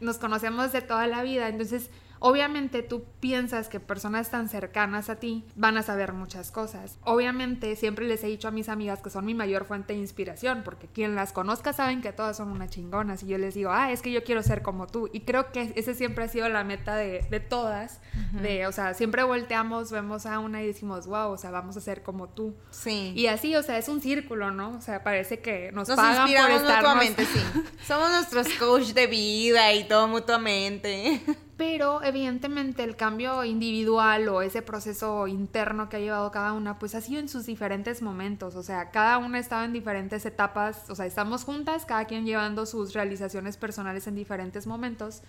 nos 0.00 0.18
conocemos 0.18 0.70
de 0.72 0.82
toda 0.82 1.06
la 1.06 1.22
vida, 1.22 1.48
entonces 1.48 1.90
Obviamente 2.20 2.82
tú 2.82 3.04
piensas 3.18 3.68
que 3.68 3.80
personas 3.80 4.30
tan 4.30 4.48
cercanas 4.48 5.08
a 5.08 5.16
ti 5.16 5.44
van 5.56 5.78
a 5.78 5.82
saber 5.82 6.12
muchas 6.12 6.50
cosas. 6.50 6.98
Obviamente 7.02 7.74
siempre 7.76 8.06
les 8.06 8.22
he 8.22 8.26
dicho 8.26 8.46
a 8.46 8.50
mis 8.50 8.68
amigas 8.68 9.00
que 9.00 9.08
son 9.08 9.24
mi 9.24 9.34
mayor 9.34 9.64
fuente 9.64 9.94
de 9.94 9.98
inspiración, 9.98 10.62
porque 10.62 10.86
quien 10.86 11.14
las 11.14 11.32
conozca 11.32 11.72
saben 11.72 12.02
que 12.02 12.12
todas 12.12 12.36
son 12.36 12.50
unas 12.50 12.70
chingonas 12.70 13.22
y 13.22 13.26
yo 13.26 13.38
les 13.38 13.54
digo, 13.54 13.70
ah, 13.72 13.90
es 13.90 14.02
que 14.02 14.12
yo 14.12 14.22
quiero 14.22 14.42
ser 14.42 14.62
como 14.62 14.86
tú. 14.86 15.08
Y 15.12 15.20
creo 15.20 15.50
que 15.50 15.72
ese 15.76 15.94
siempre 15.94 16.24
ha 16.24 16.28
sido 16.28 16.48
la 16.50 16.62
meta 16.62 16.94
de, 16.94 17.40
todas, 17.40 18.00
de, 18.32 18.66
o 18.66 18.72
sea, 18.72 18.92
siempre 18.92 19.22
volteamos, 19.22 19.90
vemos 19.90 20.26
a 20.26 20.38
una 20.38 20.62
y 20.62 20.66
decimos, 20.66 21.06
wow, 21.06 21.30
o 21.30 21.38
sea, 21.38 21.50
vamos 21.50 21.76
a 21.78 21.80
ser 21.80 22.02
como 22.02 22.28
tú. 22.28 22.54
Sí. 22.70 23.12
Y 23.16 23.28
así, 23.28 23.56
o 23.56 23.62
sea, 23.62 23.78
es 23.78 23.88
un 23.88 24.02
círculo, 24.02 24.50
¿no? 24.50 24.76
O 24.76 24.80
sea, 24.82 25.02
parece 25.02 25.40
que 25.40 25.72
nos, 25.72 25.88
pagan 25.88 26.28
por 26.30 26.50
estar 26.50 26.82
mutuamente, 26.82 27.24
sí. 27.24 27.40
Somos 27.86 28.10
nuestros 28.10 28.48
coach 28.58 28.88
de 28.88 29.06
vida 29.06 29.72
y 29.72 29.84
todo 29.84 30.06
mutuamente. 30.06 31.22
pero 31.60 32.02
evidentemente 32.02 32.82
el 32.82 32.96
cambio 32.96 33.44
individual 33.44 34.30
o 34.30 34.40
ese 34.40 34.62
proceso 34.62 35.26
interno 35.26 35.90
que 35.90 35.98
ha 35.98 36.00
llevado 36.00 36.30
cada 36.30 36.54
una, 36.54 36.78
pues 36.78 36.94
ha 36.94 37.02
sido 37.02 37.20
en 37.20 37.28
sus 37.28 37.44
diferentes 37.44 38.00
momentos, 38.00 38.54
o 38.56 38.62
sea, 38.62 38.90
cada 38.90 39.18
una 39.18 39.38
estaba 39.38 39.66
en 39.66 39.74
diferentes 39.74 40.24
etapas, 40.24 40.88
o 40.88 40.94
sea, 40.94 41.04
estamos 41.04 41.44
juntas, 41.44 41.84
cada 41.84 42.06
quien 42.06 42.24
llevando 42.24 42.64
sus 42.64 42.94
realizaciones 42.94 43.58
personales 43.58 44.06
en 44.06 44.14
diferentes 44.14 44.66
momentos, 44.66 45.20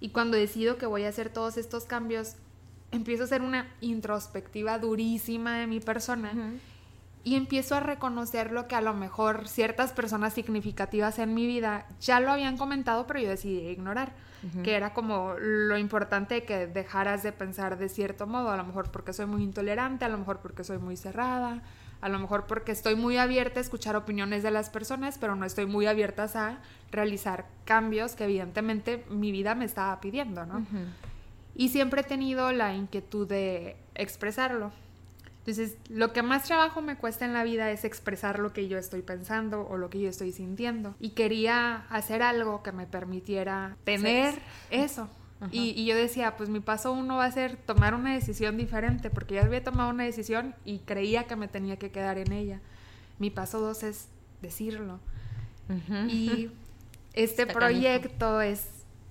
y 0.00 0.08
cuando 0.08 0.36
decido 0.36 0.76
que 0.76 0.86
voy 0.86 1.04
a 1.04 1.08
hacer 1.08 1.28
todos 1.28 1.56
estos 1.56 1.84
cambios, 1.84 2.34
empiezo 2.90 3.22
a 3.22 3.26
hacer 3.26 3.40
una 3.40 3.72
introspectiva 3.80 4.76
durísima 4.80 5.58
de 5.58 5.68
mi 5.68 5.78
persona. 5.78 6.32
Y 7.22 7.36
empiezo 7.36 7.74
a 7.74 7.80
reconocer 7.80 8.50
lo 8.50 8.66
que 8.66 8.76
a 8.76 8.80
lo 8.80 8.94
mejor 8.94 9.46
ciertas 9.46 9.92
personas 9.92 10.32
significativas 10.32 11.18
en 11.18 11.34
mi 11.34 11.46
vida 11.46 11.86
ya 12.00 12.18
lo 12.20 12.30
habían 12.30 12.56
comentado, 12.56 13.06
pero 13.06 13.20
yo 13.20 13.28
decidí 13.28 13.68
ignorar 13.68 14.12
que 14.64 14.74
era 14.74 14.94
como 14.94 15.34
lo 15.38 15.76
importante 15.76 16.44
que 16.44 16.66
dejaras 16.66 17.22
de 17.22 17.30
pensar 17.30 17.76
de 17.76 17.90
cierto 17.90 18.26
modo, 18.26 18.50
a 18.50 18.56
lo 18.56 18.64
mejor 18.64 18.90
porque 18.90 19.12
soy 19.12 19.26
muy 19.26 19.42
intolerante, 19.42 20.06
a 20.06 20.08
lo 20.08 20.16
mejor 20.16 20.38
porque 20.38 20.64
soy 20.64 20.78
muy 20.78 20.96
cerrada, 20.96 21.62
a 22.00 22.08
lo 22.08 22.18
mejor 22.18 22.46
porque 22.46 22.72
estoy 22.72 22.94
muy 22.94 23.18
abierta 23.18 23.60
a 23.60 23.62
escuchar 23.62 23.96
opiniones 23.96 24.42
de 24.42 24.50
las 24.50 24.70
personas, 24.70 25.18
pero 25.18 25.36
no 25.36 25.44
estoy 25.44 25.66
muy 25.66 25.86
abierta 25.86 26.26
a 26.34 26.58
realizar 26.90 27.46
cambios 27.66 28.14
que 28.14 28.24
evidentemente 28.24 29.04
mi 29.10 29.30
vida 29.30 29.54
me 29.54 29.66
estaba 29.66 30.00
pidiendo, 30.00 30.46
¿no? 30.46 30.64
Y 31.54 31.68
siempre 31.68 32.00
he 32.00 32.04
tenido 32.04 32.52
la 32.52 32.74
inquietud 32.74 33.28
de 33.28 33.76
expresarlo. 33.94 34.72
Entonces, 35.40 35.76
lo 35.88 36.12
que 36.12 36.22
más 36.22 36.44
trabajo 36.44 36.82
me 36.82 36.96
cuesta 36.96 37.24
en 37.24 37.32
la 37.32 37.44
vida 37.44 37.70
es 37.70 37.84
expresar 37.84 38.38
lo 38.38 38.52
que 38.52 38.68
yo 38.68 38.76
estoy 38.76 39.00
pensando 39.00 39.66
o 39.66 39.78
lo 39.78 39.88
que 39.88 39.98
yo 39.98 40.08
estoy 40.08 40.32
sintiendo. 40.32 40.94
Y 41.00 41.10
quería 41.10 41.86
hacer 41.88 42.22
algo 42.22 42.62
que 42.62 42.72
me 42.72 42.86
permitiera 42.86 43.76
tener 43.84 44.38
eso. 44.70 45.08
Y, 45.50 45.86
yo 45.86 45.96
decía, 45.96 46.36
pues 46.36 46.50
mi 46.50 46.60
paso 46.60 46.92
uno 46.92 47.16
va 47.16 47.24
a 47.24 47.32
ser 47.32 47.56
tomar 47.56 47.94
una 47.94 48.12
decisión 48.12 48.58
diferente, 48.58 49.08
porque 49.08 49.36
ya 49.36 49.42
había 49.42 49.64
tomado 49.64 49.88
una 49.88 50.04
decisión 50.04 50.54
y 50.66 50.80
creía 50.80 51.24
que 51.24 51.36
me 51.36 51.48
tenía 51.48 51.78
que 51.78 51.90
quedar 51.90 52.18
en 52.18 52.32
ella. 52.32 52.60
Mi 53.18 53.30
paso 53.30 53.60
dos 53.60 53.82
es 53.82 54.08
decirlo. 54.42 55.00
Y 56.08 56.50
este 57.14 57.46
proyecto 57.46 58.42
es 58.42 58.68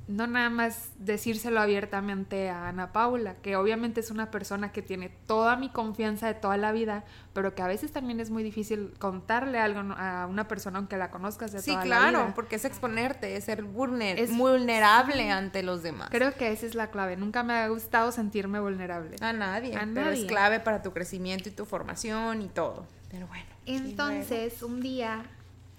no 0.09 0.25
nada 0.25 0.49
más 0.49 0.89
decírselo 0.97 1.61
abiertamente 1.61 2.49
a 2.49 2.67
Ana 2.67 2.91
Paula, 2.91 3.35
que 3.35 3.55
obviamente 3.55 3.99
es 3.99 4.09
una 4.09 4.31
persona 4.31 4.71
que 4.71 4.81
tiene 4.81 5.09
toda 5.27 5.55
mi 5.55 5.69
confianza 5.69 6.25
de 6.25 6.33
toda 6.33 6.57
la 6.57 6.71
vida, 6.71 7.03
pero 7.33 7.53
que 7.53 7.61
a 7.61 7.67
veces 7.67 7.91
también 7.91 8.19
es 8.19 8.31
muy 8.31 8.41
difícil 8.41 8.91
contarle 8.97 9.59
algo 9.59 9.81
a 9.95 10.25
una 10.27 10.47
persona 10.47 10.79
aunque 10.79 10.97
la 10.97 11.11
conozcas 11.11 11.51
de 11.51 11.61
toda 11.61 11.77
la 11.77 11.83
vida. 11.83 11.95
Sí, 11.95 12.09
claro, 12.11 12.31
porque 12.33 12.55
es 12.55 12.65
exponerte, 12.65 13.35
es 13.35 13.43
ser 13.43 13.61
vulnerable 13.61 15.29
ante 15.29 15.61
los 15.61 15.83
demás. 15.83 16.09
Creo 16.09 16.33
que 16.33 16.51
esa 16.51 16.65
es 16.65 16.73
la 16.73 16.89
clave. 16.89 17.15
Nunca 17.15 17.43
me 17.43 17.53
ha 17.53 17.67
gustado 17.67 18.11
sentirme 18.11 18.59
vulnerable. 18.59 19.15
A 19.21 19.31
nadie. 19.31 19.75
A 19.77 19.87
pero 19.93 20.09
es 20.09 20.25
clave 20.25 20.59
para 20.59 20.81
tu 20.81 20.91
crecimiento 20.91 21.49
y 21.49 21.51
tu 21.51 21.65
formación 21.65 22.41
y 22.41 22.47
todo. 22.47 22.87
Pero 23.11 23.27
bueno. 23.27 23.45
Entonces, 23.67 24.63
un 24.63 24.81
día, 24.81 25.21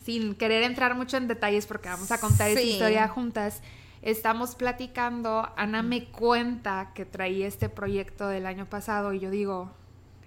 sin 0.04 0.36
querer 0.36 0.62
entrar 0.62 0.94
mucho 0.94 1.16
en 1.16 1.26
detalles 1.26 1.66
porque 1.66 1.88
vamos 1.88 2.12
a 2.12 2.18
contar 2.18 2.48
esta 2.48 2.62
historia 2.62 3.08
juntas, 3.08 3.60
estamos 4.02 4.54
platicando, 4.54 5.50
Ana 5.56 5.82
me 5.82 6.06
cuenta 6.06 6.92
que 6.94 7.04
traía 7.04 7.46
este 7.46 7.68
proyecto 7.68 8.28
del 8.28 8.46
año 8.46 8.66
pasado 8.66 9.12
y 9.12 9.20
yo 9.20 9.30
digo, 9.30 9.70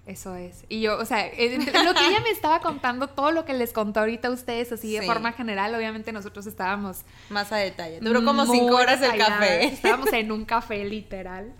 eso 0.06 0.36
es. 0.36 0.64
Y 0.68 0.82
yo, 0.82 0.98
o 0.98 1.04
sea, 1.04 1.24
lo 1.28 1.94
que 1.94 2.06
ella 2.06 2.20
me 2.20 2.30
estaba 2.30 2.60
contando, 2.60 3.08
todo 3.08 3.30
lo 3.32 3.44
que 3.44 3.54
les 3.54 3.72
contó 3.72 4.00
ahorita 4.00 4.28
a 4.28 4.30
ustedes, 4.32 4.70
así 4.72 4.92
de 4.92 5.02
forma 5.06 5.32
general, 5.32 5.74
obviamente 5.74 6.12
nosotros 6.12 6.46
estábamos... 6.46 7.02
Más 7.30 7.50
a 7.52 7.56
detalle. 7.56 8.00
Duró 8.00 8.24
como 8.24 8.46
cinco 8.46 8.76
horas 8.76 9.00
el 9.00 9.16
café. 9.18 9.64
Estábamos 9.64 10.08
en 10.12 10.30
un 10.30 10.44
café 10.44 10.84
literal. 10.84 11.52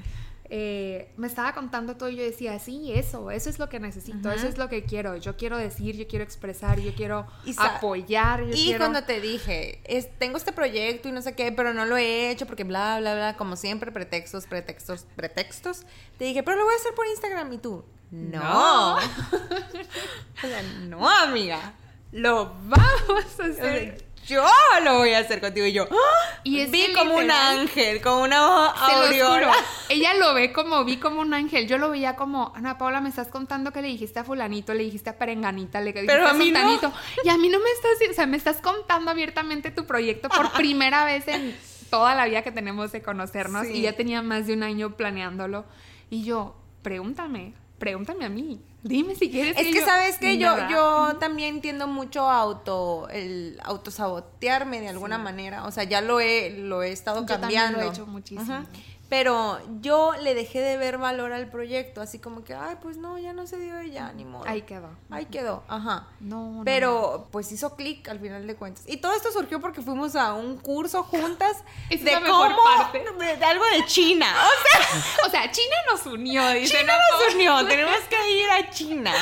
Eh, 0.51 1.11
me 1.17 1.27
estaba 1.27 1.55
contando 1.55 1.97
todo 1.97 2.11
y 2.11 2.17
yo 2.17 2.23
decía, 2.23 2.59
sí, 2.59 2.93
eso, 2.93 3.31
eso 3.31 3.49
es 3.49 3.59
lo 3.59 3.71
que 3.71 3.81
necesito, 3.81 4.31
eso 4.31 4.47
es 4.47 4.59
lo 4.59 4.69
que 4.69 4.85
quiero, 4.85 5.17
yo 5.17 5.37
quiero 5.37 5.57
decir, 5.57 5.97
yo 5.97 6.07
quiero 6.07 6.23
expresar, 6.23 6.79
yo 6.81 6.95
quiero 6.95 7.27
apoyar. 7.57 8.45
y 8.53 8.75
cuando 8.75 9.03
te 9.05 9.21
dije, 9.21 9.81
tengo 10.19 10.37
este 10.37 10.53
proyecto 10.53 11.09
y 11.09 11.13
no 11.13 11.23
sé 11.23 11.35
qué, 11.35 11.51
pero 11.51 11.73
no 11.73 11.87
lo 11.87 11.97
he 11.97 12.31
hecho 12.31 12.47
porque 12.47 12.65
bla, 12.65 12.99
bla, 13.01 13.15
bla, 13.15 13.37
como 13.37 13.57
siempre, 13.57 13.91
pretextos, 13.91 14.47
pretextos, 14.47 15.07
pretextos, 15.17 15.85
te 16.19 16.27
dije, 16.27 16.43
pero 16.43 16.59
lo 16.59 16.65
voy 16.65 16.75
a 16.75 16.77
hacer 16.77 16.95
por 16.95 17.07
Instagram 17.07 17.53
y 17.55 17.59
tú, 17.59 17.85
no. 18.11 18.97
o 18.97 19.01
sea, 20.41 20.63
no, 20.83 21.09
amiga, 21.09 21.73
lo 22.13 22.55
vamos 22.67 23.41
a 23.41 23.45
hacer 23.45 24.04
yo 24.27 24.45
lo 24.83 24.99
voy 24.99 25.13
a 25.13 25.19
hacer 25.19 25.41
contigo. 25.41 25.67
Y 25.67 25.73
yo 25.73 25.89
¡Ah! 25.91 26.39
y 26.45 26.67
vi 26.67 26.93
como 26.93 27.17
un 27.17 27.31
ángel, 27.31 28.01
como 28.01 28.23
una 28.23 28.69
aureola. 28.69 29.53
Ella 29.89 30.15
lo 30.15 30.35
ve 30.35 30.53
como, 30.53 30.85
vi 30.85 30.97
como 30.97 31.21
un 31.21 31.35
ángel. 31.35 31.67
Yo 31.67 31.79
lo 31.79 31.91
veía 31.91 32.17
como, 32.17 32.53
Ana 32.55 32.79
Paula, 32.79 33.01
me 33.01 33.09
estás 33.09 33.29
contando 33.29 33.73
que 33.73 33.83
le 33.83 33.89
dijiste 33.89 34.19
a 34.19 34.25
fulanito, 34.25 34.75
le 34.75 34.85
dijiste 34.85 35.11
a 35.11 35.19
perenganita, 35.19 35.81
le 35.81 35.93
dijiste 35.93 36.13
Pero 36.13 36.29
a, 36.29 36.35
mí 36.35 36.51
no. 36.51 36.93
Y 37.23 37.29
a 37.29 37.37
mí 37.37 37.49
no 37.49 37.59
me 37.61 37.71
estás, 37.71 38.11
o 38.11 38.15
sea, 38.15 38.27
me 38.27 38.37
estás 38.37 38.59
contando 38.59 39.11
abiertamente 39.11 39.71
tu 39.71 39.87
proyecto 39.87 40.29
por 40.29 40.53
primera 40.53 41.05
vez 41.05 41.29
en 41.29 41.57
toda 41.91 42.15
la 42.15 42.27
vida 42.27 42.43
que 42.43 42.53
tenemos 42.53 42.93
de 42.93 43.03
conocernos. 43.03 43.67
Y 43.67 43.83
ya 43.83 43.95
tenía 43.95 44.23
más 44.23 44.47
de 44.47 44.55
un 44.55 44.63
año 44.63 44.97
planeándolo. 44.97 45.65
Y 46.11 46.25
yo, 46.25 46.57
pregúntame, 46.83 47.55
pregúntame 47.79 48.25
a 48.25 48.29
mí. 48.29 48.61
Dime 48.85 49.15
si 49.15 49.31
quieres. 49.31 49.57
Es 49.57 49.75
que, 49.75 49.81
sabes 49.81 50.19
que 50.19 50.37
yo, 50.37 50.55
yo 50.69 51.17
también 51.19 51.57
entiendo 51.57 51.87
mucho 51.87 52.29
auto, 52.29 53.09
el 53.09 53.59
autosabotearme 53.65 54.83
de 54.83 54.89
alguna 54.89 55.17
manera. 55.17 55.65
O 55.65 55.71
sea, 55.71 55.85
ya 55.85 56.03
lo 56.03 56.21
he, 56.21 56.51
lo 56.51 56.83
he 56.83 56.93
estado 56.93 57.25
cambiando. 57.25 57.79
lo 57.81 57.87
he 57.87 57.89
hecho 57.89 58.07
muchísimo. 58.07 58.67
Pero 59.17 59.61
yo 59.81 60.13
le 60.21 60.35
dejé 60.35 60.61
de 60.61 60.77
ver 60.77 60.99
valor 60.99 61.33
al 61.33 61.49
proyecto, 61.49 62.01
así 62.01 62.19
como 62.19 62.43
que, 62.43 62.53
ay, 62.53 62.79
pues 62.83 62.97
no, 62.97 63.17
ya 63.17 63.33
no 63.33 63.47
se 63.47 63.61
dio 63.61 63.81
ya, 63.83 64.13
ni 64.13 64.25
modo. 64.25 64.43
Ahí 64.45 64.63
quedó. 64.63 64.91
Ahí 65.09 65.27
quedó, 65.27 65.63
ajá. 65.69 66.09
No, 66.19 66.63
Pero 66.65 67.29
pues 67.31 67.53
hizo 67.53 67.77
clic 67.77 68.09
al 68.09 68.19
final 68.19 68.45
de 68.45 68.57
cuentas. 68.57 68.83
Y 68.89 68.97
todo 68.97 69.15
esto 69.15 69.31
surgió 69.31 69.61
porque 69.61 69.83
fuimos 69.83 70.17
a 70.17 70.35
un 70.35 70.57
curso 70.57 71.05
juntas 71.05 71.63
de 71.91 72.13
cómo, 72.27 72.57
parte. 72.77 73.05
De, 73.39 73.45
algo 73.45 73.65
de 73.67 73.87
China. 73.87 74.27
O 74.45 74.67
sea, 74.67 75.27
o 75.27 75.31
sea, 75.31 75.51
China 75.51 75.77
nos 75.91 76.07
unió, 76.07 76.49
dice. 76.51 76.79
China 76.79 76.95
nos 77.13 77.35
unió, 77.35 77.67
tenemos 77.69 77.97
que 78.09 78.33
ir 78.33 78.51
a 78.51 78.71
China. 78.71 79.13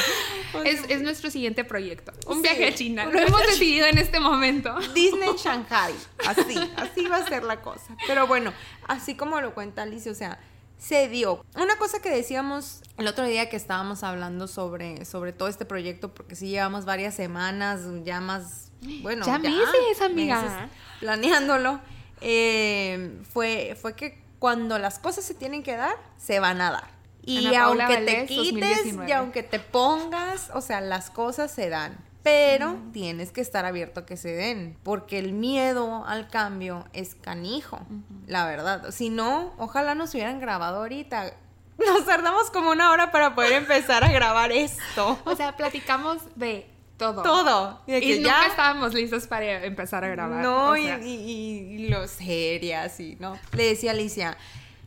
Es, 0.64 0.84
es, 0.88 1.02
nuestro 1.02 1.30
siguiente 1.30 1.64
proyecto. 1.64 2.12
Un 2.26 2.40
viaje 2.40 2.68
a 2.68 2.74
China. 2.74 3.06
Lo 3.06 3.18
hemos 3.18 3.40
decidido 3.42 3.86
en 3.86 3.98
este 3.98 4.20
momento. 4.20 4.74
Disney 4.94 5.30
Shanghai. 5.36 5.94
Así, 6.26 6.58
así 6.76 7.06
va 7.08 7.16
a 7.16 7.26
ser 7.26 7.44
la 7.44 7.60
cosa. 7.60 7.96
Pero 8.06 8.26
bueno, 8.26 8.52
así 8.88 9.14
como 9.14 9.40
lo 9.40 9.54
cuenta 9.54 9.82
Alicia, 9.82 10.12
o 10.12 10.14
sea, 10.14 10.38
se 10.78 11.08
dio. 11.08 11.44
Una 11.54 11.76
cosa 11.76 12.00
que 12.00 12.10
decíamos 12.10 12.82
el 12.98 13.06
otro 13.06 13.24
día 13.24 13.48
que 13.48 13.56
estábamos 13.56 14.02
hablando 14.02 14.48
sobre, 14.48 15.04
sobre 15.04 15.32
todo 15.32 15.48
este 15.48 15.64
proyecto, 15.64 16.12
porque 16.12 16.34
sí 16.34 16.48
llevamos 16.48 16.84
varias 16.84 17.14
semanas, 17.14 17.82
ya 18.04 18.20
más, 18.20 18.72
bueno, 19.02 19.24
ya, 19.24 19.38
meses, 19.38 20.00
amiga. 20.00 20.68
planeándolo, 21.00 21.80
eh, 22.20 23.20
fue, 23.32 23.76
fue 23.80 23.94
que 23.94 24.22
cuando 24.38 24.78
las 24.78 24.98
cosas 24.98 25.24
se 25.24 25.34
tienen 25.34 25.62
que 25.62 25.76
dar, 25.76 25.96
se 26.16 26.40
van 26.40 26.60
a 26.60 26.72
dar. 26.72 26.90
Y 27.24 27.54
aunque 27.54 27.98
te 27.98 28.26
quites 28.26 28.94
y 29.06 29.12
aunque 29.12 29.44
te 29.44 29.60
pongas, 29.60 30.50
o 30.52 30.60
sea, 30.60 30.80
las 30.80 31.10
cosas 31.10 31.52
se 31.52 31.68
dan. 31.68 31.96
Pero 32.22 32.78
tienes 32.92 33.32
que 33.32 33.40
estar 33.40 33.64
abierto 33.64 34.00
a 34.00 34.06
que 34.06 34.16
se 34.16 34.32
den, 34.32 34.76
porque 34.84 35.18
el 35.18 35.32
miedo 35.32 36.04
al 36.06 36.28
cambio 36.28 36.86
es 36.92 37.16
canijo, 37.16 37.80
la 38.26 38.46
verdad. 38.46 38.90
Si 38.92 39.10
no, 39.10 39.52
ojalá 39.58 39.94
nos 39.94 40.14
hubieran 40.14 40.40
grabado 40.40 40.78
ahorita. 40.78 41.32
Nos 41.78 42.04
tardamos 42.04 42.50
como 42.50 42.70
una 42.70 42.92
hora 42.92 43.10
para 43.10 43.34
poder 43.34 43.52
empezar 43.54 44.04
a 44.04 44.12
grabar 44.12 44.52
esto. 44.52 45.18
O 45.24 45.34
sea, 45.34 45.56
platicamos 45.56 46.18
de 46.36 46.70
todo. 46.96 47.22
Todo. 47.22 47.80
Y, 47.86 48.20
nunca 48.20 48.46
estábamos 48.46 48.94
listos 48.94 49.26
para 49.26 49.64
empezar 49.64 50.04
a 50.04 50.08
grabar. 50.08 50.44
No, 50.44 50.76
y, 50.76 50.86
y, 50.86 51.88
lo 51.88 52.06
serias 52.06 53.00
y 53.00 53.16
no. 53.18 53.36
Le 53.52 53.64
decía 53.64 53.90
a 53.90 53.94
Alicia, 53.94 54.36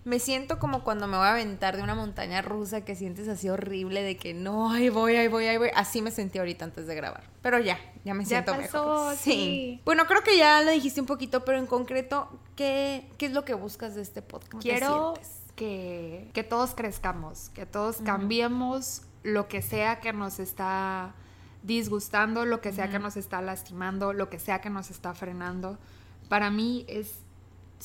me 0.06 0.20
siento 0.20 0.60
como 0.60 0.84
cuando 0.84 1.08
me 1.08 1.18
voy 1.18 1.26
a 1.26 1.32
aventar 1.32 1.76
de 1.76 1.82
una 1.82 1.96
montaña 1.96 2.44
rusa 2.44 2.86
que 2.86 2.96
sientes 2.96 3.28
así 3.28 3.50
horrible 3.50 4.04
de 4.04 4.18
que 4.18 4.36
no, 4.36 4.72
ahí 4.72 4.90
voy, 4.90 5.16
ahí 5.16 5.28
voy, 5.28 5.48
ahí 5.48 5.58
voy. 5.58 5.70
Así 5.76 6.04
me 6.04 6.12
sentí 6.12 6.38
ahorita 6.38 6.64
antes 6.64 6.86
de 6.86 6.94
grabar. 6.94 7.24
Pero 7.42 7.58
ya, 7.58 7.80
ya 8.04 8.14
me 8.14 8.24
siento 8.24 8.52
ya 8.52 8.60
mejor. 8.60 9.16
Sí. 9.16 9.82
Bueno, 9.84 10.06
creo 10.06 10.22
que 10.22 10.38
ya 10.38 10.62
lo 10.62 10.70
dijiste 10.70 11.02
un 11.02 11.08
poquito, 11.08 11.44
pero 11.44 11.58
en 11.58 11.66
concreto, 11.66 12.30
¿qué, 12.56 13.10
qué 13.18 13.26
es 13.26 13.32
lo 13.32 13.46
que 13.46 13.56
buscas 13.56 13.96
de 13.96 14.04
este 14.04 14.22
podcast? 14.22 14.62
Quiero 14.62 15.16
que, 15.56 16.30
que 16.34 16.44
todos 16.44 16.76
crezcamos, 16.76 17.50
que 17.50 17.66
todos 17.66 17.98
cambiemos 18.06 19.02
lo 19.24 19.48
que 19.48 19.64
sea 19.64 20.00
que 20.02 20.14
nos 20.14 20.40
está 20.40 21.16
disgustando, 21.64 22.46
lo 22.46 22.62
que 22.62 22.72
sea 22.72 22.92
que 22.92 23.00
nos 23.00 23.18
está 23.18 23.42
lastimando, 23.42 24.14
lo 24.14 24.30
que 24.30 24.38
sea 24.38 24.62
que 24.62 24.70
nos 24.70 24.92
está 24.92 25.16
frenando. 25.16 25.80
Para 26.30 26.52
mí 26.52 26.86
es 26.88 27.25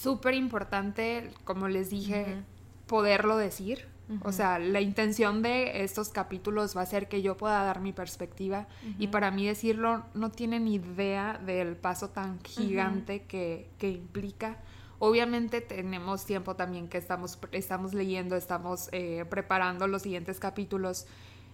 súper 0.01 0.35
importante, 0.35 1.31
como 1.45 1.69
les 1.69 1.91
dije, 1.91 2.43
poderlo 2.87 3.37
decir. 3.37 3.87
O 4.23 4.33
sea, 4.33 4.59
la 4.59 4.81
intención 4.81 5.41
de 5.41 5.85
estos 5.85 6.09
capítulos 6.09 6.77
va 6.77 6.83
a 6.83 6.87
ser 6.87 7.09
que 7.09 7.23
yo 7.23 7.37
pueda 7.37 7.63
dar 7.63 7.81
mi 7.81 7.93
perspectiva. 7.93 8.67
Y 8.99 9.07
para 9.07 9.31
mí 9.31 9.47
decirlo 9.47 10.05
no 10.15 10.33
tienen 10.33 10.67
idea 10.67 11.41
del 11.47 11.77
paso 11.77 12.11
tan 12.11 12.41
gigante 12.43 13.23
que, 13.23 13.71
que, 13.79 13.89
implica. 13.89 14.57
Obviamente 14.99 15.61
tenemos 15.61 16.27
tiempo 16.27 16.57
también 16.57 16.89
que 16.89 16.99
estamos, 16.99 17.39
estamos 17.53 17.95
leyendo, 17.95 18.35
estamos 18.35 18.89
eh, 18.91 19.25
preparando 19.31 19.87
los 19.87 20.03
siguientes 20.03 20.41
capítulos. 20.41 21.07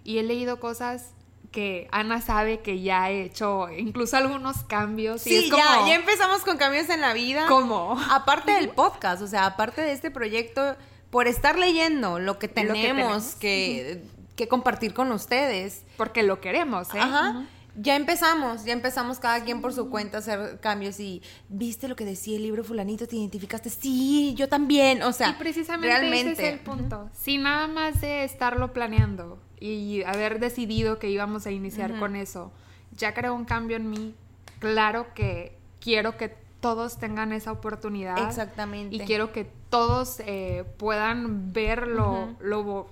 Y 0.02 0.16
he 0.16 0.22
leído 0.22 0.58
cosas 0.58 1.12
que 1.56 1.88
Ana 1.90 2.20
sabe 2.20 2.60
que 2.60 2.82
ya 2.82 3.10
he 3.10 3.22
hecho 3.22 3.70
incluso 3.70 4.18
algunos 4.18 4.58
cambios. 4.64 5.22
Sí, 5.22 5.48
ya, 5.48 5.86
ya 5.86 5.94
empezamos 5.94 6.42
con 6.42 6.58
cambios 6.58 6.90
en 6.90 7.00
la 7.00 7.14
vida. 7.14 7.46
¿Cómo? 7.48 7.98
Aparte 8.10 8.52
del 8.52 8.68
podcast, 8.68 9.22
o 9.22 9.26
sea, 9.26 9.46
aparte 9.46 9.80
de 9.80 9.92
este 9.92 10.10
proyecto, 10.10 10.76
por 11.08 11.26
estar 11.26 11.58
leyendo 11.58 12.18
lo 12.18 12.38
que 12.38 12.48
tenemos, 12.48 13.36
que, 13.36 14.04
que, 14.36 14.48
compartir 14.48 14.92
con 14.92 15.10
ustedes. 15.12 15.82
Porque 15.96 16.22
lo 16.22 16.42
queremos, 16.42 16.92
¿eh? 16.92 17.00
Ajá. 17.00 17.46
Ya 17.74 17.96
empezamos, 17.96 18.66
ya 18.66 18.74
empezamos 18.74 19.18
cada 19.18 19.42
quien 19.42 19.62
por 19.62 19.72
su 19.72 19.88
cuenta 19.88 20.18
a 20.18 20.20
hacer 20.20 20.60
cambios 20.60 21.00
y 21.00 21.22
viste 21.48 21.88
lo 21.88 21.96
que 21.96 22.04
decía 22.04 22.36
el 22.36 22.42
libro 22.42 22.64
fulanito, 22.64 23.06
te 23.06 23.16
identificaste, 23.16 23.70
sí, 23.70 24.34
yo 24.34 24.48
también, 24.50 25.02
o 25.02 25.12
sea, 25.12 25.30
y 25.30 25.32
precisamente 25.34 25.88
realmente. 25.88 26.32
ese 26.32 26.48
es 26.48 26.52
el 26.52 26.60
punto. 26.60 27.08
Si 27.14 27.38
nada 27.38 27.66
más 27.66 28.02
de 28.02 28.24
estarlo 28.24 28.74
planeando, 28.74 29.38
y 29.60 30.02
haber 30.04 30.38
decidido 30.38 30.98
que 30.98 31.08
íbamos 31.10 31.46
a 31.46 31.50
iniciar 31.50 31.98
con 31.98 32.16
eso, 32.16 32.52
ya 32.96 33.14
creó 33.14 33.34
un 33.34 33.44
cambio 33.44 33.76
en 33.76 33.90
mí. 33.90 34.14
Claro 34.58 35.06
que 35.14 35.56
quiero 35.80 36.16
que 36.16 36.34
todos 36.60 36.98
tengan 36.98 37.32
esa 37.32 37.52
oportunidad. 37.52 38.26
Exactamente. 38.26 38.96
Y 38.96 39.00
quiero 39.00 39.32
que 39.32 39.46
todos 39.70 40.20
eh, 40.20 40.64
puedan 40.78 41.52
ver 41.52 41.86
lo, 41.86 42.34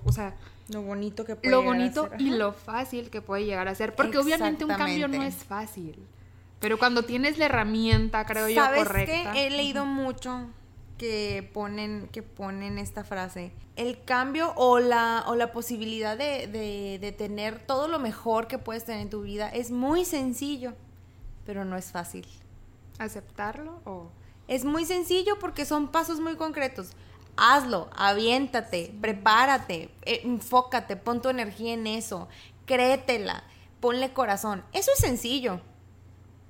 o 0.03 0.11
sea, 0.11 0.35
lo 0.69 0.81
bonito 0.81 1.25
que 1.25 1.35
puede 1.35 1.51
Lo 1.51 1.61
bonito 1.61 2.09
y 2.17 2.31
lo 2.31 2.53
fácil 2.53 3.09
que 3.09 3.21
puede 3.21 3.45
llegar 3.45 3.67
a 3.67 3.75
ser. 3.75 3.95
Porque 3.95 4.17
obviamente 4.17 4.65
un 4.65 4.73
cambio 4.73 5.07
no 5.07 5.21
es 5.21 5.35
fácil. 5.35 5.99
Pero 6.59 6.79
cuando 6.79 7.03
tienes 7.03 7.37
la 7.37 7.45
herramienta, 7.45 8.25
creo 8.25 8.49
yo, 8.49 8.63
correcta. 8.75 9.33
Que 9.33 9.47
he 9.47 9.49
leído 9.49 9.85
mucho 9.85 10.47
que 10.97 11.49
ponen, 11.53 12.07
que 12.11 12.23
ponen 12.23 12.77
esta 12.77 13.03
frase. 13.03 13.51
El 13.75 14.03
cambio 14.03 14.53
o 14.55 14.79
la, 14.79 15.25
o 15.27 15.35
la 15.35 15.51
posibilidad 15.51 16.17
de, 16.17 16.47
de, 16.47 17.11
tener 17.11 17.59
todo 17.59 17.87
lo 17.87 17.99
mejor 17.99 18.47
que 18.47 18.57
puedes 18.57 18.85
tener 18.85 19.01
en 19.01 19.09
tu 19.09 19.21
vida 19.21 19.49
es 19.49 19.71
muy 19.71 20.05
sencillo, 20.05 20.73
pero 21.45 21.65
no 21.65 21.75
es 21.75 21.91
fácil. 21.91 22.25
¿Aceptarlo 22.99 23.81
o...? 23.85 24.09
Es 24.47 24.63
muy 24.63 24.85
sencillo 24.85 25.39
porque 25.39 25.65
son 25.65 25.87
pasos 25.87 26.19
muy 26.19 26.35
concretos. 26.35 26.89
Hazlo, 27.35 27.89
aviéntate, 27.95 28.93
prepárate, 29.01 29.89
eh, 30.03 30.21
enfócate, 30.23 30.95
pon 30.95 31.21
tu 31.21 31.29
energía 31.29 31.73
en 31.73 31.87
eso, 31.87 32.29
créetela, 32.65 33.43
ponle 33.79 34.13
corazón. 34.13 34.63
Eso 34.71 34.91
es 34.93 34.99
sencillo, 34.99 35.59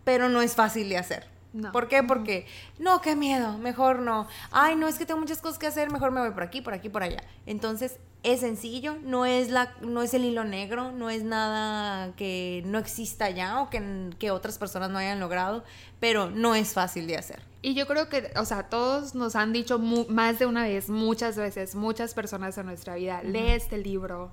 pero 0.03 0.29
no 0.29 0.41
es 0.41 0.55
fácil 0.55 0.89
de 0.89 0.97
hacer. 0.97 1.34
¿Por 1.71 1.87
qué? 1.87 2.03
Porque, 2.03 2.45
no, 2.79 3.01
qué 3.01 3.15
miedo, 3.15 3.57
mejor 3.57 3.99
no. 3.99 4.27
Ay, 4.51 4.75
no, 4.75 4.87
es 4.87 4.97
que 4.97 5.05
tengo 5.05 5.19
muchas 5.19 5.41
cosas 5.41 5.57
que 5.59 5.67
hacer, 5.67 5.91
mejor 5.91 6.11
me 6.11 6.21
voy 6.21 6.31
por 6.31 6.43
aquí, 6.43 6.61
por 6.61 6.73
aquí, 6.73 6.89
por 6.89 7.03
allá. 7.03 7.23
Entonces, 7.45 7.99
es 8.23 8.39
sencillo, 8.39 8.97
no 9.03 9.25
es, 9.25 9.51
la, 9.51 9.75
no 9.81 10.01
es 10.01 10.13
el 10.15 10.25
hilo 10.25 10.43
negro, 10.43 10.91
no 10.91 11.11
es 11.11 11.23
nada 11.23 12.13
que 12.15 12.63
no 12.65 12.79
exista 12.79 13.29
ya 13.29 13.61
o 13.61 13.69
que, 13.69 14.09
que 14.17 14.31
otras 14.31 14.57
personas 14.57 14.89
no 14.89 14.97
hayan 14.97 15.19
logrado, 15.19 15.63
pero 15.99 16.31
no 16.31 16.55
es 16.55 16.73
fácil 16.73 17.05
de 17.05 17.17
hacer. 17.17 17.43
Y 17.61 17.75
yo 17.75 17.85
creo 17.85 18.09
que, 18.09 18.31
o 18.35 18.45
sea, 18.45 18.63
todos 18.63 19.13
nos 19.13 19.35
han 19.35 19.53
dicho 19.53 19.77
más 19.79 20.39
de 20.39 20.47
una 20.47 20.63
vez, 20.63 20.89
muchas 20.89 21.35
veces, 21.35 21.75
muchas 21.75 22.13
personas 22.15 22.57
en 22.57 22.65
nuestra 22.65 22.95
vida, 22.95 23.21
lee 23.23 23.51
este 23.51 23.77
libro. 23.77 24.31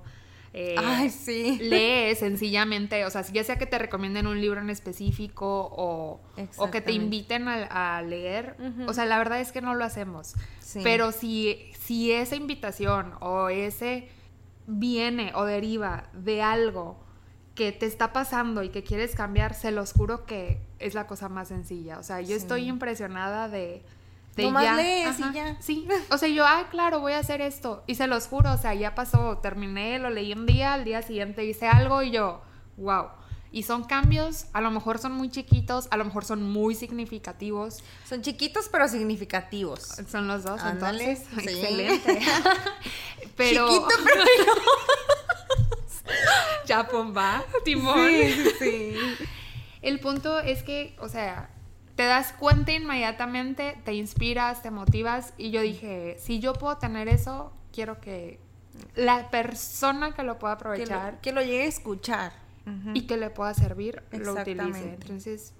Eh, 0.55 0.75
Ay, 0.77 1.09
sí. 1.09 1.57
Lee 1.59 2.15
sencillamente, 2.15 3.05
o 3.05 3.09
sea, 3.09 3.23
ya 3.23 3.43
sea 3.43 3.57
que 3.57 3.65
te 3.65 3.79
recomienden 3.79 4.27
un 4.27 4.39
libro 4.39 4.61
en 4.61 4.69
específico 4.69 5.45
o, 5.75 6.21
o 6.57 6.71
que 6.71 6.79
te 6.79 6.91
inviten 6.91 7.47
a, 7.47 8.01
leer, 8.03 8.55
o 8.87 8.93
sea, 8.93 9.05
la 9.05 9.17
verdad 9.17 9.41
es 9.41 9.51
que 9.51 9.61
no 9.61 9.73
lo 9.73 9.83
hacemos. 9.83 10.35
Pero 10.83 11.11
si, 11.11 11.71
si 11.79 12.11
esa 12.11 12.35
invitación 12.35 13.13
o 13.19 13.49
ese 13.49 14.09
viene 14.67 15.31
o 15.35 15.45
deriva 15.45 16.09
de 16.13 16.43
algo 16.43 17.03
que 17.55 17.71
te 17.71 17.85
está 17.85 18.13
pasando 18.13 18.63
y 18.63 18.69
que 18.69 18.83
quieres 18.83 19.15
cambiar, 19.15 19.53
se 19.53 19.71
los 19.71 19.93
juro 19.93 20.25
que 20.25 20.61
es 20.79 20.93
la 20.93 21.07
cosa 21.07 21.29
más 21.29 21.47
sencilla. 21.47 21.99
O 21.99 22.03
sea, 22.03 22.21
yo 22.21 22.35
estoy 22.35 22.67
impresionada 22.67 23.49
de... 23.49 23.83
de 24.35 24.51
ya. 24.51 24.75
lees 24.75 25.19
y 25.19 25.33
ya. 25.33 25.57
Sí, 25.59 25.87
o 26.09 26.17
sea, 26.17 26.29
yo, 26.29 26.45
ah, 26.45 26.67
claro, 26.69 26.99
voy 26.99 27.13
a 27.13 27.19
hacer 27.19 27.41
esto. 27.41 27.83
Y 27.87 27.95
se 27.95 28.07
los 28.07 28.27
juro, 28.27 28.53
o 28.53 28.57
sea, 28.57 28.73
ya 28.73 28.95
pasó, 28.95 29.37
terminé, 29.39 29.99
lo 29.99 30.09
leí 30.09 30.33
un 30.33 30.45
día, 30.45 30.73
al 30.73 30.83
día 30.83 31.01
siguiente 31.01 31.45
hice 31.45 31.67
algo 31.67 32.01
y 32.01 32.11
yo, 32.11 32.41
wow. 32.77 33.07
Y 33.51 33.63
son 33.63 33.83
cambios, 33.83 34.47
a 34.53 34.61
lo 34.61 34.71
mejor 34.71 34.97
son 34.97 35.11
muy 35.11 35.29
chiquitos, 35.29 35.87
a 35.91 35.97
lo 35.97 36.05
mejor 36.05 36.25
son 36.25 36.41
muy 36.41 36.73
significativos. 36.73 37.83
Son 38.03 38.23
chiquitos 38.23 38.67
pero 38.71 38.87
significativos. 38.87 39.89
Son 40.09 40.27
los 40.27 40.43
dos, 40.43 40.59
entonces. 40.65 41.21
Excelente. 41.37 42.19
pero... 43.37 43.67
Chiquito 43.67 43.89
pero 44.03 44.23
ya 46.65 46.87
pomba, 46.87 47.43
timón. 47.63 48.09
Sí, 48.09 48.51
sí. 48.59 48.95
El 49.81 49.99
punto 49.99 50.39
es 50.39 50.63
que, 50.63 50.95
o 50.99 51.09
sea, 51.09 51.49
te 51.95 52.03
das 52.03 52.33
cuenta 52.33 52.71
inmediatamente, 52.71 53.77
te 53.85 53.93
inspiras, 53.93 54.61
te 54.61 54.71
motivas 54.71 55.33
y 55.37 55.51
yo 55.51 55.61
dije, 55.61 56.17
si 56.19 56.39
yo 56.39 56.53
puedo 56.53 56.77
tener 56.77 57.07
eso, 57.07 57.53
quiero 57.71 57.99
que 57.99 58.39
la 58.95 59.29
persona 59.29 60.13
que 60.13 60.23
lo 60.23 60.39
pueda 60.39 60.53
aprovechar, 60.53 61.21
que 61.21 61.31
lo, 61.31 61.41
llegue 61.41 61.63
a 61.63 61.67
escuchar 61.67 62.42
y 62.93 63.01
que 63.01 63.17
le 63.17 63.29
pueda 63.29 63.53
servir, 63.53 64.03
lo 64.11 64.33
utilice. 64.33 64.93
Entonces, 64.93 65.53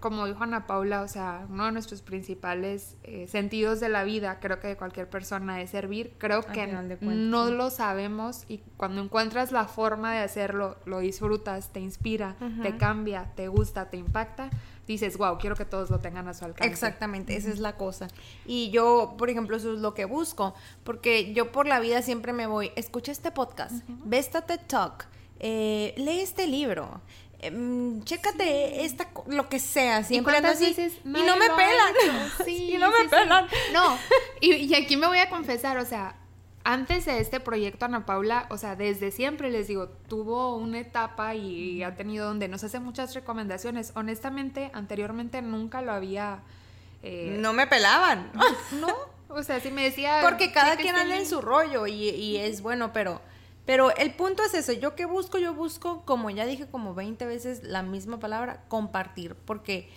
como 0.00 0.26
dijo 0.26 0.42
Ana 0.42 0.66
Paula, 0.66 1.02
o 1.02 1.08
sea, 1.08 1.46
uno 1.48 1.66
de 1.66 1.72
nuestros 1.72 2.02
principales 2.02 2.96
eh, 3.02 3.26
sentidos 3.28 3.80
de 3.80 3.88
la 3.88 4.04
vida, 4.04 4.38
creo 4.40 4.60
que 4.60 4.68
de 4.68 4.76
cualquier 4.76 5.08
persona, 5.08 5.60
es 5.60 5.70
servir. 5.70 6.14
Creo 6.18 6.42
que 6.42 6.66
no 6.66 7.50
lo 7.50 7.70
sabemos 7.70 8.44
y 8.48 8.58
cuando 8.76 9.02
encuentras 9.02 9.52
la 9.52 9.66
forma 9.66 10.12
de 10.14 10.20
hacerlo, 10.20 10.76
lo 10.84 11.00
disfrutas, 11.00 11.72
te 11.72 11.80
inspira, 11.80 12.36
te 12.62 12.76
cambia, 12.76 13.32
te 13.34 13.48
gusta, 13.48 13.90
te 13.90 13.96
impacta 13.96 14.50
dices, 14.90 15.16
wow, 15.16 15.38
quiero 15.38 15.56
que 15.56 15.64
todos 15.64 15.90
lo 15.90 16.00
tengan 16.00 16.28
a 16.28 16.34
su 16.34 16.44
alcance. 16.44 16.70
Exactamente, 16.70 17.36
esa 17.36 17.50
es 17.50 17.58
la 17.58 17.76
cosa. 17.76 18.08
Y 18.44 18.70
yo, 18.70 19.14
por 19.16 19.30
ejemplo, 19.30 19.56
eso 19.56 19.74
es 19.74 19.80
lo 19.80 19.94
que 19.94 20.04
busco, 20.04 20.54
porque 20.84 21.32
yo 21.32 21.52
por 21.52 21.66
la 21.66 21.80
vida 21.80 22.02
siempre 22.02 22.32
me 22.32 22.46
voy, 22.46 22.72
escucha 22.76 23.12
este 23.12 23.30
podcast, 23.30 23.84
ve 24.04 24.18
esta 24.18 24.42
TED 24.42 24.60
Talk, 24.66 25.06
eh, 25.40 25.94
lee 25.96 26.20
este 26.20 26.46
libro. 26.46 27.00
Em, 27.42 28.04
chécate 28.04 28.84
esta 28.84 29.08
lo 29.26 29.48
que 29.48 29.58
sea 29.58 30.04
siempre 30.04 30.36
ando 30.36 30.50
así 30.50 30.76
y 31.02 31.08
no 31.08 31.38
me 31.38 31.46
pelan 31.48 31.94
sí, 32.44 32.74
y 32.74 32.76
no 32.76 32.90
me 32.90 33.08
pelan. 33.08 33.46
No 33.72 33.96
y, 34.42 34.74
aquí 34.74 34.98
me 34.98 35.06
voy 35.06 35.20
a 35.20 35.30
confesar 35.30 35.78
o 35.78 35.86
sea 35.86 36.16
antes 36.64 37.06
de 37.06 37.18
este 37.18 37.40
proyecto 37.40 37.86
Ana 37.86 38.04
Paula 38.04 38.46
o 38.50 38.58
sea 38.58 38.76
desde 38.76 39.10
siempre 39.10 39.50
les 39.50 39.68
digo 39.68 39.88
tuvo 39.88 40.56
una 40.56 40.80
etapa 40.80 41.34
y 41.34 41.82
ha 41.82 41.96
tenido 41.96 42.26
donde 42.26 42.46
nos 42.46 42.62
hace 42.62 42.78
muchas 42.78 43.14
recomendaciones. 43.14 43.92
Honestamente 43.94 44.70
anteriormente 44.74 45.40
nunca 45.40 45.80
lo 45.80 45.92
había 45.92 46.42
eh, 47.02 47.38
no 47.40 47.54
me 47.54 47.66
pelaban. 47.66 48.30
No 48.72 48.88
o 49.28 49.42
sea 49.42 49.60
si 49.60 49.70
me 49.70 49.84
decía 49.84 50.18
porque 50.20 50.52
cada 50.52 50.76
quien 50.76 50.94
anda 50.94 51.16
en 51.16 51.24
su 51.24 51.40
rollo 51.40 51.86
y, 51.86 52.10
y 52.10 52.36
es 52.36 52.60
bueno 52.60 52.92
pero 52.92 53.22
pero 53.70 53.94
el 53.94 54.12
punto 54.14 54.42
es 54.42 54.52
eso, 54.54 54.72
yo 54.72 54.96
que 54.96 55.04
busco, 55.04 55.38
yo 55.38 55.54
busco, 55.54 56.04
como 56.04 56.28
ya 56.28 56.44
dije 56.44 56.66
como 56.66 56.92
20 56.92 57.24
veces 57.24 57.62
la 57.62 57.84
misma 57.84 58.18
palabra, 58.18 58.64
compartir, 58.66 59.36
porque 59.36 59.88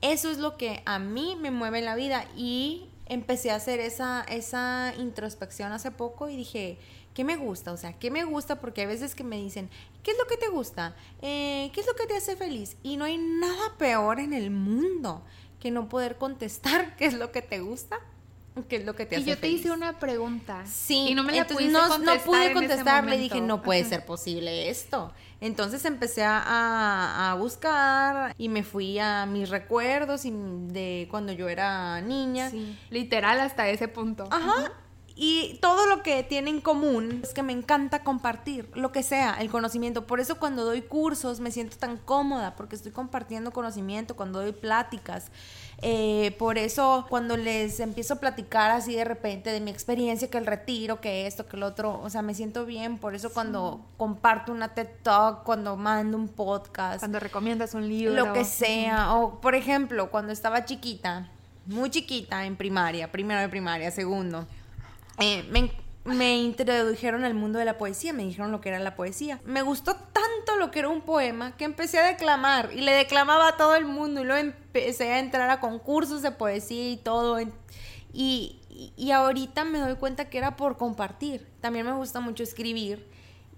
eso 0.00 0.32
es 0.32 0.38
lo 0.38 0.56
que 0.56 0.82
a 0.84 0.98
mí 0.98 1.36
me 1.40 1.52
mueve 1.52 1.78
en 1.78 1.84
la 1.84 1.94
vida 1.94 2.26
y 2.36 2.88
empecé 3.06 3.52
a 3.52 3.54
hacer 3.54 3.78
esa, 3.78 4.22
esa 4.22 4.92
introspección 4.98 5.70
hace 5.70 5.92
poco 5.92 6.28
y 6.28 6.36
dije, 6.36 6.76
¿qué 7.14 7.22
me 7.22 7.36
gusta? 7.36 7.70
O 7.70 7.76
sea, 7.76 7.92
¿qué 7.92 8.10
me 8.10 8.24
gusta? 8.24 8.60
Porque 8.60 8.80
hay 8.80 8.88
veces 8.88 9.14
que 9.14 9.22
me 9.22 9.36
dicen, 9.36 9.70
¿qué 10.02 10.10
es 10.10 10.18
lo 10.18 10.26
que 10.26 10.36
te 10.36 10.48
gusta? 10.48 10.96
Eh, 11.22 11.70
¿Qué 11.72 11.82
es 11.82 11.86
lo 11.86 11.94
que 11.94 12.08
te 12.08 12.16
hace 12.16 12.34
feliz? 12.34 12.78
Y 12.82 12.96
no 12.96 13.04
hay 13.04 13.16
nada 13.16 13.76
peor 13.78 14.18
en 14.18 14.32
el 14.32 14.50
mundo 14.50 15.22
que 15.60 15.70
no 15.70 15.88
poder 15.88 16.16
contestar 16.16 16.96
qué 16.98 17.04
es 17.04 17.14
lo 17.14 17.30
que 17.30 17.42
te 17.42 17.60
gusta 17.60 18.00
¿Qué 18.68 18.76
es 18.76 18.84
lo 18.84 18.94
que 18.94 19.06
te 19.06 19.16
hace 19.16 19.24
Y 19.24 19.28
yo 19.28 19.38
te 19.38 19.48
hice 19.48 19.70
una 19.70 19.98
pregunta. 19.98 20.64
Sí. 20.66 21.06
Y 21.08 21.14
no 21.14 21.22
me 21.22 21.32
la 21.32 21.46
pudiste 21.46 21.72
no, 21.72 21.88
contestar 21.88 22.16
no 22.16 22.24
pude 22.24 22.52
contestar. 22.52 23.04
Le 23.04 23.16
dije, 23.16 23.40
no 23.40 23.62
puede 23.62 23.84
ser 23.84 24.04
posible 24.04 24.68
esto. 24.68 25.12
Entonces 25.40 25.84
empecé 25.86 26.22
a, 26.22 27.30
a, 27.30 27.34
buscar 27.34 28.34
y 28.36 28.50
me 28.50 28.62
fui 28.62 28.98
a 28.98 29.24
mis 29.24 29.48
recuerdos 29.48 30.22
de 30.24 31.08
cuando 31.10 31.32
yo 31.32 31.48
era 31.48 32.00
niña. 32.02 32.50
Sí. 32.50 32.76
Literal 32.90 33.40
hasta 33.40 33.68
ese 33.68 33.88
punto. 33.88 34.28
Ajá. 34.30 34.72
Y 35.16 35.58
todo 35.60 35.86
lo 35.86 36.02
que 36.02 36.22
tiene 36.22 36.50
en 36.50 36.60
común 36.60 37.20
es 37.22 37.34
que 37.34 37.42
me 37.42 37.52
encanta 37.52 38.02
compartir, 38.02 38.70
lo 38.74 38.92
que 38.92 39.02
sea, 39.02 39.34
el 39.40 39.50
conocimiento. 39.50 40.06
Por 40.06 40.20
eso 40.20 40.38
cuando 40.38 40.64
doy 40.64 40.82
cursos 40.82 41.40
me 41.40 41.50
siento 41.50 41.76
tan 41.76 41.96
cómoda, 41.98 42.54
porque 42.56 42.76
estoy 42.76 42.92
compartiendo 42.92 43.50
conocimiento, 43.50 44.16
cuando 44.16 44.40
doy 44.40 44.52
pláticas. 44.52 45.30
Eh, 45.82 46.36
por 46.38 46.58
eso 46.58 47.06
cuando 47.08 47.36
les 47.36 47.80
empiezo 47.80 48.14
a 48.14 48.16
platicar 48.16 48.70
así 48.70 48.94
de 48.94 49.04
repente 49.04 49.50
de 49.50 49.60
mi 49.60 49.70
experiencia, 49.70 50.30
que 50.30 50.38
el 50.38 50.46
retiro, 50.46 51.00
que 51.00 51.26
esto, 51.26 51.46
que 51.46 51.56
el 51.56 51.62
otro, 51.62 52.00
o 52.02 52.10
sea, 52.10 52.22
me 52.22 52.34
siento 52.34 52.64
bien. 52.64 52.98
Por 52.98 53.14
eso 53.14 53.32
cuando 53.32 53.80
comparto 53.96 54.52
una 54.52 54.74
TED 54.74 54.88
Talk, 55.02 55.42
cuando 55.42 55.76
mando 55.76 56.16
un 56.16 56.28
podcast. 56.28 57.00
Cuando 57.00 57.18
recomiendas 57.18 57.74
un 57.74 57.88
libro. 57.88 58.14
Lo 58.14 58.32
que 58.32 58.44
sea. 58.44 59.14
O 59.14 59.40
por 59.40 59.54
ejemplo, 59.54 60.10
cuando 60.10 60.32
estaba 60.32 60.64
chiquita, 60.64 61.28
muy 61.66 61.90
chiquita 61.90 62.44
en 62.44 62.56
primaria, 62.56 63.10
primero 63.10 63.40
de 63.40 63.48
primaria, 63.48 63.90
segundo 63.90 64.46
eh, 65.20 65.44
me, 66.04 66.38
introdujeron 66.38 67.24
al 67.24 67.34
mundo 67.34 67.58
de 67.58 67.64
la 67.64 67.78
poesía, 67.78 68.12
me 68.12 68.24
dijeron 68.24 68.50
lo 68.52 68.60
que 68.60 68.70
era 68.70 68.78
la 68.78 68.96
poesía. 68.96 69.40
Me 69.44 69.62
gustó 69.62 69.94
tanto 69.94 70.56
lo 70.58 70.70
que 70.70 70.80
era 70.80 70.88
un 70.88 71.02
poema 71.02 71.56
que 71.56 71.64
empecé 71.64 71.98
a 71.98 72.06
declamar 72.06 72.70
y 72.72 72.80
le 72.80 72.92
declamaba 72.92 73.48
a 73.48 73.56
todo 73.56 73.74
el 73.74 73.84
mundo 73.84 74.22
y 74.22 74.24
luego 74.24 74.40
empecé 74.40 75.12
a 75.12 75.18
entrar 75.18 75.50
a 75.50 75.60
concursos 75.60 76.22
de 76.22 76.30
poesía 76.30 76.90
y 76.90 76.96
todo. 76.96 77.38
Y, 78.12 78.60
y 78.96 79.10
ahorita 79.10 79.64
me 79.64 79.78
doy 79.78 79.96
cuenta 79.96 80.30
que 80.30 80.38
era 80.38 80.56
por 80.56 80.76
compartir. 80.76 81.46
También 81.60 81.86
me 81.86 81.92
gusta 81.92 82.20
mucho 82.20 82.42
escribir 82.42 83.09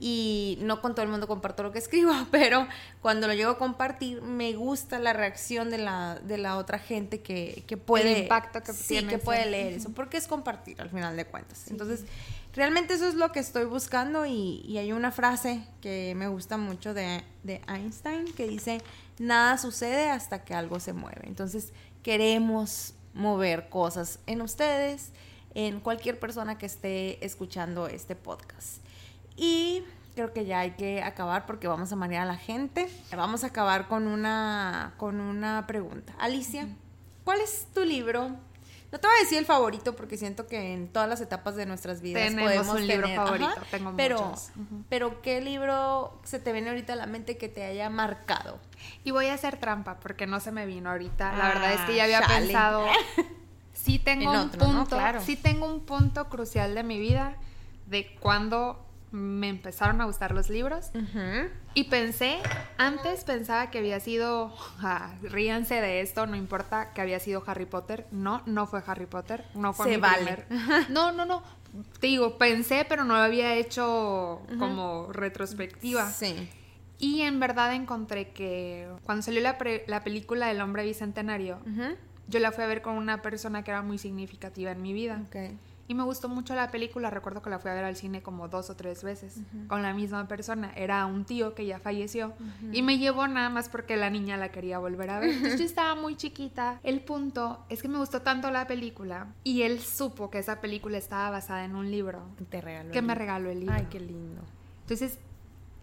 y 0.05 0.59
no 0.63 0.83
con 0.83 0.97
todo 0.97 1.05
el 1.05 1.13
mundo 1.13 1.29
comparto 1.29 1.63
lo 1.63 1.71
que 1.71 1.79
escribo, 1.79 2.13
pero 2.33 2.67
cuando 3.01 3.29
lo 3.29 3.35
llego 3.35 3.53
a 3.53 3.59
compartir 3.59 4.21
me 4.21 4.53
gusta 4.53 4.99
la 4.99 5.13
reacción 5.13 5.71
de 5.71 5.79
la, 5.79 6.19
de 6.19 6.39
la 6.39 6.57
otra 6.57 6.81
gente 6.81 7.23
que, 7.23 7.63
que 7.69 7.77
puede... 7.77 8.17
El 8.17 8.23
impacto 8.25 8.65
que 8.65 8.73
sí, 8.73 9.07
que 9.07 9.19
puede 9.19 9.47
leer 9.47 9.75
eso, 9.75 9.91
porque 9.91 10.17
es 10.17 10.27
compartir 10.27 10.83
al 10.83 10.91
final 10.91 11.17
de 11.17 11.25
cuentas. 11.25 11.71
Entonces, 11.71 12.05
realmente 12.53 12.95
eso 12.95 13.07
es 13.07 13.15
lo 13.15 13.31
que 13.31 13.39
estoy 13.39 13.65
buscando 13.65 14.27
y, 14.27 14.63
y, 14.67 14.79
hay 14.79 14.91
una 14.91 15.13
frase 15.13 15.63
que 15.81 16.15
me 16.17 16.27
gusta 16.27 16.57
mucho 16.57 16.95
de, 16.95 17.23
de 17.45 17.61
Einstein 17.69 18.25
que 18.33 18.49
dice, 18.49 18.81
nada 19.21 19.57
sucede 19.57 20.11
hasta 20.11 20.45
que 20.45 20.53
algo 20.53 20.81
se 20.81 20.93
mueve. 20.93 21.23
Entonces, 21.27 21.73
queremos 22.03 22.95
mover 23.15 23.69
cosas 23.69 24.19
en 24.27 24.43
ustedes, 24.43 25.13
en 25.55 25.79
cualquier 25.79 26.19
persona 26.19 26.59
que 26.59 26.67
esté 26.67 27.25
escuchando 27.25 27.87
este 27.87 28.17
podcast. 28.17 28.82
Y 29.37 29.85
creo 30.15 30.33
que 30.33 30.45
ya 30.45 30.61
hay 30.61 30.73
que 30.73 31.03
acabar 31.03 31.47
porque 31.47 31.69
vamos 31.69 31.93
a 31.93 31.97
marear 31.97 32.23
a 32.23 32.27
la 32.27 32.37
gente. 32.37 32.89
Vamos 33.17 33.45
a 33.45 33.49
acabar 33.49 33.89
con 33.89 34.07
una, 34.07 34.95
con 34.97 35.21
una 35.21 35.67
pregunta. 35.67 36.15
Alicia, 36.19 36.69
¿cuál 37.25 37.41
es 37.41 37.69
tu 37.75 37.85
libro? 37.85 38.31
No 38.93 39.01
te 39.01 39.07
voy 39.07 39.17
a 39.17 39.21
decir 39.21 39.39
el 39.39 39.47
favorito 39.47 39.97
porque 39.97 40.19
siento 40.19 40.47
que 40.47 40.75
en 40.75 40.87
todas 40.87 41.09
las 41.09 41.23
etapas 41.23 41.57
de 41.57 41.65
nuestras 41.65 42.03
vidas 42.03 42.25
Tenemos 42.25 42.45
podemos 42.45 42.75
un 42.77 42.87
libro 42.87 43.09
favorito. 43.09 43.63
Tengo 43.71 43.95
pero, 43.97 44.23
muchos. 44.23 44.51
pero 44.91 45.23
¿qué 45.23 45.41
libro 45.41 46.21
se 46.25 46.39
te 46.39 46.53
viene 46.53 46.69
ahorita 46.69 46.93
a 46.93 46.97
la 46.97 47.07
mente 47.07 47.39
que 47.39 47.49
te 47.49 47.65
haya 47.65 47.89
marcado? 47.89 48.59
Y 49.03 49.11
voy 49.11 49.29
a 49.29 49.35
hacer 49.35 49.57
trampa 49.57 49.99
porque 49.99 50.27
no 50.27 50.41
se 50.41 50.53
me 50.53 50.67
vino 50.67 50.91
ahorita. 50.91 51.35
la 51.39 51.49
verdad 51.49 51.73
es 51.73 51.81
que 51.83 51.97
ya 51.97 52.05
había 52.05 52.19
ah, 52.19 52.29
pensado. 52.29 52.87
Sí 53.75 53.99
tengo 53.99 54.31
un 54.31 54.51
punto, 54.51 54.97
sí 55.25 55.35
tengo 55.35 55.67
un 55.67 55.81
punto 55.81 56.29
crucial 56.29 56.75
de 56.75 56.85
mi 56.85 57.01
vida 57.01 57.35
de 57.87 58.15
cuando 58.21 58.79
me 59.13 59.51
empezaron 59.51 60.01
a 60.01 60.07
gustar 60.07 60.33
los 60.33 60.49
libros. 60.49 60.91
Y 61.75 61.85
pensé, 61.85 62.39
antes 62.79 63.25
pensaba 63.25 63.71
que 63.71 63.79
había 63.79 64.01
sido, 64.01 64.53
ríanse 65.23 65.81
de 65.81 66.01
esto, 66.01 66.27
no 66.27 66.35
importa 66.35 66.93
que 66.95 67.03
había 67.03 67.21
sido 67.21 67.45
Harry 67.47 67.67
Potter. 67.67 68.07
No, 68.11 68.43
no 68.47 68.67
fue 68.67 68.83
Harry 68.87 69.07
Potter, 69.07 69.45
no 69.55 69.73
fue 69.73 69.87
Se 69.87 69.97
vale. 69.99 70.45
No, 70.89 71.13
no, 71.13 71.25
no. 71.25 71.43
Te 72.01 72.07
digo, 72.07 72.37
pensé, 72.39 72.85
pero 72.89 73.05
no 73.05 73.15
lo 73.15 73.23
había 73.23 73.55
hecho 73.55 74.43
como 74.59 75.13
retrospectiva. 75.13 76.11
Sí. 76.11 76.49
Y 76.99 77.23
en 77.23 77.41
verdad 77.41 77.75
encontré 77.75 78.31
que 78.31 78.89
cuando 79.05 79.23
salió 79.23 79.41
la, 79.41 79.59
la 79.87 80.05
película 80.05 80.49
del 80.49 80.61
hombre 80.61 80.85
bicentenario, 80.85 81.61
yo 82.29 82.41
la 82.41 82.53
fui 82.53 82.65
a 82.65 82.67
ver 82.67 82.83
con 82.83 82.95
una 82.95 83.23
persona 83.23 83.65
que 83.65 83.71
era 83.71 83.83
muy 83.83 83.99
significativa 83.99 84.71
en 84.71 84.83
mi 84.83 84.93
vida. 84.93 85.23
Y 85.93 85.95
me 85.95 86.05
gustó 86.05 86.31
mucho 86.31 86.55
la 86.55 86.71
película, 86.71 87.11
recuerdo 87.11 87.43
que 87.43 87.51
la 87.51 87.59
fui 87.59 87.71
a 87.71 87.75
ver 87.75 87.85
al 87.85 87.97
cine 87.97 88.23
como 88.23 88.49
dos 88.49 88.71
o 88.71 88.77
tres 88.77 89.05
veces 89.05 89.41
con 89.69 89.83
la 89.83 89.93
misma 89.93 90.27
persona. 90.27 90.73
Era 90.75 91.05
un 91.05 91.27
tío 91.27 91.55
que 91.55 91.67
ya 91.67 91.79
falleció 91.81 92.33
y 92.73 92.81
me 92.81 92.97
llevó 92.97 93.29
nada 93.29 93.51
más 93.51 93.69
porque 93.69 93.99
la 93.99 94.09
niña 94.09 94.39
la 94.39 94.51
quería 94.51 94.79
volver 94.79 95.11
a 95.11 95.19
ver. 95.21 95.29
Entonces 95.29 95.61
yo 95.61 95.67
estaba 95.67 95.95
muy 95.95 96.17
chiquita. 96.17 96.81
El 96.83 97.03
punto 97.03 97.67
es 97.69 97.83
que 97.83 97.89
me 97.89 97.99
gustó 97.99 98.23
tanto 98.23 98.51
la 98.51 98.67
película 98.67 99.35
y 99.45 99.65
él 99.65 99.81
supo 99.81 100.31
que 100.31 100.39
esa 100.39 100.63
película 100.63 100.97
estaba 100.97 101.29
basada 101.29 101.63
en 101.67 101.77
un 101.77 101.91
libro 101.91 102.25
Te 102.49 102.63
regaló. 102.63 102.91
que 102.91 103.03
me 103.03 103.15
regaló 103.15 103.51
el 103.51 103.61
libro. 103.61 103.75
Ay, 103.75 103.89
qué 103.91 104.01
lindo. 104.01 104.41
Entonces, 104.81 105.19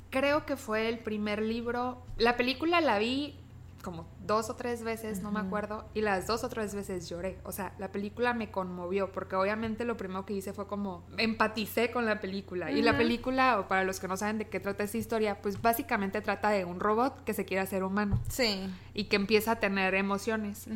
creo 0.10 0.43
que 0.47 0.57
fue 0.57 0.89
el 0.89 0.97
primer 0.97 1.39
libro. 1.43 2.01
La 2.18 2.36
película 2.36 2.82
la 2.82 2.97
vi 2.97 3.39
como 3.84 4.08
dos 4.26 4.50
o 4.50 4.56
tres 4.56 4.84
veces, 4.84 5.22
no 5.22 5.32
me 5.32 5.40
acuerdo, 5.40 5.86
y 5.94 6.02
las 6.02 6.28
dos 6.28 6.44
o 6.44 6.50
tres 6.50 6.76
veces 6.76 7.08
lloré. 7.10 7.40
O 7.44 7.52
sea, 7.52 7.74
la 7.80 7.92
película 7.92 8.34
me 8.34 8.52
conmovió, 8.52 9.12
porque 9.12 9.36
obviamente 9.36 9.86
lo 9.86 9.96
primero 9.98 10.26
que 10.26 10.34
hice 10.34 10.54
fue 10.54 10.68
como 10.68 11.04
empaticé 11.18 11.92
con 11.92 12.06
la 12.06 12.20
película. 12.20 12.72
Y 12.72 12.82
la 12.82 12.98
película, 12.98 13.60
o 13.60 13.68
para 13.68 13.84
los 13.84 14.00
que 14.00 14.08
no 14.08 14.18
saben 14.18 14.38
de 14.38 14.48
qué 14.50 14.60
trata 14.60 14.84
esta 14.84 14.98
historia, 14.98 15.42
pues 15.42 15.62
básicamente 15.62 16.22
trata 16.22 16.50
de 16.50 16.66
un 16.66 16.80
robot 16.80 17.24
que 17.24 17.34
se 17.34 17.46
quiere 17.46 17.62
hacer 17.62 17.84
humano 17.84 18.20
Sí. 18.30 18.70
y 18.94 19.06
que 19.06 19.16
empieza 19.16 19.54
a 19.54 19.56
tener 19.60 19.96
emociones. 19.96 20.68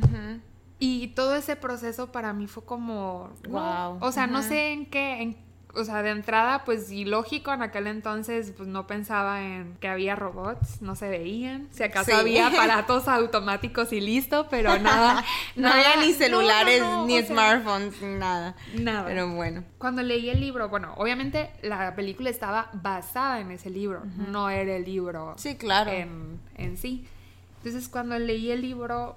Y 0.78 1.08
todo 1.08 1.36
ese 1.36 1.56
proceso 1.56 2.10
para 2.10 2.32
mí 2.32 2.46
fue 2.46 2.64
como, 2.64 3.30
Guau. 3.48 3.98
o 4.00 4.12
sea, 4.12 4.26
no 4.26 4.42
sé 4.42 4.72
en 4.72 4.86
qué, 4.86 5.22
en- 5.22 5.36
o 5.76 5.84
sea, 5.84 6.02
de 6.02 6.10
entrada, 6.10 6.64
pues 6.64 6.90
y 6.90 7.04
lógico, 7.04 7.52
en 7.52 7.62
aquel 7.62 7.86
entonces, 7.86 8.52
pues 8.56 8.68
no 8.68 8.86
pensaba 8.86 9.42
en 9.42 9.76
que 9.80 9.88
había 9.88 10.14
robots, 10.16 10.80
no 10.82 10.94
se 10.96 11.08
veían, 11.08 11.68
si 11.72 11.82
acaso 11.82 12.06
Sí. 12.10 12.16
había 12.16 12.46
aparatos 12.48 13.08
automáticos 13.08 13.92
y 13.92 14.00
listo, 14.00 14.46
pero 14.50 14.78
nada, 14.78 15.24
No 15.56 15.68
nada- 15.68 15.74
había 15.92 16.06
ni 16.06 16.12
celulares, 16.12 16.80
no, 16.80 16.98
no, 17.02 17.06
ni 17.06 17.18
sea, 17.18 17.26
smartphones, 17.26 18.00
ni 18.02 18.14
nada. 18.14 18.54
Nada. 18.78 19.04
Pero 19.06 19.28
bueno. 19.34 19.64
Cuando 19.78 20.02
leí 20.02 20.30
el 20.30 20.40
libro, 20.40 20.68
bueno, 20.68 20.94
obviamente 20.96 21.50
la 21.62 21.94
película 21.94 22.30
estaba 22.30 22.70
basada 22.72 23.40
en 23.40 23.50
ese 23.50 23.70
libro, 23.70 24.02
no 24.28 24.48
era 24.50 24.76
el 24.76 24.84
libro 24.84 25.34
Sí, 25.36 25.56
claro. 25.56 25.90
en, 25.90 26.40
en 26.56 26.76
sí. 26.76 27.06
Entonces, 27.58 27.88
cuando 27.88 28.18
leí 28.18 28.50
el 28.50 28.60
libro, 28.60 29.16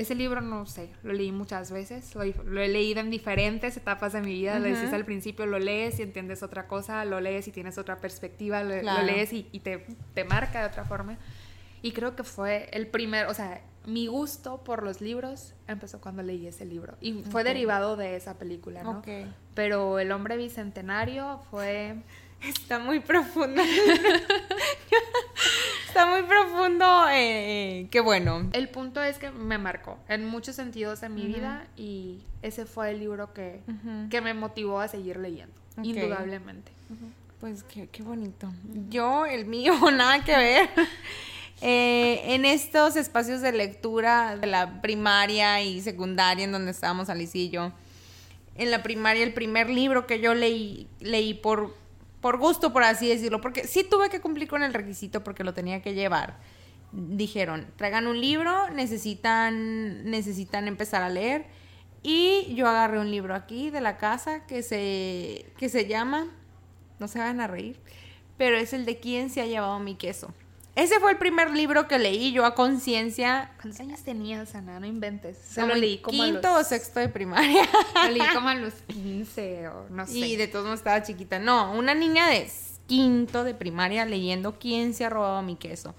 ese 0.00 0.14
libro 0.14 0.40
no 0.40 0.66
sé, 0.66 0.90
lo 1.02 1.12
leí 1.12 1.30
muchas 1.32 1.70
veces, 1.70 2.14
lo, 2.14 2.24
lo 2.24 2.60
he 2.60 2.68
leído 2.68 3.00
en 3.00 3.10
diferentes 3.10 3.76
etapas 3.76 4.12
de 4.12 4.20
mi 4.20 4.32
vida. 4.32 4.58
Lo 4.58 4.66
Ujú. 4.68 4.74
decís 4.76 4.92
al 4.92 5.04
principio, 5.04 5.46
lo 5.46 5.58
lees 5.58 5.98
y 5.98 6.02
entiendes 6.02 6.42
otra 6.42 6.66
cosa, 6.66 7.04
lo 7.04 7.20
lees 7.20 7.46
y 7.48 7.52
tienes 7.52 7.78
otra 7.78 7.96
perspectiva, 8.00 8.62
lo, 8.62 8.74
lo 8.76 8.80
Claro. 8.80 9.06
lees 9.06 9.32
y, 9.32 9.48
y 9.52 9.60
te, 9.60 9.86
te 10.14 10.24
marca 10.24 10.60
de 10.60 10.66
otra 10.68 10.84
forma. 10.84 11.18
Y 11.82 11.92
creo 11.92 12.14
que 12.16 12.24
fue 12.24 12.68
el 12.72 12.86
primer, 12.88 13.26
o 13.26 13.34
sea, 13.34 13.62
mi 13.86 14.06
gusto 14.06 14.62
por 14.64 14.82
los 14.82 15.00
libros 15.00 15.54
empezó 15.66 16.00
cuando 16.00 16.22
leí 16.22 16.46
ese 16.46 16.64
libro. 16.66 16.96
Y 17.00 17.22
fue 17.24 17.42
Ok. 17.42 17.46
derivado 17.48 17.96
de 17.96 18.16
esa 18.16 18.38
película, 18.38 18.82
¿no? 18.84 18.98
Ok. 18.98 19.08
Pero 19.54 19.98
El 19.98 20.12
hombre 20.12 20.36
bicentenario 20.36 21.40
fue... 21.50 21.96
Está 22.42 22.78
muy 22.78 23.00
profundo. 23.00 23.62
Está 25.90 26.06
muy 26.06 26.22
profundo. 26.22 26.86
eh, 27.12 27.88
qué 27.90 27.98
bueno. 27.98 28.48
El 28.52 28.68
punto 28.68 29.02
es 29.02 29.18
que 29.18 29.32
me 29.32 29.58
marcó 29.58 29.98
en 30.08 30.24
muchos 30.24 30.54
sentidos 30.54 31.02
en 31.02 31.16
mi 31.16 31.26
vida 31.26 31.66
y 31.76 32.20
ese 32.42 32.64
fue 32.64 32.92
el 32.92 33.00
libro 33.00 33.32
que, 33.34 33.60
que 34.08 34.20
me 34.20 34.32
motivó 34.32 34.78
a 34.78 34.86
seguir 34.86 35.16
leyendo, 35.16 35.52
indudablemente. 35.82 36.70
Pues 37.40 37.64
qué, 37.64 37.88
qué 37.88 38.04
bonito. 38.04 38.52
Yo, 38.88 39.26
el 39.26 39.46
mío, 39.46 39.74
nada 39.92 40.22
que 40.22 40.36
ver. 40.36 40.70
Eh, 41.60 42.34
en 42.34 42.44
estos 42.44 42.94
espacios 42.94 43.40
de 43.40 43.50
lectura 43.50 44.36
de 44.36 44.46
la 44.46 44.80
primaria 44.80 45.60
y 45.60 45.80
secundaria 45.80 46.44
en 46.44 46.52
donde 46.52 46.70
estábamos 46.70 47.10
Alice 47.10 47.36
y 47.36 47.50
yo, 47.50 47.72
en 48.54 48.70
la 48.70 48.84
primaria 48.84 49.24
el 49.24 49.34
primer 49.34 49.68
libro 49.70 50.06
que 50.06 50.20
yo 50.20 50.34
leí, 50.34 50.86
leí 51.00 51.34
por, 51.34 51.74
por 52.20 52.38
gusto, 52.38 52.72
por 52.72 52.82
así 52.82 53.08
decirlo, 53.08 53.40
porque 53.40 53.66
sí 53.66 53.84
tuve 53.84 54.10
que 54.10 54.20
cumplir 54.20 54.48
con 54.48 54.62
el 54.62 54.74
requisito 54.74 55.24
porque 55.24 55.44
lo 55.44 55.54
tenía 55.54 55.82
que 55.82 55.94
llevar. 55.94 56.38
Dijeron, 56.92 57.66
traigan 57.76 58.06
un 58.06 58.20
libro, 58.20 58.68
necesitan, 58.70 60.04
necesitan 60.10 60.68
empezar 60.68 61.02
a 61.02 61.08
leer. 61.08 61.46
Y 62.02 62.54
yo 62.54 62.66
agarré 62.66 62.98
un 62.98 63.10
libro 63.10 63.34
aquí 63.34 63.70
de 63.70 63.80
la 63.80 63.96
casa 63.96 64.46
que 64.46 64.62
se, 64.62 65.46
que 65.58 65.68
se 65.68 65.86
llama 65.86 66.28
no 67.00 67.08
se 67.08 67.18
van 67.18 67.40
a 67.40 67.46
reír, 67.46 67.80
pero 68.36 68.56
es 68.56 68.72
el 68.72 68.84
de 68.84 68.98
quién 69.00 69.30
se 69.30 69.40
ha 69.40 69.46
llevado 69.46 69.80
mi 69.80 69.96
queso. 69.96 70.32
Ese 70.76 71.00
fue 71.00 71.10
el 71.10 71.18
primer 71.18 71.50
libro 71.50 71.88
que 71.88 71.98
leí 71.98 72.32
yo 72.32 72.44
a 72.44 72.54
conciencia. 72.54 73.50
¿Cuántos 73.60 73.80
años 73.80 74.02
tenías, 74.02 74.54
Ana? 74.54 74.78
No 74.78 74.86
inventes. 74.86 75.36
Se 75.36 75.60
como 75.60 75.74
lo 75.74 75.80
leí 75.80 75.98
como 75.98 76.22
quinto 76.22 76.48
a 76.48 76.58
o 76.58 76.64
sexto 76.64 77.00
de 77.00 77.08
primaria. 77.08 77.68
lo 77.94 78.10
leí 78.10 78.26
como 78.32 78.48
a 78.48 78.54
los 78.54 78.74
15 78.86 79.68
o 79.68 79.88
no 79.90 80.06
sé. 80.06 80.18
Y 80.18 80.36
de 80.36 80.46
todos 80.46 80.64
modos 80.64 80.80
estaba 80.80 81.02
chiquita. 81.02 81.38
No, 81.38 81.72
una 81.72 81.94
niña 81.94 82.28
de 82.28 82.48
quinto 82.86 83.44
de 83.44 83.54
primaria 83.54 84.04
leyendo 84.04 84.58
quién 84.58 84.94
se 84.94 85.04
ha 85.04 85.10
robado 85.10 85.42
mi 85.42 85.56
queso. 85.56 85.94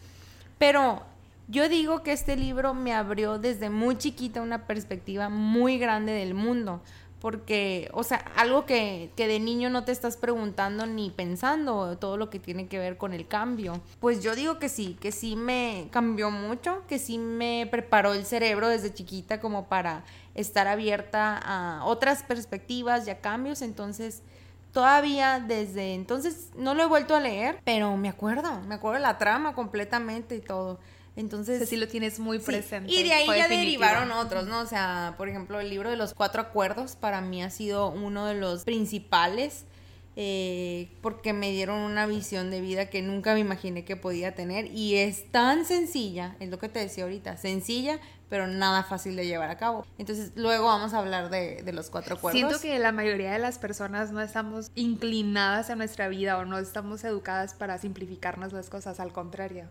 Pero 0.58 1.04
yo 1.48 1.68
digo 1.68 2.02
que 2.02 2.14
este 2.14 2.38
libro 2.38 2.74
me 2.74 2.94
abrió 2.94 3.38
desde 3.38 3.70
muy 3.70 3.98
chiquita 3.98 4.42
una 4.42 4.68
perspectiva 4.68 5.28
muy 5.28 5.78
grande 5.78 6.14
del 6.14 6.34
mundo. 6.34 6.82
Porque, 7.22 7.90
o 7.94 8.04
sea, 8.04 8.18
algo 8.36 8.66
que, 8.66 9.12
que 9.16 9.28
de 9.28 9.40
niño 9.40 9.70
no 9.70 9.86
te 9.86 9.92
estás 9.92 10.18
preguntando 10.18 10.88
ni 10.88 11.12
pensando, 11.12 11.98
todo 12.00 12.18
lo 12.18 12.32
que 12.32 12.40
tiene 12.40 12.68
que 12.68 12.80
ver 12.80 12.98
con 12.98 13.14
el 13.14 13.28
cambio. 13.28 13.80
Pues 14.00 14.24
yo 14.24 14.36
digo 14.36 14.58
que 14.58 14.70
sí, 14.70 14.98
que 15.00 15.12
sí 15.12 15.36
me 15.36 15.88
cambió 15.92 16.32
mucho, 16.32 16.82
que 16.88 16.98
sí 16.98 17.20
me 17.20 17.68
preparó 17.70 18.14
el 18.14 18.26
cerebro 18.26 18.68
desde 18.68 18.92
chiquita 18.92 19.40
como 19.40 19.68
para 19.68 20.04
estar 20.34 20.68
abierta 20.68 21.38
a 21.38 21.86
otras 21.86 22.24
perspectivas 22.24 23.08
y 23.08 23.12
a 23.12 23.22
cambios. 23.22 23.62
Entonces, 23.62 24.24
todavía 24.74 25.40
desde 25.40 25.94
entonces 25.94 26.50
no 26.56 26.74
lo 26.74 26.84
he 26.84 26.88
vuelto 26.88 27.16
a 27.16 27.20
leer, 27.20 27.60
pero 27.64 27.98
me 27.98 28.10
acuerdo, 28.10 28.62
me 28.62 28.76
acuerdo 28.76 28.96
de 28.96 29.04
la 29.04 29.18
trama 29.18 29.54
completamente 29.54 30.36
y 30.36 30.42
todo. 30.42 30.80
Entonces, 31.16 31.56
O 31.56 31.58
sea, 31.60 31.68
sí 31.68 31.76
lo 31.78 31.88
tienes 31.88 32.20
muy 32.20 32.40
Sí, 32.40 32.46
presente. 32.46 32.92
Y 32.92 33.04
de 33.04 33.12
ahí 33.14 33.28
ya 33.28 33.34
definitivo. 33.34 33.60
derivaron 33.60 34.12
otros, 34.12 34.48
¿no? 34.48 34.62
O 34.62 34.66
sea, 34.66 35.16
por 35.18 35.28
ejemplo, 35.30 35.60
el 35.60 35.70
libro 35.70 35.90
de 35.90 35.98
los 35.98 36.14
cuatro 36.14 36.42
acuerdos 36.42 36.96
para 36.96 37.20
mí 37.22 37.44
ha 37.44 37.50
sido 37.50 37.90
uno 37.90 38.26
de 38.26 38.36
los 38.36 38.64
principales 38.64 39.66
eh, 40.16 40.90
porque 41.02 41.32
me 41.34 41.52
dieron 41.52 41.80
una 41.80 42.06
visión 42.06 42.52
de 42.52 42.60
vida 42.62 42.90
que 42.90 43.02
nunca 43.02 43.34
me 43.34 43.40
imaginé 43.40 43.86
que 43.86 43.96
podía 43.96 44.36
tener 44.36 44.66
y 44.68 44.96
es 44.98 45.32
tan 45.32 45.66
sencilla, 45.66 46.36
es 46.42 46.50
lo 46.50 46.60
que 46.60 46.68
te 46.70 46.80
decía 46.80 47.04
ahorita, 47.06 47.38
sencilla, 47.38 48.00
pero 48.32 48.48
nada 48.48 48.84
fácil 48.84 49.18
de 49.18 49.28
llevar 49.28 49.50
a 49.50 49.58
cabo. 49.58 49.86
Entonces, 49.98 50.32
luego 50.36 50.68
vamos 50.68 50.94
a 50.94 51.00
hablar 51.00 51.30
de, 51.30 51.64
de 51.64 51.74
los 51.74 51.90
cuatro 51.90 52.16
acuerdos. 52.16 52.40
Siento 52.40 52.62
que 52.62 52.80
la 52.80 52.94
mayoría 52.94 53.34
de 53.34 53.40
las 53.40 53.60
personas 53.60 54.12
no 54.14 54.22
estamos 54.22 54.72
inclinadas 54.74 55.70
a 55.70 55.76
nuestra 55.76 56.08
vida 56.08 56.38
o 56.38 56.46
no 56.46 56.58
estamos 56.58 57.04
educadas 57.04 57.54
para 57.54 57.78
simplificarnos 57.78 58.54
las 58.54 58.70
cosas, 58.70 59.02
al 59.02 59.12
contrario. 59.12 59.70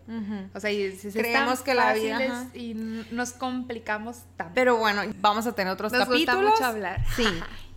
O 0.53 0.59
sea, 0.59 0.69
y 0.69 0.95
si 0.95 1.09
Creemos 1.11 1.61
que 1.61 1.73
la 1.73 1.93
vida, 1.95 2.17
ajá. 2.17 2.45
y 2.53 2.75
nos 3.09 3.31
complicamos 3.31 4.17
tanto. 4.37 4.53
Pero 4.53 4.77
bueno, 4.77 5.01
vamos 5.19 5.47
a 5.47 5.53
tener 5.53 5.73
otros 5.73 5.91
Nos 5.91 6.07
gusta 6.07 6.33
capítulos. 6.33 6.51
mucho 6.51 6.65
hablar. 6.65 7.03
Sí. 7.15 7.25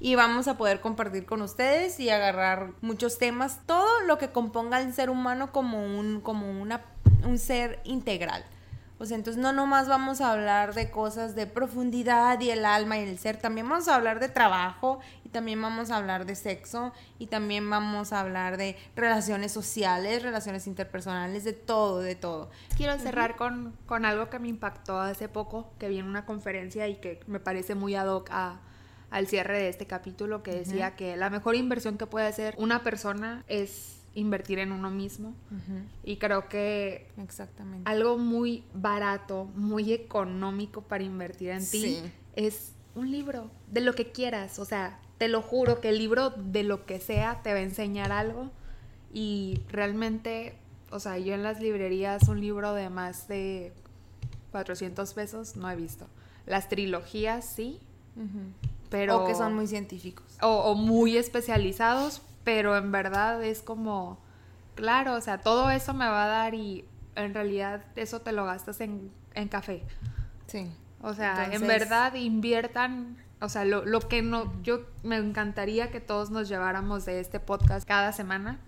Y 0.01 0.16
vamos 0.16 0.49
a 0.49 0.59
poder 0.59 0.80
compartir 0.80 1.24
con 1.24 1.41
ustedes 1.41 1.99
y 1.99 2.11
agarrar 2.11 2.72
muchos 2.82 3.16
temas, 3.16 3.61
todo 3.64 4.01
lo 4.03 4.18
que 4.18 4.28
componga 4.32 4.76
al 4.76 4.93
ser 4.93 5.09
humano 5.09 5.51
como 5.51 5.82
un, 5.82 6.20
como 6.20 6.51
una, 6.61 6.82
un 7.24 7.39
ser 7.39 7.80
integral. 7.85 8.45
O 8.99 9.07
sea, 9.07 9.16
entonces 9.16 9.42
no 9.42 9.53
nomás 9.53 9.88
vamos 9.88 10.20
a 10.20 10.30
hablar 10.30 10.72
de 10.72 10.90
cosas 10.90 11.34
de 11.34 11.47
profundidad 11.49 12.40
y 12.40 12.51
el 12.51 12.64
alma 12.64 12.97
y 12.97 13.01
el 13.09 13.18
ser, 13.18 13.36
también 13.38 13.68
vamos 13.68 13.88
a 13.88 13.97
hablar 13.97 14.20
de 14.20 14.28
trabajo 14.28 15.01
y 15.24 15.30
también 15.30 15.61
vamos 15.61 15.90
a 15.90 15.97
hablar 15.97 16.26
de 16.26 16.36
sexo 16.36 16.92
y 17.18 17.26
también 17.26 17.68
vamos 17.68 18.12
a 18.12 18.20
hablar 18.20 18.57
de 18.57 18.76
relaciones 18.95 19.51
sociales, 19.51 20.22
relaciones 20.22 20.68
interpersonales, 20.68 21.42
de 21.42 21.53
todo, 21.55 21.99
de 22.01 22.14
todo. 22.14 22.51
Quiero 22.76 22.97
cerrar 23.01 23.34
con, 23.34 23.76
con 23.86 24.05
algo 24.05 24.30
que 24.30 24.38
me 24.38 24.47
impactó 24.49 25.01
hace 25.01 25.28
poco, 25.28 25.72
que 25.80 25.88
vi 25.88 25.99
en 25.99 26.07
una 26.07 26.24
conferencia 26.24 26.86
y 26.86 26.97
que 27.01 27.18
me 27.26 27.40
parece 27.40 27.74
muy 27.74 27.97
ad 27.97 28.07
hoc 28.07 28.28
a- 28.30 28.61
al 29.11 29.26
cierre 29.26 29.59
de 29.59 29.68
este 29.70 29.86
capítulo, 29.88 30.42
que 30.45 30.53
decía 30.55 30.95
que 30.95 31.16
la 31.16 31.30
mejor 31.30 31.57
inversión 31.57 31.99
que 31.99 32.07
puede 32.07 32.26
hacer 32.28 32.55
una 32.59 32.82
persona 32.84 33.45
es 33.49 34.03
invertir 34.14 34.58
en 34.60 34.70
uno 34.72 34.90
mismo. 34.90 35.34
Y 36.04 36.16
creo 36.18 36.48
que 36.48 37.08
Exactamente. 37.18 37.90
algo 37.90 38.16
muy 38.18 38.64
barato, 38.74 39.44
muy 39.56 39.92
económico 39.92 40.82
para 40.82 41.02
invertir 41.04 41.50
en 41.50 41.58
ti 41.60 41.80
Sí. 41.80 42.02
es 42.36 42.72
un 42.94 43.10
libro 43.10 43.50
de 43.70 43.80
lo 43.80 43.94
que 43.94 44.12
quieras. 44.12 44.58
O 44.58 44.64
sea, 44.64 45.00
te 45.18 45.28
lo 45.28 45.42
juro 45.42 45.80
que 45.80 45.88
el 45.88 45.98
libro 45.98 46.30
de 46.30 46.62
lo 46.62 46.86
que 46.86 47.00
sea 47.00 47.40
te 47.42 47.52
va 47.52 47.58
a 47.58 47.62
enseñar 47.62 48.12
algo. 48.12 48.50
Y 49.12 49.60
realmente, 49.68 50.54
o 50.90 51.00
sea, 51.00 51.18
yo 51.18 51.34
en 51.34 51.42
las 51.42 51.60
librerías 51.60 52.28
un 52.28 52.40
libro 52.40 52.72
de 52.74 52.90
más 52.90 53.26
de 53.28 53.72
400 54.52 55.12
pesos 55.14 55.56
no 55.56 55.68
he 55.70 55.76
visto. 55.76 56.06
Las 56.46 56.68
trilogías 56.68 57.44
sí, 57.44 57.80
pero... 58.90 59.22
O 59.22 59.26
que 59.26 59.34
son 59.34 59.54
muy 59.54 59.66
científicos. 59.66 60.24
o, 60.42 60.48
o 60.70 60.74
muy 60.74 61.16
especializados, 61.16 62.22
pero 62.45 62.76
en 62.76 62.92
verdad 62.92 63.42
es 63.42 63.62
como, 63.62 64.18
claro, 64.74 65.14
o 65.14 65.20
sea, 65.20 65.38
todo 65.38 65.70
eso 65.70 65.95
me 65.95 66.07
va 66.07 66.24
a 66.24 66.28
dar 66.28 66.55
y 66.55 66.84
en 67.16 67.34
realidad 67.34 67.84
eso 67.97 68.20
te 68.20 68.32
lo 68.32 68.45
gastas 68.45 68.80
en, 68.80 69.11
en 69.34 69.49
café. 69.49 69.82
Sí. 70.47 70.70
O 71.01 71.12
sea, 71.14 71.51
en 71.53 71.66
verdad 71.66 72.14
inviertan, 72.14 73.18
o 73.40 73.49
sea, 73.49 73.64
lo, 73.64 73.84
lo, 73.84 74.01
que 74.01 74.22
no, 74.22 74.53
yo 74.62 74.86
me 75.03 75.16
encantaría 75.16 75.90
que 75.90 76.01
todos 76.01 76.30
nos 76.30 76.49
lleváramos 76.49 77.05
de 77.05 77.20
este 77.20 77.40
podcast 77.40 77.86
cada 77.86 78.12
semana, 78.12 78.59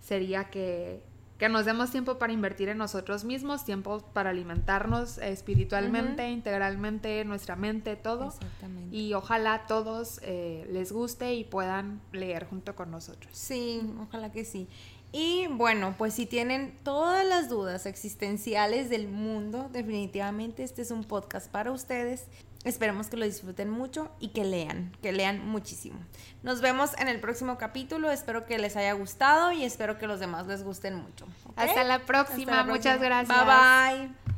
sería 0.00 0.44
que 0.50 1.02
que 1.44 1.50
nos 1.50 1.66
demos 1.66 1.90
tiempo 1.90 2.16
para 2.16 2.32
invertir 2.32 2.70
en 2.70 2.78
nosotros 2.78 3.22
mismos, 3.22 3.66
tiempo 3.66 3.98
para 4.14 4.30
alimentarnos 4.30 5.18
espiritualmente, 5.18 6.30
integralmente, 6.30 7.22
nuestra 7.26 7.54
mente, 7.54 7.96
todo. 7.96 8.28
Exactamente. 8.28 8.96
Y 8.96 9.12
ojalá 9.12 9.66
todos 9.66 10.20
eh, 10.22 10.66
les 10.70 10.90
guste 10.90 11.34
y 11.34 11.44
puedan 11.44 12.00
leer 12.12 12.46
junto 12.46 12.74
con 12.74 12.90
nosotros. 12.90 13.30
Sí, 13.36 13.82
ojalá 14.00 14.32
que 14.32 14.46
sí. 14.46 14.68
Y 15.12 15.48
bueno, 15.48 15.94
pues 15.98 16.14
si 16.14 16.24
tienen 16.24 16.78
todas 16.82 17.26
las 17.26 17.50
dudas 17.50 17.84
existenciales 17.84 18.88
del 18.88 19.06
mundo, 19.06 19.68
definitivamente 19.70 20.62
este 20.62 20.80
es 20.80 20.90
un 20.90 21.04
podcast 21.04 21.50
para 21.50 21.72
ustedes. 21.72 22.24
Esperemos 22.64 23.08
que 23.08 23.16
lo 23.16 23.24
disfruten 23.24 23.68
mucho 23.68 24.10
y 24.20 24.28
que 24.28 24.44
lean, 24.44 24.96
que 25.02 25.12
lean 25.12 25.46
muchísimo. 25.46 25.98
Nos 26.42 26.60
vemos 26.60 26.96
en 26.98 27.08
el 27.08 27.20
próximo 27.20 27.58
capítulo. 27.58 28.10
Espero 28.10 28.46
que 28.46 28.58
les 28.58 28.76
haya 28.76 28.92
gustado 28.94 29.52
y 29.52 29.64
espero 29.64 29.98
que 29.98 30.06
los 30.06 30.18
demás 30.18 30.46
les 30.46 30.64
gusten 30.64 30.94
mucho. 30.94 31.26
Hasta 31.56 31.84
la 31.84 32.00
próxima. 32.06 32.64
Muchas 32.64 33.00
gracias. 33.00 33.28
Bye 33.28 34.08
bye. 34.08 34.33